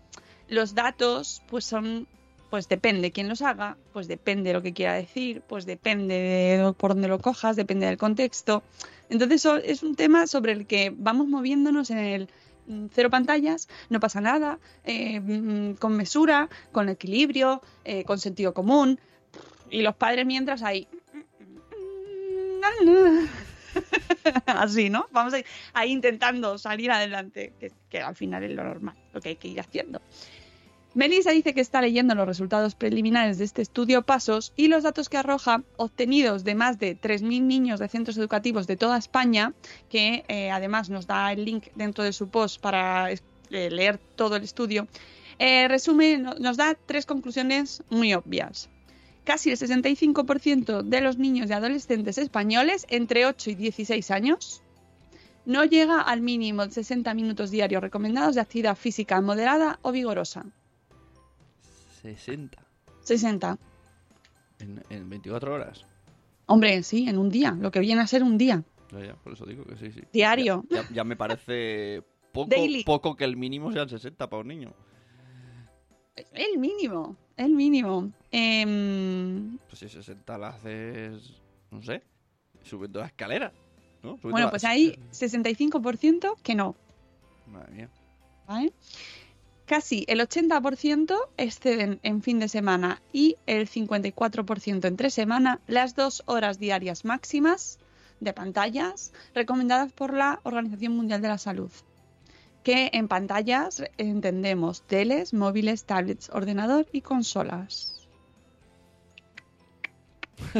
los 0.48 0.74
datos, 0.74 1.42
pues 1.48 1.64
son, 1.64 2.06
pues 2.50 2.68
depende 2.68 3.10
quién 3.10 3.28
los 3.28 3.40
haga, 3.42 3.76
pues 3.92 4.06
depende 4.06 4.52
lo 4.52 4.62
que 4.62 4.74
quiera 4.74 4.94
decir, 4.94 5.42
pues 5.48 5.64
depende 5.64 6.14
de 6.14 6.72
por 6.74 6.92
dónde 6.92 7.08
lo 7.08 7.18
cojas, 7.18 7.56
depende 7.56 7.86
del 7.86 7.96
contexto. 7.96 8.62
Entonces 9.08 9.44
es 9.64 9.82
un 9.82 9.96
tema 9.96 10.26
sobre 10.26 10.52
el 10.52 10.66
que 10.66 10.92
vamos 10.96 11.26
moviéndonos 11.26 11.90
en 11.90 11.98
el 11.98 12.28
cero 12.92 13.10
pantallas, 13.10 13.68
no 13.88 14.00
pasa 14.00 14.20
nada, 14.20 14.58
eh, 14.84 15.20
mm, 15.20 15.74
con 15.74 15.96
mesura, 15.96 16.48
con 16.72 16.88
equilibrio, 16.88 17.62
eh, 17.84 18.04
con 18.04 18.18
sentido 18.18 18.54
común. 18.54 19.00
Y 19.70 19.82
los 19.82 19.94
padres 19.94 20.26
mientras 20.26 20.62
ahí... 20.62 20.88
Así, 24.46 24.90
¿no? 24.90 25.06
Vamos 25.12 25.32
ahí, 25.32 25.44
ahí 25.72 25.92
intentando 25.92 26.58
salir 26.58 26.90
adelante, 26.90 27.52
que 27.88 28.00
al 28.00 28.16
final 28.16 28.42
es 28.44 28.50
lo 28.50 28.64
normal, 28.64 28.96
lo 29.12 29.20
que 29.20 29.30
hay 29.30 29.36
que 29.36 29.48
ir 29.48 29.60
haciendo. 29.60 30.00
Melissa 30.94 31.30
dice 31.30 31.54
que 31.54 31.60
está 31.60 31.80
leyendo 31.80 32.16
los 32.16 32.26
resultados 32.26 32.74
preliminares 32.74 33.38
de 33.38 33.44
este 33.44 33.62
estudio 33.62 34.02
Pasos 34.02 34.52
y 34.56 34.66
los 34.66 34.82
datos 34.82 35.08
que 35.08 35.18
arroja, 35.18 35.62
obtenidos 35.76 36.42
de 36.42 36.56
más 36.56 36.78
de 36.80 36.96
3.000 37.00 37.42
niños 37.42 37.78
de 37.78 37.88
centros 37.88 38.16
educativos 38.18 38.66
de 38.66 38.76
toda 38.76 38.98
España, 38.98 39.52
que 39.88 40.24
eh, 40.26 40.50
además 40.50 40.90
nos 40.90 41.06
da 41.06 41.32
el 41.32 41.44
link 41.44 41.68
dentro 41.76 42.02
de 42.02 42.12
su 42.12 42.28
post 42.28 42.60
para 42.60 43.12
eh, 43.12 43.18
leer 43.50 43.98
todo 44.16 44.34
el 44.34 44.42
estudio, 44.42 44.88
eh, 45.38 45.68
resume, 45.68 46.18
no- 46.18 46.34
nos 46.34 46.56
da 46.56 46.76
tres 46.86 47.06
conclusiones 47.06 47.84
muy 47.88 48.12
obvias. 48.14 48.68
Casi 49.22 49.50
el 49.50 49.58
65% 49.58 50.82
de 50.82 51.00
los 51.00 51.18
niños 51.18 51.48
y 51.48 51.52
adolescentes 51.52 52.18
españoles 52.18 52.84
entre 52.88 53.26
8 53.26 53.50
y 53.50 53.54
16 53.54 54.10
años 54.10 54.60
no 55.46 55.64
llega 55.64 56.00
al 56.00 56.20
mínimo 56.20 56.66
de 56.66 56.72
60 56.72 57.14
minutos 57.14 57.50
diarios 57.52 57.80
recomendados 57.80 58.34
de 58.34 58.40
actividad 58.40 58.76
física 58.76 59.20
moderada 59.20 59.78
o 59.82 59.92
vigorosa. 59.92 60.46
60. 62.02 62.62
60. 63.02 63.58
En, 64.60 64.82
en 64.90 65.08
24 65.08 65.54
horas. 65.54 65.84
Hombre, 66.46 66.82
sí, 66.82 67.08
en 67.08 67.18
un 67.18 67.30
día, 67.30 67.52
lo 67.52 67.70
que 67.70 67.80
viene 67.80 68.00
a 68.02 68.06
ser 68.06 68.22
un 68.22 68.36
día. 68.36 68.62
Ya, 68.92 69.06
ya, 69.06 69.14
por 69.14 69.32
eso 69.34 69.46
digo 69.46 69.64
que 69.64 69.76
sí, 69.76 69.92
sí. 69.92 70.02
Diario. 70.12 70.64
Ya, 70.68 70.82
ya- 70.82 70.88
ya 70.92 71.04
me 71.04 71.16
parece 71.16 72.02
poco, 72.32 72.50
Daily. 72.50 72.82
poco 72.84 73.14
que 73.16 73.24
el 73.24 73.36
mínimo 73.36 73.72
sean 73.72 73.88
60 73.88 74.28
para 74.28 74.42
un 74.42 74.48
niño. 74.48 74.72
El 76.32 76.58
mínimo, 76.58 77.16
el 77.36 77.52
mínimo. 77.52 78.10
Em, 78.30 79.58
Pues 79.68 79.78
si 79.78 79.88
60 79.88 80.36
la 80.38 80.48
haces, 80.48 81.40
no 81.70 81.82
sé, 81.82 82.02
subiendo 82.62 83.00
la 83.00 83.06
escalera. 83.06 83.52
¿no? 84.02 84.10
Subiendo 84.16 84.30
bueno, 84.30 84.46
la- 84.46 84.50
pues 84.50 84.64
hay 84.64 84.98
65% 85.12 86.36
que 86.42 86.54
no. 86.54 86.74
Madre 87.46 87.72
mía. 87.72 87.88
¿vale? 88.46 88.72
Casi 89.70 90.04
el 90.08 90.18
80% 90.18 91.14
exceden 91.36 92.00
en 92.02 92.22
fin 92.22 92.40
de 92.40 92.48
semana 92.48 93.00
y 93.12 93.36
el 93.46 93.68
54% 93.68 94.84
entre 94.84 95.10
semana 95.10 95.60
las 95.68 95.94
dos 95.94 96.24
horas 96.26 96.58
diarias 96.58 97.04
máximas 97.04 97.78
de 98.18 98.32
pantallas 98.32 99.12
recomendadas 99.32 99.92
por 99.92 100.12
la 100.12 100.40
Organización 100.42 100.96
Mundial 100.96 101.22
de 101.22 101.28
la 101.28 101.38
Salud. 101.38 101.70
Que 102.64 102.90
en 102.92 103.06
pantallas 103.06 103.84
entendemos 103.96 104.82
teles, 104.82 105.32
móviles, 105.32 105.84
tablets, 105.84 106.30
ordenador 106.30 106.88
y 106.90 107.02
consolas. 107.02 108.08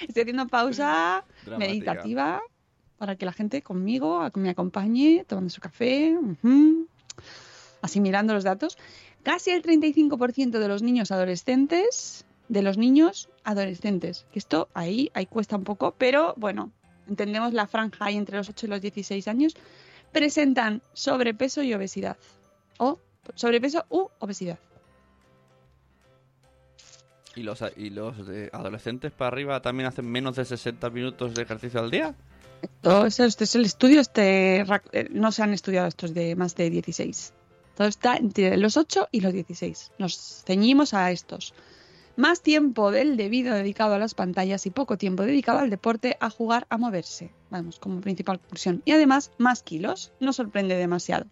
Estoy 0.00 0.22
haciendo 0.22 0.46
pausa 0.46 1.26
Dramática. 1.44 1.58
meditativa 1.58 2.40
para 2.98 3.16
que 3.16 3.24
la 3.24 3.32
gente 3.32 3.62
conmigo 3.62 4.28
me 4.34 4.50
acompañe 4.50 5.24
tomando 5.26 5.50
su 5.50 5.60
café, 5.60 6.16
asimilando 7.80 8.34
los 8.34 8.44
datos. 8.44 8.76
Casi 9.22 9.50
el 9.50 9.62
35% 9.62 10.58
de 10.58 10.68
los 10.68 10.82
niños 10.82 11.10
adolescentes, 11.10 12.24
de 12.48 12.62
los 12.62 12.76
niños 12.76 13.28
adolescentes, 13.44 14.26
que 14.32 14.38
esto 14.38 14.68
ahí, 14.74 15.10
ahí 15.14 15.26
cuesta 15.26 15.56
un 15.56 15.64
poco, 15.64 15.94
pero 15.96 16.34
bueno, 16.36 16.72
entendemos 17.08 17.52
la 17.52 17.66
franja 17.66 18.06
ahí 18.06 18.16
entre 18.16 18.36
los 18.36 18.48
8 18.48 18.66
y 18.66 18.68
los 18.68 18.80
16 18.80 19.28
años, 19.28 19.54
presentan 20.12 20.82
sobrepeso 20.92 21.62
y 21.62 21.74
obesidad. 21.74 22.16
O 22.78 22.98
sobrepeso 23.34 23.84
u 23.90 24.08
obesidad. 24.18 24.58
¿Y 27.36 27.42
los, 27.42 27.62
¿Y 27.76 27.90
los 27.90 28.16
adolescentes 28.52 29.12
para 29.12 29.28
arriba 29.28 29.62
también 29.62 29.88
hacen 29.88 30.10
menos 30.10 30.36
de 30.36 30.44
60 30.44 30.90
minutos 30.90 31.34
de 31.34 31.42
ejercicio 31.42 31.78
al 31.78 31.90
día? 31.90 32.14
Todo 32.80 33.06
eso, 33.06 33.24
este 33.24 33.44
es 33.44 33.54
el 33.54 33.64
estudio, 33.64 34.00
este 34.00 34.60
eh, 34.60 35.08
no 35.10 35.32
se 35.32 35.42
han 35.42 35.52
estudiado 35.52 35.88
estos 35.88 36.14
de 36.14 36.36
más 36.36 36.54
de 36.54 36.70
16. 36.70 37.32
Todo 37.76 37.88
está 37.88 38.16
entre 38.16 38.56
los 38.56 38.76
8 38.76 39.08
y 39.12 39.20
los 39.20 39.32
16. 39.32 39.92
Nos 39.98 40.42
ceñimos 40.44 40.94
a 40.94 41.10
estos. 41.10 41.54
Más 42.16 42.42
tiempo 42.42 42.90
del 42.90 43.16
debido 43.16 43.54
dedicado 43.54 43.94
a 43.94 43.98
las 43.98 44.14
pantallas 44.14 44.66
y 44.66 44.70
poco 44.70 44.98
tiempo 44.98 45.22
dedicado 45.22 45.60
al 45.60 45.70
deporte, 45.70 46.16
a 46.18 46.30
jugar, 46.30 46.66
a 46.70 46.78
moverse. 46.78 47.30
Vamos, 47.50 47.78
como 47.78 48.00
principal 48.00 48.40
conclusión. 48.40 48.82
Y 48.84 48.90
además, 48.90 49.30
más 49.38 49.62
kilos. 49.62 50.10
No 50.18 50.32
sorprende 50.32 50.74
demasiado. 50.74 51.26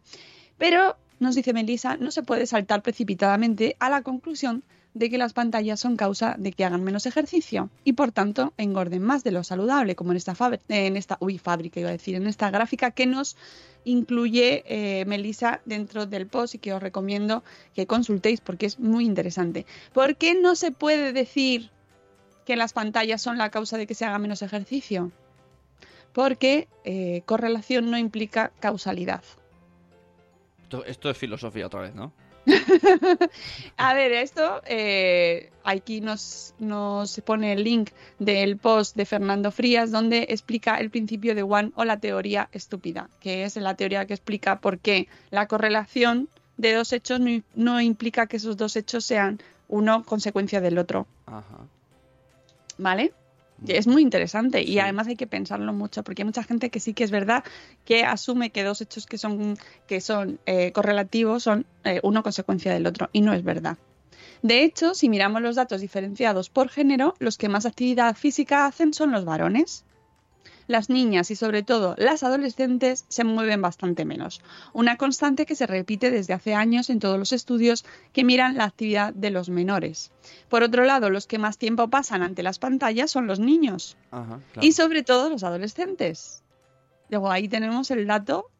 Pero, 0.58 0.96
nos 1.18 1.34
dice 1.34 1.52
Melissa, 1.52 1.96
no 1.96 2.12
se 2.12 2.22
puede 2.22 2.46
saltar 2.46 2.82
precipitadamente 2.82 3.74
a 3.80 3.90
la 3.90 4.02
conclusión 4.02 4.62
de 4.96 5.10
que 5.10 5.18
las 5.18 5.34
pantallas 5.34 5.78
son 5.78 5.96
causa 5.96 6.36
de 6.38 6.52
que 6.52 6.64
hagan 6.64 6.82
menos 6.82 7.04
ejercicio 7.04 7.68
y 7.84 7.92
por 7.92 8.12
tanto 8.12 8.54
engorden 8.56 9.02
más 9.02 9.24
de 9.24 9.30
lo 9.30 9.44
saludable, 9.44 9.94
como 9.94 10.12
en 10.12 10.96
esta, 10.96 11.18
uy, 11.20 11.36
fábrica, 11.36 11.80
iba 11.80 11.90
a 11.90 11.92
decir, 11.92 12.14
en 12.14 12.26
esta 12.26 12.50
gráfica 12.50 12.92
que 12.92 13.04
nos 13.04 13.36
incluye 13.84 14.64
eh, 14.66 15.04
Melissa 15.04 15.60
dentro 15.66 16.06
del 16.06 16.26
post 16.26 16.54
y 16.54 16.58
que 16.58 16.72
os 16.72 16.82
recomiendo 16.82 17.44
que 17.74 17.86
consultéis 17.86 18.40
porque 18.40 18.64
es 18.64 18.80
muy 18.80 19.04
interesante. 19.04 19.66
¿Por 19.92 20.16
qué 20.16 20.34
no 20.34 20.54
se 20.54 20.72
puede 20.72 21.12
decir 21.12 21.70
que 22.46 22.56
las 22.56 22.72
pantallas 22.72 23.20
son 23.20 23.36
la 23.36 23.50
causa 23.50 23.76
de 23.76 23.86
que 23.86 23.94
se 23.94 24.06
haga 24.06 24.18
menos 24.18 24.40
ejercicio? 24.40 25.12
Porque 26.14 26.68
eh, 26.84 27.20
correlación 27.26 27.90
no 27.90 27.98
implica 27.98 28.50
causalidad. 28.60 29.22
Esto 30.86 31.10
es 31.10 31.18
filosofía 31.18 31.66
otra 31.66 31.82
vez, 31.82 31.94
¿no? 31.94 32.14
A 33.76 33.94
ver, 33.94 34.12
esto 34.12 34.62
eh, 34.66 35.50
aquí 35.64 36.00
nos, 36.00 36.54
nos 36.58 37.20
pone 37.24 37.52
el 37.52 37.64
link 37.64 37.90
del 38.18 38.56
post 38.56 38.96
de 38.96 39.04
Fernando 39.04 39.50
Frías 39.50 39.90
donde 39.90 40.26
explica 40.28 40.78
el 40.78 40.90
principio 40.90 41.34
de 41.34 41.42
One 41.42 41.72
o 41.74 41.84
la 41.84 41.98
teoría 41.98 42.48
estúpida, 42.52 43.10
que 43.20 43.44
es 43.44 43.56
la 43.56 43.74
teoría 43.74 44.06
que 44.06 44.14
explica 44.14 44.60
por 44.60 44.78
qué 44.78 45.08
la 45.30 45.46
correlación 45.48 46.28
de 46.56 46.74
dos 46.74 46.92
hechos 46.92 47.20
no, 47.20 47.42
no 47.54 47.80
implica 47.80 48.26
que 48.26 48.36
esos 48.36 48.56
dos 48.56 48.76
hechos 48.76 49.04
sean 49.04 49.40
uno 49.68 50.04
consecuencia 50.04 50.60
del 50.60 50.78
otro, 50.78 51.06
Ajá. 51.26 51.58
¿vale? 52.78 53.12
Es 53.66 53.86
muy 53.86 54.02
interesante 54.02 54.62
y 54.62 54.72
Sí. 54.72 54.78
además 54.78 55.06
hay 55.08 55.16
que 55.16 55.26
pensarlo 55.26 55.72
mucho 55.72 56.02
porque 56.02 56.22
hay 56.22 56.26
mucha 56.26 56.42
gente 56.42 56.70
que 56.70 56.78
sí 56.80 56.92
que 56.94 57.04
es 57.04 57.10
verdad 57.10 57.42
que 57.84 58.04
asume 58.04 58.50
que 58.50 58.62
dos 58.64 58.80
hechos 58.80 59.06
que 59.06 59.18
son, 59.18 59.56
que 59.86 60.00
son 60.00 60.38
eh, 60.46 60.72
correlativos 60.72 61.42
son 61.42 61.66
eh, 61.84 62.00
uno 62.02 62.22
consecuencia 62.22 62.72
del 62.72 62.86
otro 62.86 63.08
y 63.12 63.22
no 63.22 63.32
es 63.32 63.42
verdad. 63.42 63.78
De 64.42 64.62
hecho, 64.62 64.94
si 64.94 65.08
miramos 65.08 65.40
los 65.42 65.56
datos 65.56 65.80
diferenciados 65.80 66.50
por 66.50 66.68
género, 66.68 67.14
los 67.18 67.38
que 67.38 67.48
más 67.48 67.64
actividad 67.66 68.14
física 68.14 68.66
hacen 68.66 68.92
son 68.92 69.10
los 69.10 69.24
varones. 69.24 69.84
Las 70.68 70.90
niñas 70.90 71.30
y 71.30 71.36
sobre 71.36 71.62
todo 71.62 71.94
las 71.96 72.22
adolescentes 72.24 73.04
se 73.08 73.22
mueven 73.24 73.62
bastante 73.62 74.04
menos, 74.04 74.40
una 74.72 74.96
constante 74.96 75.46
que 75.46 75.54
se 75.54 75.66
repite 75.66 76.10
desde 76.10 76.34
hace 76.34 76.54
años 76.54 76.90
en 76.90 76.98
todos 76.98 77.18
los 77.18 77.32
estudios 77.32 77.84
que 78.12 78.24
miran 78.24 78.56
la 78.56 78.64
actividad 78.64 79.14
de 79.14 79.30
los 79.30 79.48
menores. 79.48 80.10
Por 80.48 80.62
otro 80.64 80.84
lado, 80.84 81.08
los 81.10 81.26
que 81.26 81.38
más 81.38 81.56
tiempo 81.58 81.88
pasan 81.88 82.22
ante 82.22 82.42
las 82.42 82.58
pantallas 82.58 83.10
son 83.12 83.26
los 83.28 83.38
niños 83.38 83.96
Ajá, 84.10 84.40
claro. 84.52 84.66
y 84.66 84.72
sobre 84.72 85.02
todo 85.04 85.30
los 85.30 85.44
adolescentes. 85.44 86.42
Luego 87.10 87.30
ahí 87.30 87.48
tenemos 87.48 87.90
el 87.92 88.06
dato 88.06 88.50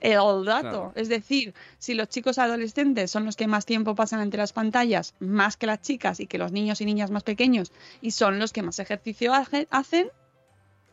el 0.00 0.14
dato. 0.46 0.60
Claro. 0.62 0.92
Es 0.94 1.10
decir, 1.10 1.52
si 1.78 1.92
los 1.92 2.08
chicos 2.08 2.38
adolescentes 2.38 3.10
son 3.10 3.26
los 3.26 3.36
que 3.36 3.46
más 3.46 3.66
tiempo 3.66 3.94
pasan 3.94 4.20
ante 4.20 4.38
las 4.38 4.54
pantallas, 4.54 5.14
más 5.20 5.58
que 5.58 5.66
las 5.66 5.82
chicas 5.82 6.20
y 6.20 6.26
que 6.26 6.38
los 6.38 6.52
niños 6.52 6.80
y 6.80 6.86
niñas 6.86 7.10
más 7.10 7.22
pequeños, 7.22 7.70
y 8.00 8.12
son 8.12 8.38
los 8.38 8.54
que 8.54 8.62
más 8.62 8.78
ejercicio 8.78 9.34
hace- 9.34 9.68
hacen, 9.70 10.08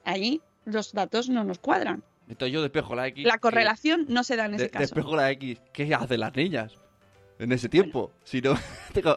ahí 0.07 0.41
los 0.65 0.93
datos 0.93 1.29
no 1.29 1.43
nos 1.43 1.59
cuadran. 1.59 2.03
Entonces 2.27 2.53
yo 2.53 2.61
despejo 2.61 2.93
la 2.95 3.07
X. 3.07 3.25
La 3.25 3.37
correlación 3.37 4.05
no 4.09 4.23
se 4.23 4.35
da 4.35 4.45
en 4.45 4.55
ese 4.55 4.69
caso. 4.69 4.81
despejo 4.81 5.15
la 5.15 5.31
X. 5.31 5.61
¿Qué 5.71 5.93
hacen 5.93 6.19
las 6.19 6.35
niñas 6.35 6.73
en 7.39 7.51
ese 7.51 7.69
tiempo? 7.69 8.11
Si 8.23 8.41
no, 8.41 8.55
tengo... 8.93 9.15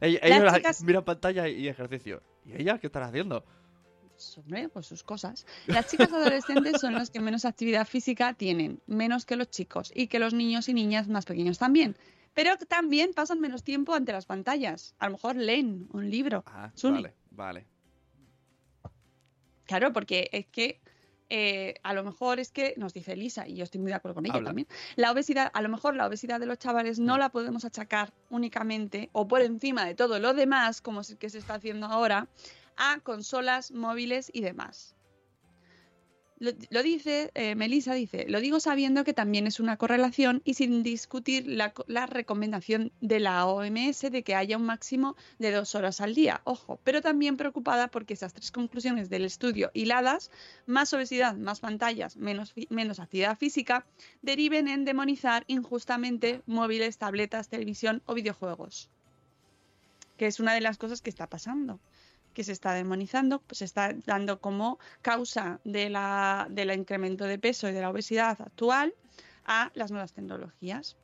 Ell- 0.00 0.18
Ellos 0.22 0.22
Las 0.22 0.42
las- 0.44 0.54
chicas- 0.56 0.82
miran 0.84 1.04
pantalla 1.04 1.48
y 1.48 1.68
ejercicio. 1.68 2.22
¿Y 2.44 2.60
ella 2.60 2.78
qué 2.78 2.86
están 2.86 3.02
haciendo? 3.02 3.44
Pues, 4.12 4.38
hombre, 4.38 4.68
pues 4.70 4.86
sus 4.86 5.02
cosas. 5.02 5.44
Las 5.66 5.90
chicas 5.90 6.10
adolescentes 6.12 6.80
son 6.80 6.94
las 6.94 7.10
que 7.10 7.20
menos 7.20 7.44
actividad 7.44 7.86
física 7.86 8.32
tienen, 8.32 8.80
menos 8.86 9.26
que 9.26 9.36
los 9.36 9.50
chicos, 9.50 9.92
y 9.94 10.06
que 10.06 10.18
los 10.18 10.32
niños 10.32 10.68
y 10.70 10.74
niñas 10.74 11.08
más 11.08 11.26
pequeños 11.26 11.58
también. 11.58 11.96
Pero 12.32 12.56
también 12.56 13.12
pasan 13.14 13.40
menos 13.40 13.62
tiempo 13.62 13.92
ante 13.94 14.12
las 14.12 14.24
pantallas. 14.26 14.94
A 14.98 15.06
lo 15.06 15.12
mejor 15.12 15.36
leen 15.36 15.88
un 15.92 16.08
libro. 16.10 16.44
Ah, 16.46 16.70
vale, 16.82 17.14
vale. 17.30 17.66
Claro, 19.66 19.92
porque 19.92 20.28
es 20.32 20.46
que 20.46 20.80
eh, 21.28 21.74
a 21.82 21.92
lo 21.92 22.04
mejor 22.04 22.38
es 22.38 22.50
que, 22.52 22.74
nos 22.76 22.94
dice 22.94 23.16
Lisa, 23.16 23.48
y 23.48 23.56
yo 23.56 23.64
estoy 23.64 23.80
muy 23.80 23.90
de 23.90 23.96
acuerdo 23.96 24.14
con 24.14 24.26
ella 24.26 24.36
Habla. 24.36 24.48
también, 24.50 24.68
la 24.94 25.10
obesidad, 25.10 25.50
a 25.52 25.60
lo 25.62 25.68
mejor 25.68 25.96
la 25.96 26.06
obesidad 26.06 26.38
de 26.40 26.46
los 26.46 26.58
chavales 26.58 26.98
no 26.98 27.16
Mm. 27.16 27.18
la 27.18 27.28
podemos 27.30 27.64
achacar 27.64 28.12
únicamente 28.30 29.10
o 29.12 29.26
por 29.26 29.42
encima 29.42 29.84
de 29.84 29.94
todo 29.94 30.18
lo 30.18 30.34
demás, 30.34 30.80
como 30.80 31.00
es 31.00 31.16
que 31.16 31.28
se 31.28 31.38
está 31.38 31.54
haciendo 31.54 31.86
ahora, 31.86 32.28
a 32.76 33.00
consolas, 33.00 33.72
móviles 33.72 34.30
y 34.32 34.40
demás. 34.40 34.95
Lo, 36.38 36.52
lo 36.68 36.82
dice, 36.82 37.30
eh, 37.34 37.54
Melissa 37.54 37.94
dice, 37.94 38.26
lo 38.28 38.40
digo 38.40 38.60
sabiendo 38.60 39.04
que 39.04 39.14
también 39.14 39.46
es 39.46 39.58
una 39.58 39.78
correlación 39.78 40.42
y 40.44 40.52
sin 40.54 40.82
discutir 40.82 41.46
la, 41.46 41.72
la 41.86 42.04
recomendación 42.04 42.92
de 43.00 43.20
la 43.20 43.46
OMS 43.46 44.02
de 44.10 44.22
que 44.22 44.34
haya 44.34 44.58
un 44.58 44.66
máximo 44.66 45.16
de 45.38 45.50
dos 45.50 45.74
horas 45.74 46.02
al 46.02 46.14
día. 46.14 46.42
Ojo, 46.44 46.78
pero 46.84 47.00
también 47.00 47.38
preocupada 47.38 47.88
porque 47.88 48.12
esas 48.12 48.34
tres 48.34 48.50
conclusiones 48.50 49.08
del 49.08 49.24
estudio 49.24 49.70
hiladas, 49.72 50.30
más 50.66 50.92
obesidad, 50.92 51.36
más 51.36 51.60
pantallas, 51.60 52.18
menos, 52.18 52.52
menos 52.68 53.00
actividad 53.00 53.38
física, 53.38 53.86
deriven 54.20 54.68
en 54.68 54.84
demonizar 54.84 55.44
injustamente 55.46 56.42
móviles, 56.44 56.98
tabletas, 56.98 57.48
televisión 57.48 58.02
o 58.04 58.12
videojuegos. 58.12 58.90
Que 60.18 60.26
es 60.26 60.38
una 60.38 60.52
de 60.52 60.60
las 60.60 60.76
cosas 60.76 61.00
que 61.00 61.08
está 61.10 61.28
pasando 61.28 61.80
que 62.36 62.44
se 62.44 62.52
está 62.52 62.74
demonizando, 62.74 63.40
pues 63.40 63.60
se 63.60 63.64
está 63.64 63.94
dando 64.04 64.42
como 64.42 64.78
causa 65.00 65.58
de 65.64 65.88
la, 65.88 66.46
del 66.50 66.70
incremento 66.70 67.24
de 67.24 67.38
peso 67.38 67.66
y 67.66 67.72
de 67.72 67.80
la 67.80 67.88
obesidad 67.88 68.38
actual 68.42 68.92
a 69.46 69.70
las 69.72 69.90
nuevas 69.90 70.12
tecnologías. 70.12 70.98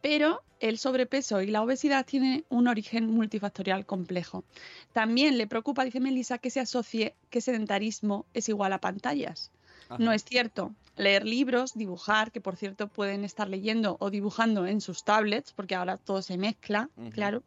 Pero 0.00 0.44
el 0.60 0.78
sobrepeso 0.78 1.42
y 1.42 1.48
la 1.48 1.60
obesidad 1.60 2.06
tienen 2.06 2.44
un 2.50 2.68
origen 2.68 3.10
multifactorial 3.10 3.84
complejo. 3.84 4.44
También 4.92 5.38
le 5.38 5.48
preocupa, 5.48 5.84
dice 5.84 5.98
Melissa, 5.98 6.38
que 6.38 6.50
se 6.50 6.60
asocie 6.60 7.16
que 7.28 7.40
sedentarismo 7.40 8.24
es 8.32 8.48
igual 8.48 8.72
a 8.74 8.80
pantallas. 8.80 9.50
Ajá. 9.88 9.98
No 9.98 10.12
es 10.12 10.24
cierto. 10.24 10.72
Leer 10.96 11.26
libros, 11.26 11.74
dibujar, 11.74 12.30
que 12.30 12.40
por 12.40 12.54
cierto 12.54 12.86
pueden 12.86 13.24
estar 13.24 13.48
leyendo 13.48 13.96
o 13.98 14.08
dibujando 14.08 14.68
en 14.68 14.80
sus 14.80 15.02
tablets, 15.02 15.52
porque 15.52 15.74
ahora 15.74 15.96
todo 15.96 16.22
se 16.22 16.38
mezcla, 16.38 16.90
claro. 17.12 17.42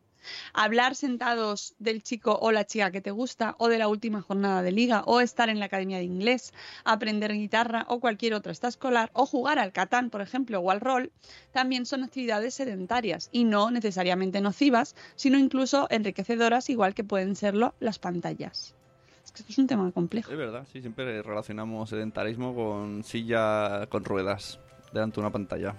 Hablar 0.53 0.95
sentados 0.95 1.75
del 1.79 2.03
chico 2.03 2.37
o 2.41 2.51
la 2.51 2.65
chica 2.65 2.91
que 2.91 3.01
te 3.01 3.11
gusta, 3.11 3.55
o 3.57 3.67
de 3.67 3.77
la 3.77 3.87
última 3.87 4.21
jornada 4.21 4.61
de 4.61 4.71
liga, 4.71 5.03
o 5.05 5.21
estar 5.21 5.49
en 5.49 5.59
la 5.59 5.65
academia 5.65 5.97
de 5.97 6.03
inglés, 6.03 6.53
aprender 6.83 7.33
guitarra 7.33 7.85
o 7.89 7.99
cualquier 7.99 8.33
otra 8.33 8.51
escolar, 8.51 9.09
o 9.13 9.25
jugar 9.25 9.59
al 9.59 9.71
catán, 9.71 10.09
por 10.09 10.21
ejemplo, 10.21 10.59
o 10.59 10.71
al 10.71 10.81
rol, 10.81 11.11
también 11.51 11.85
son 11.85 12.03
actividades 12.03 12.53
sedentarias 12.53 13.29
y 13.31 13.43
no 13.43 13.71
necesariamente 13.71 14.41
nocivas, 14.41 14.95
sino 15.15 15.37
incluso 15.37 15.87
enriquecedoras, 15.89 16.69
igual 16.69 16.93
que 16.93 17.03
pueden 17.03 17.35
serlo 17.35 17.73
las 17.79 17.99
pantallas. 17.99 18.75
Es 19.23 19.31
que 19.31 19.39
esto 19.41 19.51
es 19.51 19.57
un 19.57 19.67
tema 19.67 19.91
complejo. 19.91 20.31
Es 20.31 20.37
verdad, 20.37 20.65
sí, 20.71 20.81
siempre 20.81 21.21
relacionamos 21.21 21.89
sedentarismo 21.89 22.53
con 22.53 23.03
silla 23.03 23.87
con 23.89 24.05
ruedas 24.05 24.59
delante 24.93 25.15
de 25.15 25.21
una 25.21 25.31
pantalla. 25.31 25.75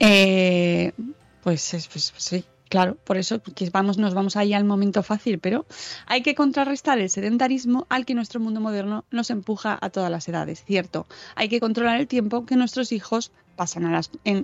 Eh, 0.00 0.92
pues, 1.42 1.74
es- 1.74 1.88
pues, 1.88 2.10
pues 2.12 2.22
sí, 2.24 2.44
claro, 2.68 2.96
por 3.04 3.16
eso 3.16 3.42
que 3.42 3.68
vamos, 3.70 3.98
nos 3.98 4.14
vamos 4.14 4.36
ahí 4.36 4.54
al 4.54 4.64
momento 4.64 5.02
fácil, 5.02 5.38
pero 5.38 5.66
hay 6.06 6.22
que 6.22 6.34
contrarrestar 6.34 6.98
el 6.98 7.10
sedentarismo 7.10 7.86
al 7.90 8.04
que 8.06 8.14
nuestro 8.14 8.40
mundo 8.40 8.60
moderno 8.60 9.04
nos 9.10 9.30
empuja 9.30 9.78
a 9.80 9.90
todas 9.90 10.10
las 10.10 10.26
edades, 10.28 10.64
cierto. 10.64 11.06
Hay 11.34 11.48
que 11.48 11.60
controlar 11.60 12.00
el 12.00 12.06
tiempo 12.06 12.46
que 12.46 12.56
nuestros 12.56 12.92
hijos 12.92 13.32
pasan 13.56 13.84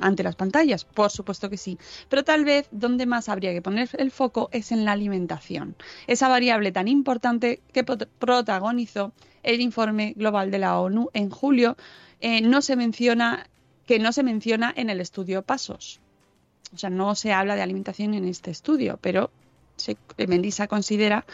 ante 0.02 0.22
las 0.22 0.36
pantallas, 0.36 0.84
por 0.84 1.10
supuesto 1.10 1.48
que 1.48 1.56
sí, 1.56 1.78
pero 2.10 2.24
tal 2.24 2.44
vez 2.44 2.68
donde 2.70 3.06
más 3.06 3.30
habría 3.30 3.52
que 3.54 3.62
poner 3.62 3.88
el 3.96 4.10
foco 4.10 4.50
es 4.52 4.70
en 4.70 4.84
la 4.84 4.92
alimentación, 4.92 5.74
esa 6.06 6.28
variable 6.28 6.72
tan 6.72 6.88
importante 6.88 7.62
que 7.72 7.84
prot- 7.86 8.08
protagonizó 8.18 9.12
el 9.42 9.60
informe 9.62 10.12
global 10.14 10.50
de 10.50 10.58
la 10.58 10.78
ONU 10.78 11.08
en 11.14 11.30
julio, 11.30 11.76
eh, 12.20 12.42
no 12.42 12.60
se 12.60 12.76
menciona 12.76 13.46
que 13.86 13.98
no 13.98 14.12
se 14.12 14.22
menciona 14.22 14.74
en 14.76 14.90
el 14.90 15.00
estudio 15.00 15.40
Pasos. 15.42 16.00
O 16.72 16.78
sea, 16.78 16.90
no 16.90 17.14
se 17.14 17.32
habla 17.32 17.56
de 17.56 17.62
alimentación 17.62 18.14
en 18.14 18.26
este 18.26 18.50
estudio, 18.50 18.98
pero 19.00 19.30
se, 19.76 19.96
Mendisa 20.26 20.66
considera 20.66 21.24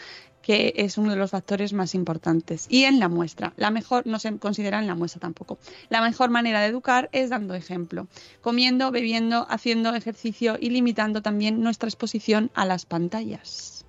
que 0.45 0.73
es 0.77 0.99
uno 0.99 1.09
de 1.09 1.17
los 1.17 1.31
factores 1.31 1.73
más 1.73 1.95
importantes. 1.95 2.67
Y 2.69 2.83
en 2.83 2.99
la 2.99 3.09
muestra, 3.09 3.53
la 3.57 3.71
mejor, 3.71 4.05
no 4.05 4.19
se 4.19 4.37
considera 4.37 4.77
en 4.77 4.85
la 4.85 4.93
muestra 4.93 5.19
tampoco. 5.19 5.57
La 5.89 6.01
mejor 6.01 6.29
manera 6.29 6.61
de 6.61 6.67
educar 6.67 7.09
es 7.13 7.31
dando 7.31 7.55
ejemplo, 7.55 8.07
comiendo, 8.41 8.91
bebiendo, 8.91 9.47
haciendo 9.49 9.95
ejercicio 9.95 10.57
y 10.59 10.69
limitando 10.69 11.23
también 11.23 11.61
nuestra 11.61 11.89
exposición 11.89 12.51
a 12.53 12.65
las 12.65 12.85
pantallas. 12.85 13.85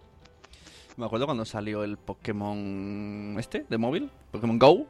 Me 0.97 1.05
acuerdo 1.05 1.27
cuando 1.27 1.45
salió 1.45 1.85
el 1.85 1.99
Pokémon 1.99 3.37
este, 3.39 3.67
de 3.69 3.77
móvil, 3.77 4.11
Pokémon 4.31 4.59
Go, 4.59 4.87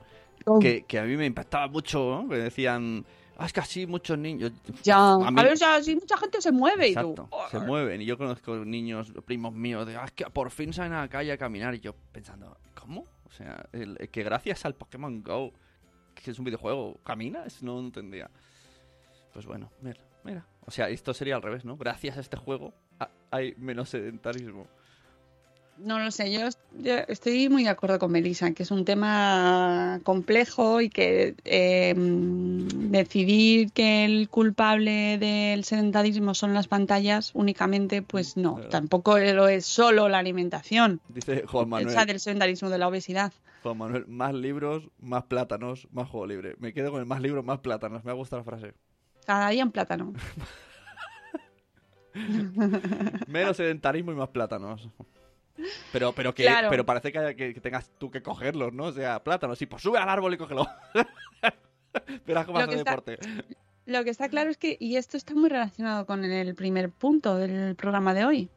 que, 0.61 0.85
que 0.87 1.01
a 1.01 1.03
mí 1.03 1.17
me 1.17 1.27
impactaba 1.27 1.67
mucho, 1.67 2.23
¿no? 2.23 2.29
Que 2.29 2.37
decían, 2.37 3.05
ah, 3.37 3.47
es 3.47 3.53
que 3.53 3.61
así 3.61 3.87
muchos 3.87 4.19
niños... 4.19 4.53
Ya, 4.83 4.97
A 4.99 5.15
a, 5.27 5.31
mí- 5.31 5.43
ver, 5.43 5.53
o 5.53 5.57
sea, 5.57 5.83
si 5.83 5.95
mucha 5.95 6.17
gente 6.17 6.41
se 6.41 6.53
mueve 6.53 6.89
y 6.89 6.95
tú. 6.95 7.15
Se 7.51 7.59
mueven. 7.61 8.01
Y 8.03 8.05
yo 8.07 8.17
conozco 8.19 8.57
niños, 8.65 9.13
primos 9.25 9.53
míos, 9.55 9.87
de, 9.87 9.97
ah, 9.97 10.05
es 10.07 10.13
que 10.13 10.25
por 10.27 10.51
fin 10.51 10.73
salen 10.73 10.93
a 10.93 11.01
la 11.03 11.09
calle 11.09 11.33
a 11.33 11.39
caminar. 11.39 11.75
Y 11.75 11.81
yo 11.81 11.95
pensando, 12.13 12.57
¿cómo? 12.75 13.05
O 13.25 13.31
sea, 13.31 13.67
el- 13.73 13.97
que 14.11 14.23
gracias 14.23 14.65
al 14.65 14.75
Pokémon 14.75 15.23
Go, 15.23 15.53
que 16.15 16.31
es 16.31 16.39
un 16.39 16.45
videojuego, 16.45 16.99
¿caminas? 17.05 17.63
No 17.63 17.79
entendía. 17.81 18.31
Pues 19.33 19.45
bueno, 19.47 19.71
mira, 19.83 20.01
mira. 20.25 20.47
O 20.65 20.71
sea, 20.71 20.89
esto 20.89 21.13
sería 21.15 21.37
al 21.37 21.43
revés, 21.43 21.65
¿no? 21.65 21.77
Gracias 21.77 22.17
a 22.17 22.21
este 22.21 22.37
juego 22.37 22.73
hay 23.31 23.55
menos 23.59 23.91
sedentarismo. 23.91 24.67
No 25.79 25.99
lo 25.99 26.11
sé, 26.11 26.33
yo, 26.33 26.47
est- 26.47 26.59
yo 26.79 26.95
estoy 27.09 27.49
muy 27.51 27.63
de 27.65 27.69
acuerdo 27.69 27.99
con 27.99 28.11
Melissa, 28.11 28.51
que 28.53 28.63
es 28.63 28.71
un 28.71 28.85
tema 28.87 30.01
complejo 30.05 30.81
y 30.81 30.89
que 30.89 31.35
eh, 31.45 31.95
mm, 31.95 32.91
decidir 32.91 33.71
que 33.73 34.05
el 34.07 34.29
culpable 34.31 35.19
del 35.19 35.65
sedentarismo 35.65 36.33
son 36.35 36.55
las 36.55 36.67
pantallas 36.67 37.31
únicamente, 37.35 38.01
pues 38.01 38.37
no, 38.39 38.59
tampoco 38.71 39.19
lo 39.19 39.49
es 39.49 39.67
solo 39.67 40.09
la 40.09 40.19
alimentación, 40.19 41.01
Dice 41.09 41.45
Juan 41.47 41.69
Manuel. 41.69 42.07
del 42.07 42.21
sedentarismo 42.21 42.71
de 42.71 42.79
la 42.79 42.89
obesidad. 42.89 43.33
Juan 43.63 43.77
Manuel, 43.79 44.07
más 44.07 44.33
libros, 44.33 44.89
más 45.01 45.25
plátanos, 45.25 45.89
más 45.93 46.09
juego 46.09 46.27
libre. 46.27 46.55
Me 46.59 46.73
quedo 46.73 46.91
con 46.91 47.01
el 47.01 47.07
más 47.07 47.21
libros, 47.21 47.45
más 47.45 47.59
plátanos. 47.59 48.05
Me 48.05 48.13
ha 48.13 48.15
gustado 48.15 48.41
la 48.41 48.45
frase. 48.45 48.75
Cada 49.27 49.51
día 49.51 49.65
un 49.65 49.73
plátano. 49.73 50.13
Menos 53.27 53.57
sedentarismo 53.57 54.13
y 54.13 54.15
más 54.15 54.29
plátanos. 54.29 54.89
Pero, 55.93 56.13
pero 56.13 56.35
que, 56.35 56.43
Claro. 56.45 56.69
pero 56.71 56.85
parece 56.85 57.13
que, 57.13 57.35
que- 57.37 57.55
que 57.55 57.61
tengas 57.61 57.91
tú 57.99 58.11
que 58.11 58.23
cogerlos, 58.23 58.73
¿no? 58.73 58.85
O 58.85 58.93
sea, 58.93 59.23
plátanos, 59.25 59.59
sí, 59.59 59.67
pues 59.67 59.83
sube 59.83 59.99
al 59.99 60.09
árbol 60.09 60.35
y 60.35 60.37
cógelo. 60.37 60.67
Verás 62.27 62.45
cómo 62.47 62.59
Lo 62.59 62.65
hace 62.65 62.73
que 62.75 62.79
está- 62.79 62.91
deporte. 62.91 63.19
Lo 63.87 64.03
que 64.05 64.11
está 64.11 64.29
claro 64.29 64.51
es 64.51 64.57
que, 64.59 64.77
y 64.81 64.97
esto 64.97 65.17
está 65.17 65.35
muy 65.35 65.49
relacionado 65.49 66.07
con 66.07 66.25
el 66.25 66.55
primer 66.57 66.91
punto 66.91 67.37
del 67.37 67.77
programa 67.77 68.15
de 68.15 68.25
hoy, 68.25 68.51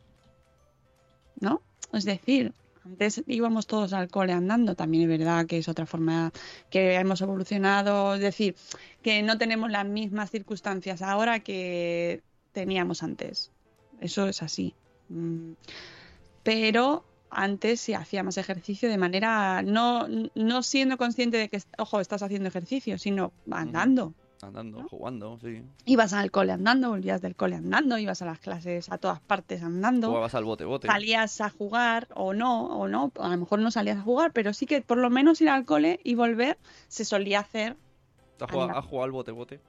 ¿no? 1.39 1.61
Es 1.93 2.03
decir, 2.03 2.51
antes 2.83 3.23
íbamos 3.27 3.67
todos 3.67 3.93
al 3.93 4.09
cole 4.09 4.33
andando, 4.33 4.73
también 4.75 5.03
es 5.09 5.19
verdad 5.19 5.45
que 5.45 5.59
es 5.59 5.69
otra 5.69 5.85
forma 5.85 6.31
que 6.71 6.95
hemos 6.95 7.21
evolucionado, 7.21 8.15
es 8.15 8.21
decir, 8.21 8.55
que 9.03 9.21
no 9.21 9.37
tenemos 9.37 9.69
las 9.69 9.85
mismas 9.85 10.31
circunstancias 10.31 11.01
ahora 11.03 11.41
que 11.41 12.23
teníamos 12.51 13.03
antes. 13.03 13.51
Eso 14.01 14.27
es 14.27 14.41
así. 14.41 14.73
Mm. 15.09 15.51
Pero 16.43 17.05
antes 17.29 17.79
se 17.81 17.95
hacía 17.95 18.23
más 18.23 18.37
ejercicio 18.37 18.89
de 18.89 18.97
manera, 18.97 19.61
no, 19.61 20.07
no 20.35 20.63
siendo 20.63 20.97
consciente 20.97 21.37
de 21.37 21.49
que, 21.49 21.61
ojo, 21.77 21.99
estás 21.99 22.23
haciendo 22.23 22.47
ejercicio, 22.49 22.97
sino 22.97 23.31
andando. 23.51 24.13
Andando, 24.41 24.87
jugando, 24.89 25.37
sí. 25.41 25.61
Ibas 25.83 26.13
al 26.13 26.31
cole 26.31 26.53
andando, 26.53 26.89
volvías 26.89 27.21
del 27.21 27.35
cole 27.35 27.57
andando, 27.57 27.97
ibas 27.97 28.21
a 28.21 28.25
las 28.25 28.39
clases 28.39 28.89
a 28.89 28.97
todas 28.97 29.19
partes 29.19 29.61
andando, 29.61 30.07
Jugabas 30.07 30.33
al 30.33 30.45
bote-bote. 30.45 30.87
salías 30.87 31.41
a 31.41 31.49
jugar 31.49 32.07
o 32.15 32.33
no, 32.33 32.67
o 32.67 32.87
no, 32.87 33.11
a 33.19 33.27
lo 33.27 33.37
mejor 33.37 33.59
no 33.59 33.69
salías 33.69 33.97
a 33.97 34.01
jugar, 34.01 34.31
pero 34.31 34.53
sí 34.53 34.65
que 34.65 34.81
por 34.81 34.97
lo 34.97 35.09
menos 35.09 35.41
ir 35.41 35.49
al 35.49 35.65
cole 35.65 35.99
y 36.05 36.15
volver 36.15 36.57
se 36.87 37.03
solía 37.03 37.41
hacer 37.41 37.75
¿Has 38.39 38.49
jugado, 38.49 38.69
Anda. 38.69 38.79
has 38.79 38.85
jugado 38.85 39.03
al 39.03 39.11
bote-bote? 39.11 39.59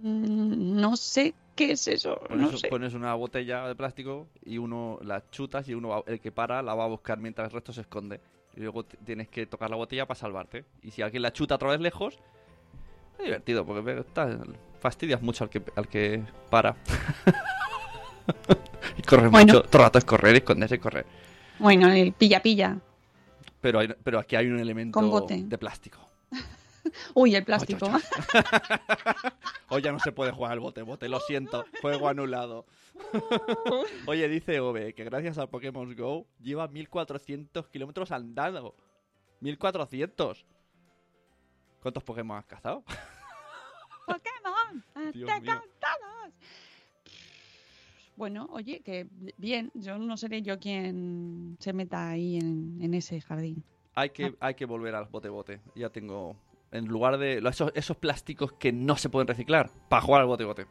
Mm, 0.00 0.80
No 0.80 0.96
sé 0.96 1.34
qué 1.56 1.72
es 1.72 1.88
eso, 1.88 2.20
Pones, 2.28 2.52
no 2.52 2.58
sé. 2.58 2.68
pones 2.68 2.94
una 2.94 3.14
botella 3.14 3.66
de 3.66 3.74
plástico 3.74 4.28
y 4.44 4.58
uno 4.58 4.98
la 5.02 5.28
chutas 5.30 5.68
y 5.68 5.74
uno 5.74 5.88
va- 5.88 6.04
el 6.06 6.20
que 6.20 6.30
para 6.30 6.62
la 6.62 6.74
va 6.74 6.84
a 6.84 6.88
buscar 6.88 7.18
mientras 7.18 7.48
el 7.48 7.54
resto 7.54 7.72
se 7.72 7.80
esconde. 7.80 8.20
Y 8.56 8.60
luego 8.60 8.84
tienes 8.84 9.28
que 9.28 9.46
tocar 9.46 9.70
la 9.70 9.76
botella 9.76 10.06
para 10.06 10.18
salvarte. 10.18 10.64
Y 10.82 10.90
si 10.92 11.02
alguien 11.02 11.22
la 11.22 11.32
chuta 11.32 11.56
otra 11.56 11.70
vez 11.70 11.80
lejos, 11.80 12.18
es 13.18 13.24
divertido 13.24 13.64
porque 13.66 13.98
está- 14.00 14.38
fastidias 14.80 15.20
mucho 15.22 15.42
al 15.44 15.50
que, 15.50 15.62
al 15.74 15.88
que 15.88 16.22
para. 16.50 16.76
y 18.98 19.02
corres 19.02 19.30
Bueno. 19.30 19.54
mucho. 19.54 19.62
Todo 19.62 19.80
el 19.82 19.86
rato 19.86 19.98
es 19.98 20.04
correr, 20.04 20.36
esconderse 20.36 20.76
y 20.76 20.78
correr. 20.78 21.06
Bueno, 21.58 21.88
el 21.90 22.12
pilla-pilla. 22.12 22.78
Pero, 23.60 23.80
hay- 23.80 23.94
pero 24.04 24.20
aquí 24.20 24.36
hay 24.36 24.46
un 24.46 24.60
elemento 24.60 25.00
de 25.28 25.58
plástico. 25.58 25.98
Uy, 27.14 27.34
el 27.34 27.44
plástico. 27.44 27.88
Hoy 29.68 29.82
ya 29.82 29.92
no 29.92 29.98
se 29.98 30.12
puede 30.12 30.32
jugar 30.32 30.52
al 30.52 30.60
bote-bote, 30.60 31.08
lo 31.08 31.20
siento. 31.20 31.64
Juego 31.80 32.08
anulado. 32.08 32.66
Oye, 34.06 34.28
dice 34.28 34.60
Ove 34.60 34.94
que 34.94 35.04
gracias 35.04 35.38
al 35.38 35.48
Pokémon 35.48 35.94
Go 35.94 36.26
lleva 36.40 36.68
1400 36.68 37.68
kilómetros 37.68 38.12
andando. 38.12 38.74
1400. 39.40 40.46
¿Cuántos 41.80 42.02
Pokémon 42.02 42.38
has 42.38 42.46
cazado? 42.46 42.82
Pokémon, 44.06 44.84
te 45.12 45.18
mío. 45.18 45.26
cantamos. 45.26 46.32
Bueno, 48.16 48.48
oye, 48.50 48.80
que 48.80 49.06
bien, 49.36 49.70
yo 49.74 49.96
no 49.96 50.16
seré 50.16 50.42
yo 50.42 50.58
quien 50.58 51.56
se 51.60 51.72
meta 51.72 52.08
ahí 52.10 52.36
en, 52.36 52.78
en 52.80 52.94
ese 52.94 53.20
jardín. 53.20 53.62
Hay 53.94 54.10
que, 54.10 54.34
hay 54.40 54.54
que 54.54 54.64
volver 54.64 54.94
al 54.94 55.06
bote-bote. 55.06 55.60
Ya 55.76 55.88
tengo. 55.90 56.36
En 56.70 56.86
lugar 56.86 57.18
de 57.18 57.38
esos, 57.38 57.72
esos 57.74 57.96
plásticos 57.96 58.52
que 58.52 58.72
no 58.72 58.96
se 58.96 59.08
pueden 59.08 59.26
reciclar, 59.26 59.70
para 59.88 60.02
jugar 60.02 60.20
al 60.22 60.26
bote-bote. 60.26 60.66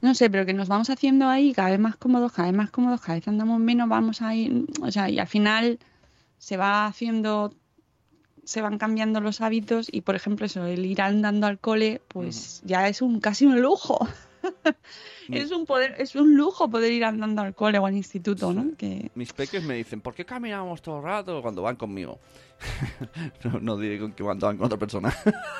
No 0.00 0.14
sé, 0.14 0.30
pero 0.30 0.46
que 0.46 0.54
nos 0.54 0.68
vamos 0.68 0.90
haciendo 0.90 1.28
ahí 1.28 1.52
cada 1.52 1.70
vez 1.70 1.80
más 1.80 1.96
cómodos, 1.96 2.32
cada 2.32 2.48
vez 2.48 2.56
más 2.56 2.70
cómodos, 2.70 3.00
cada 3.00 3.14
vez 3.14 3.26
andamos 3.26 3.58
menos, 3.58 3.88
vamos 3.88 4.22
a 4.22 4.34
ir, 4.34 4.66
o 4.80 4.90
sea, 4.90 5.10
y 5.10 5.18
al 5.18 5.26
final 5.26 5.78
se 6.38 6.56
va 6.56 6.86
haciendo, 6.86 7.52
se 8.44 8.62
van 8.62 8.78
cambiando 8.78 9.20
los 9.20 9.40
hábitos 9.40 9.88
y, 9.90 10.02
por 10.02 10.14
ejemplo, 10.14 10.46
eso, 10.46 10.64
el 10.66 10.86
ir 10.86 11.02
andando 11.02 11.48
al 11.48 11.58
cole, 11.58 12.00
pues 12.08 12.62
ya 12.64 12.88
es 12.88 13.02
un 13.02 13.20
casi 13.20 13.44
un 13.44 13.60
lujo. 13.60 14.08
Es 15.28 15.50
un 15.50 15.66
poder, 15.66 15.94
es 15.98 16.14
un 16.14 16.36
lujo 16.36 16.70
poder 16.70 16.90
ir 16.92 17.04
andando 17.04 17.42
al 17.42 17.54
cole 17.54 17.78
o 17.78 17.86
al 17.86 17.94
instituto, 17.94 18.52
¿no? 18.52 18.76
Que 18.76 19.10
Mis 19.14 19.32
peques 19.32 19.62
me 19.62 19.74
dicen, 19.74 20.00
¿por 20.00 20.14
qué 20.14 20.24
caminamos 20.24 20.80
todo 20.80 20.98
el 20.98 21.04
rato 21.04 21.42
cuando 21.42 21.62
van 21.62 21.76
conmigo? 21.76 22.18
no, 23.44 23.60
no 23.60 23.76
diré 23.76 23.98
con 23.98 24.12
que 24.12 24.24
cuando 24.24 24.46
van 24.46 24.56
con 24.56 24.66
otra 24.66 24.78
persona. 24.78 25.14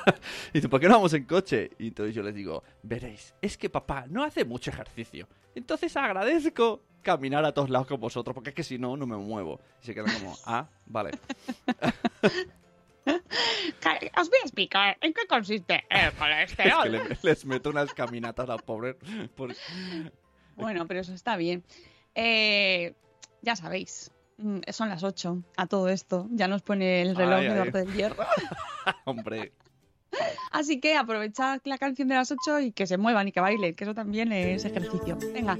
Dicen, 0.52 0.70
¿por 0.70 0.80
qué 0.80 0.88
no 0.88 0.94
vamos 0.94 1.12
en 1.12 1.24
coche? 1.24 1.70
Y 1.78 1.88
entonces 1.88 2.14
yo 2.14 2.22
les 2.22 2.34
digo, 2.34 2.64
veréis, 2.82 3.34
es 3.40 3.56
que 3.56 3.68
papá 3.68 4.06
no 4.08 4.24
hace 4.24 4.44
mucho 4.44 4.70
ejercicio. 4.70 5.28
Entonces 5.54 5.96
agradezco 5.96 6.82
caminar 7.02 7.44
a 7.44 7.52
todos 7.52 7.70
lados 7.70 7.86
con 7.86 8.00
vosotros, 8.00 8.34
porque 8.34 8.50
es 8.50 8.54
que 8.54 8.62
si 8.62 8.78
no, 8.78 8.96
no 8.96 9.06
me 9.06 9.16
muevo. 9.16 9.60
Y 9.82 9.86
se 9.86 9.94
quedan 9.94 10.12
como, 10.14 10.36
ah, 10.44 10.68
vale. 10.86 11.12
Os 14.16 14.28
voy 14.30 14.38
a 14.38 14.42
explicar 14.42 14.96
en 15.00 15.12
qué 15.12 15.26
consiste 15.26 15.84
el 15.90 16.06
Es 16.08 16.12
que 16.12 16.18
colesterol. 16.18 16.92
le- 16.92 17.18
les 17.22 17.44
meto 17.46 17.70
unas 17.70 17.92
caminatas 17.94 18.48
al 18.50 18.60
pobre. 18.62 18.94
por- 19.34 19.54
Bueno, 20.56 20.86
pero 20.86 21.00
eso 21.00 21.12
está 21.14 21.36
bien. 21.36 21.64
Eh, 22.14 22.94
ya 23.42 23.54
sabéis, 23.56 24.10
mm, 24.38 24.58
son 24.70 24.88
las 24.88 25.02
8 25.04 25.42
a 25.56 25.66
todo 25.66 25.88
esto. 25.88 26.26
Ya 26.30 26.48
nos 26.48 26.62
pone 26.62 27.02
el 27.02 27.14
reloj 27.16 27.38
Ay, 27.40 27.48
de 27.48 27.60
ay. 27.60 27.70
Del 27.70 27.92
Hierro. 27.94 28.24
Hombre, 29.04 29.52
Así 30.52 30.80
que 30.80 30.96
aprovechad 30.96 31.60
la 31.64 31.76
canción 31.76 32.08
de 32.08 32.14
las 32.14 32.30
8 32.32 32.60
y 32.60 32.72
que 32.72 32.86
se 32.86 32.96
muevan 32.96 33.28
y 33.28 33.32
que 33.32 33.40
bailen, 33.40 33.74
que 33.74 33.84
eso 33.84 33.94
también 33.94 34.32
es 34.32 34.64
ejercicio. 34.64 35.18
Venga. 35.34 35.56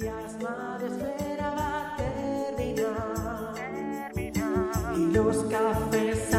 Y 4.97 5.13
los 5.13 5.45
cafés 5.45 6.31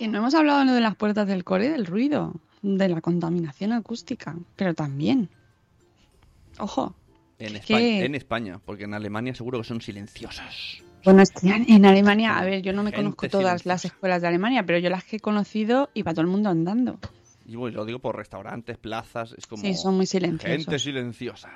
Que 0.00 0.08
no 0.08 0.16
hemos 0.16 0.34
hablado 0.34 0.64
lo 0.64 0.72
de 0.72 0.80
las 0.80 0.96
puertas 0.96 1.28
del 1.28 1.44
cole, 1.44 1.68
del 1.68 1.84
ruido, 1.84 2.32
de 2.62 2.88
la 2.88 3.02
contaminación 3.02 3.74
acústica, 3.74 4.34
pero 4.56 4.72
también. 4.72 5.28
Ojo. 6.58 6.94
en. 7.38 7.56
España, 7.56 8.04
en 8.06 8.14
España, 8.14 8.60
porque 8.64 8.84
en 8.84 8.94
Alemania 8.94 9.34
seguro 9.34 9.58
que 9.58 9.64
son 9.64 9.82
silenciosas. 9.82 10.82
Bueno, 11.04 11.22
en 11.42 11.84
Alemania, 11.84 12.38
a 12.38 12.44
ver, 12.46 12.62
yo 12.62 12.72
no 12.72 12.82
me 12.82 12.92
Gente 12.92 13.02
conozco 13.02 13.28
todas 13.28 13.66
las 13.66 13.84
escuelas 13.84 14.22
de 14.22 14.28
Alemania, 14.28 14.64
pero 14.64 14.78
yo 14.78 14.88
las 14.88 15.04
que 15.04 15.16
he 15.16 15.20
conocido 15.20 15.90
iba 15.92 16.12
todo 16.12 16.22
el 16.22 16.28
mundo 16.28 16.48
andando. 16.48 16.98
Y 17.44 17.56
bueno, 17.56 17.76
lo 17.76 17.84
digo 17.84 17.98
por 17.98 18.16
restaurantes, 18.16 18.78
plazas, 18.78 19.34
es 19.36 19.46
como 19.46 19.62
Sí, 19.62 19.74
son 19.74 19.96
muy 19.96 20.06
gente 20.06 20.38
silenciosos. 20.38 20.82
silenciosa. 20.82 21.50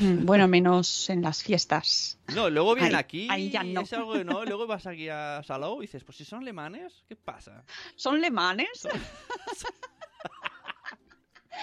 Mm, 0.00 0.24
Bueno, 0.26 0.46
menos 0.48 1.10
en 1.10 1.22
las 1.22 1.42
fiestas. 1.42 2.18
No, 2.34 2.48
luego 2.50 2.74
vienen 2.74 2.94
Ahí- 2.94 3.00
aquí 3.00 3.26
ahí 3.30 3.50
ya 3.50 3.62
no. 3.64 3.80
es 3.82 3.92
algo 3.92 4.12
que 4.12 4.24
no, 4.24 4.44
luego 4.44 4.66
vas 4.66 4.86
aquí 4.86 5.08
a 5.08 5.42
Salou 5.44 5.78
y 5.82 5.86
dices, 5.86 6.04
pues 6.04 6.16
si 6.18 6.24
son 6.24 6.40
alemanes, 6.42 7.04
¿qué 7.08 7.16
pasa? 7.16 7.64
¿Son 7.96 8.20
lemanes? 8.20 8.86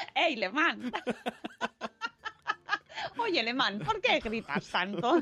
¡Ey, 0.15 0.35
lemán! 0.35 0.91
Oye, 3.17 3.41
lemán, 3.43 3.79
¿por 3.79 4.01
qué 4.01 4.19
gritas 4.19 4.67
tanto? 4.67 5.21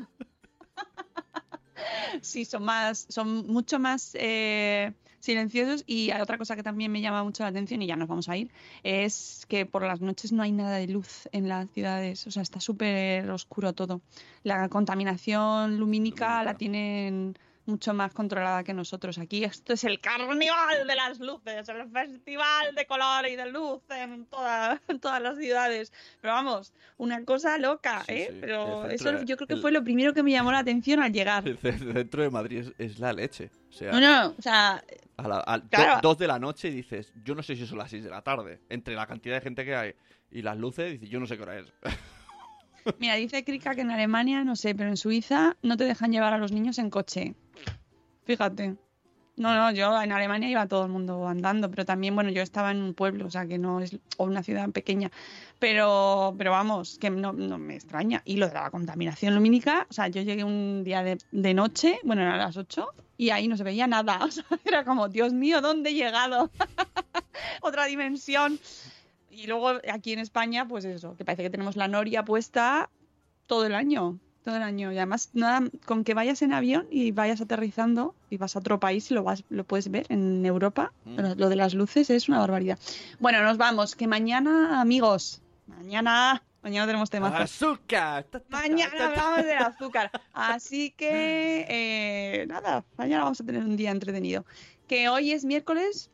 sí, 2.20 2.44
son 2.44 2.64
más, 2.64 3.06
son 3.08 3.46
mucho 3.46 3.78
más 3.78 4.10
eh, 4.14 4.92
silenciosos 5.24 5.84
y 5.86 6.10
hay 6.10 6.20
otra 6.20 6.38
cosa 6.38 6.54
que 6.54 6.62
también 6.62 6.92
me 6.92 7.00
llama 7.00 7.24
mucho 7.24 7.42
la 7.42 7.48
atención 7.48 7.82
y 7.82 7.86
ya 7.86 7.96
nos 7.96 8.08
vamos 8.08 8.28
a 8.28 8.36
ir, 8.36 8.50
es 8.82 9.46
que 9.48 9.66
por 9.66 9.82
las 9.82 10.00
noches 10.00 10.32
no 10.32 10.42
hay 10.42 10.52
nada 10.52 10.76
de 10.76 10.86
luz 10.86 11.28
en 11.32 11.48
las 11.48 11.70
ciudades, 11.70 12.26
o 12.26 12.30
sea, 12.30 12.42
está 12.42 12.60
súper 12.60 13.30
oscuro 13.30 13.72
todo. 13.72 14.00
La 14.42 14.68
contaminación 14.68 15.78
lumínica 15.78 15.94
Lumínica. 15.94 16.44
la 16.44 16.54
tienen 16.54 17.38
mucho 17.66 17.94
más 17.94 18.12
controlada 18.12 18.62
que 18.64 18.74
nosotros. 18.74 19.18
Aquí 19.18 19.42
esto 19.44 19.72
es 19.72 19.84
el 19.84 20.00
carnaval 20.00 20.86
de 20.86 20.94
las 20.94 21.18
luces, 21.18 21.68
el 21.68 21.88
festival 21.90 22.74
de 22.74 22.86
color 22.86 23.26
y 23.26 23.36
de 23.36 23.46
luz 23.50 23.80
en, 23.90 24.26
toda- 24.26 24.80
en 24.88 25.00
todas 25.00 25.20
las 25.22 25.38
ciudades. 25.38 25.92
Pero 26.20 26.34
vamos, 26.34 26.72
una 26.98 27.24
cosa 27.24 27.56
loca, 27.58 28.04
¿eh? 28.08 28.28
sí, 28.30 28.38
Pero 28.40 28.86
eso 28.90 29.22
yo 29.24 29.36
creo 29.36 29.46
que 29.48 29.54
el- 29.54 29.60
fue 29.60 29.72
lo 29.72 29.82
primero 29.82 30.12
que 30.12 30.22
me 30.22 30.30
llamó 30.30 30.52
la 30.52 30.58
atención 30.58 31.02
al 31.02 31.12
llegar. 31.12 31.46
El 31.48 31.58
ce- 31.58 31.78
centro 31.78 32.22
de 32.22 32.30
Madrid 32.30 32.58
es, 32.58 32.72
es 32.92 32.98
la 32.98 33.12
leche. 33.12 33.50
O 33.70 33.72
sea, 33.72 33.92
No, 33.92 34.00
no, 34.00 34.34
o 34.38 34.42
sea, 34.42 34.84
a 35.16 35.28
la- 35.28 35.42
a 35.46 35.58
do- 35.58 35.68
claro. 35.68 36.00
dos 36.02 36.18
de 36.18 36.26
la 36.28 36.38
noche 36.38 36.68
y 36.68 36.72
dices, 36.72 37.12
yo 37.24 37.34
no 37.34 37.42
sé 37.42 37.56
si 37.56 37.66
son 37.66 37.78
las 37.78 37.90
seis 37.90 38.04
de 38.04 38.10
la 38.10 38.22
tarde. 38.22 38.60
Entre 38.68 38.94
la 38.94 39.06
cantidad 39.06 39.34
de 39.36 39.40
gente 39.40 39.64
que 39.64 39.74
hay 39.74 39.94
y 40.30 40.42
las 40.42 40.56
luces, 40.56 40.92
dices, 40.92 41.08
yo 41.08 41.18
no 41.18 41.26
sé 41.26 41.36
qué 41.36 41.42
hora 41.42 41.58
es. 41.58 41.72
mira, 42.98 43.14
dice 43.14 43.42
Krika 43.44 43.74
que 43.74 43.80
en 43.80 43.90
Alemania, 43.90 44.44
no 44.44 44.56
sé, 44.56 44.74
pero 44.74 44.90
en 44.90 44.96
Suiza 44.96 45.56
no 45.62 45.76
te 45.76 45.84
dejan 45.84 46.12
llevar 46.12 46.34
a 46.34 46.38
los 46.38 46.52
niños 46.52 46.78
en 46.78 46.90
coche. 46.90 47.34
Fíjate. 48.24 48.76
No, 49.36 49.52
no, 49.52 49.72
yo 49.72 50.00
en 50.00 50.12
Alemania 50.12 50.48
iba 50.48 50.68
todo 50.68 50.84
el 50.84 50.92
mundo 50.92 51.26
andando, 51.26 51.68
pero 51.68 51.84
también, 51.84 52.14
bueno, 52.14 52.30
yo 52.30 52.40
estaba 52.40 52.70
en 52.70 52.80
un 52.80 52.94
pueblo, 52.94 53.26
o 53.26 53.30
sea, 53.30 53.46
que 53.46 53.58
no 53.58 53.80
es, 53.80 53.98
o 54.16 54.24
una 54.24 54.44
ciudad 54.44 54.70
pequeña, 54.70 55.10
pero, 55.58 56.34
pero 56.38 56.52
vamos, 56.52 56.98
que 57.00 57.10
no, 57.10 57.32
no 57.32 57.58
me 57.58 57.74
extraña. 57.74 58.22
Y 58.24 58.36
lo 58.36 58.46
de 58.46 58.54
la 58.54 58.70
contaminación 58.70 59.34
lumínica, 59.34 59.88
o 59.90 59.92
sea, 59.92 60.06
yo 60.06 60.22
llegué 60.22 60.44
un 60.44 60.84
día 60.84 61.02
de, 61.02 61.18
de 61.32 61.52
noche, 61.52 61.98
bueno, 62.04 62.22
eran 62.22 62.38
las 62.38 62.56
8, 62.56 62.86
y 63.16 63.30
ahí 63.30 63.48
no 63.48 63.56
se 63.56 63.64
veía 63.64 63.88
nada, 63.88 64.20
o 64.24 64.30
sea, 64.30 64.44
era 64.64 64.84
como, 64.84 65.08
Dios 65.08 65.32
mío, 65.32 65.60
¿dónde 65.60 65.90
he 65.90 65.94
llegado? 65.94 66.50
Otra 67.60 67.86
dimensión. 67.86 68.60
Y 69.30 69.48
luego 69.48 69.80
aquí 69.92 70.12
en 70.12 70.20
España, 70.20 70.68
pues 70.68 70.84
eso, 70.84 71.16
que 71.16 71.24
parece 71.24 71.42
que 71.42 71.50
tenemos 71.50 71.74
la 71.74 71.88
noria 71.88 72.24
puesta 72.24 72.88
todo 73.46 73.66
el 73.66 73.74
año, 73.74 74.20
todo 74.44 74.56
el 74.56 74.62
año. 74.62 74.92
Y 74.92 74.98
además, 74.98 75.30
nada, 75.32 75.66
con 75.86 76.04
que 76.04 76.14
vayas 76.14 76.42
en 76.42 76.52
avión 76.52 76.86
y 76.90 77.10
vayas 77.12 77.40
aterrizando 77.40 78.14
y 78.30 78.36
vas 78.36 78.54
a 78.54 78.58
otro 78.60 78.78
país 78.78 79.10
y 79.10 79.14
lo, 79.14 79.24
vas, 79.24 79.42
lo 79.48 79.64
puedes 79.64 79.90
ver 79.90 80.06
en 80.10 80.44
Europa, 80.46 80.92
Mm. 81.04 81.16
lo, 81.38 81.48
de 81.48 81.56
las 81.56 81.74
luces 81.74 82.10
es 82.10 82.28
una 82.28 82.38
barbaridad. 82.38 82.78
Bueno, 83.18 83.42
nos 83.42 83.56
vamos, 83.56 83.96
que 83.96 84.06
mañana, 84.06 84.80
amigos, 84.80 85.40
mañana, 85.66 86.42
mañana 86.62 86.86
tenemos 86.86 87.08
temas. 87.10 87.32
¡Azúcar! 87.34 88.24
Ta, 88.24 88.38
ta, 88.40 88.44
ta, 88.48 88.60
Mañana 88.60 89.06
hablamos 89.06 89.44
del 89.44 89.58
azúcar. 89.58 90.10
Así 90.32 90.90
que, 90.90 91.66
eh, 91.68 92.46
nada, 92.46 92.84
mañana 92.98 93.24
vamos 93.24 93.40
a 93.40 93.44
tener 93.44 93.62
un 93.62 93.76
día 93.76 93.90
entretenido. 93.90 94.44
Que 94.86 95.08
hoy 95.08 95.32
es 95.32 95.44
miércoles. 95.44 96.10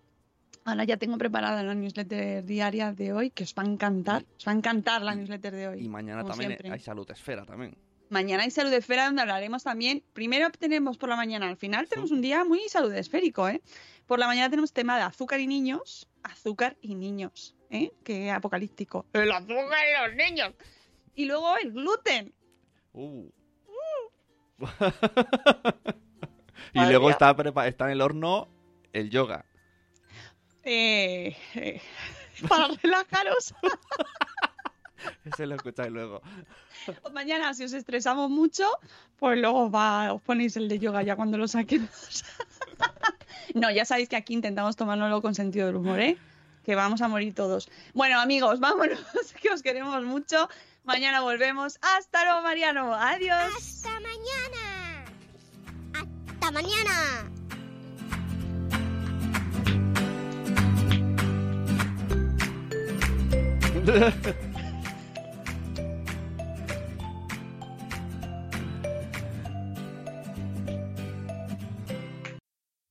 Ahora 0.64 0.84
ya 0.84 0.98
tengo 0.98 1.16
preparada 1.18 1.62
la 1.62 1.74
newsletter 1.74 2.44
diaria 2.44 2.92
de 2.92 3.12
hoy, 3.14 3.30
que 3.30 3.44
os 3.44 3.54
va 3.58 3.62
a 3.62 3.66
encantar. 3.66 4.24
Os 4.38 4.46
va 4.46 4.52
a 4.52 4.54
encantar 4.54 5.00
la 5.02 5.14
newsletter 5.14 5.54
de 5.54 5.68
hoy. 5.68 5.84
Y 5.84 5.88
mañana 5.88 6.22
también 6.24 6.50
siempre. 6.50 6.70
hay 6.70 6.80
salud 6.80 7.10
esfera 7.10 7.44
también. 7.46 7.74
Mañana 8.10 8.42
hay 8.42 8.50
salud 8.50 8.72
esfera 8.72 9.06
donde 9.06 9.22
hablaremos 9.22 9.62
también. 9.62 10.02
Primero 10.12 10.50
tenemos 10.50 10.98
por 10.98 11.08
la 11.08 11.14
mañana, 11.16 11.48
al 11.48 11.56
final 11.56 11.88
tenemos 11.88 12.10
un 12.10 12.20
día 12.20 12.44
muy 12.44 12.68
salud 12.68 12.92
esférico, 12.92 13.48
¿eh? 13.48 13.62
Por 14.06 14.18
la 14.18 14.26
mañana 14.26 14.50
tenemos 14.50 14.72
tema 14.72 14.96
de 14.96 15.02
azúcar 15.04 15.38
y 15.38 15.46
niños. 15.46 16.08
Azúcar 16.24 16.76
y 16.82 16.96
niños, 16.96 17.54
¿eh? 17.70 17.92
Qué 18.04 18.32
apocalíptico. 18.32 19.06
El 19.12 19.30
azúcar 19.30 19.78
y 19.86 20.08
los 20.08 20.16
niños. 20.16 20.54
Y 21.14 21.26
luego 21.26 21.56
el 21.58 21.72
gluten. 21.72 22.34
Uh. 22.92 23.30
y 26.74 26.78
Madre 26.78 26.90
luego 26.90 27.06
mía. 27.06 27.12
está, 27.12 27.36
está 27.68 27.84
en 27.86 27.90
el 27.92 28.00
horno 28.00 28.48
el 28.92 29.08
yoga. 29.08 29.44
Eh, 30.64 31.36
eh, 31.54 31.80
para 32.48 32.68
relajaros. 32.82 33.54
Ese 35.24 35.46
lo 35.46 35.56
escucháis 35.56 35.90
luego. 35.90 36.22
Mañana, 37.12 37.54
si 37.54 37.64
os 37.64 37.72
estresamos 37.72 38.30
mucho, 38.30 38.66
pues 39.18 39.38
luego 39.38 39.70
va, 39.70 40.12
os 40.12 40.22
ponéis 40.22 40.56
el 40.56 40.68
de 40.68 40.78
yoga 40.78 41.02
ya 41.02 41.16
cuando 41.16 41.38
lo 41.38 41.48
saquemos. 41.48 42.24
no, 43.54 43.70
ya 43.70 43.84
sabéis 43.84 44.08
que 44.08 44.16
aquí 44.16 44.34
intentamos 44.34 44.76
tomárnoslo 44.76 45.22
con 45.22 45.34
sentido 45.34 45.66
del 45.66 45.76
humor, 45.76 46.00
¿eh? 46.00 46.16
Que 46.64 46.74
vamos 46.74 47.00
a 47.02 47.08
morir 47.08 47.34
todos. 47.34 47.70
Bueno, 47.94 48.20
amigos, 48.20 48.60
vámonos, 48.60 49.00
que 49.42 49.50
os 49.50 49.62
queremos 49.62 50.04
mucho. 50.04 50.48
Mañana 50.84 51.20
volvemos. 51.20 51.78
Hasta 51.82 52.24
luego, 52.24 52.42
Mariano. 52.42 52.94
Adiós. 52.94 53.52
¡Hasta 53.56 54.00
mañana! 54.00 55.04
¡Hasta 55.94 56.50
mañana! 56.50 57.30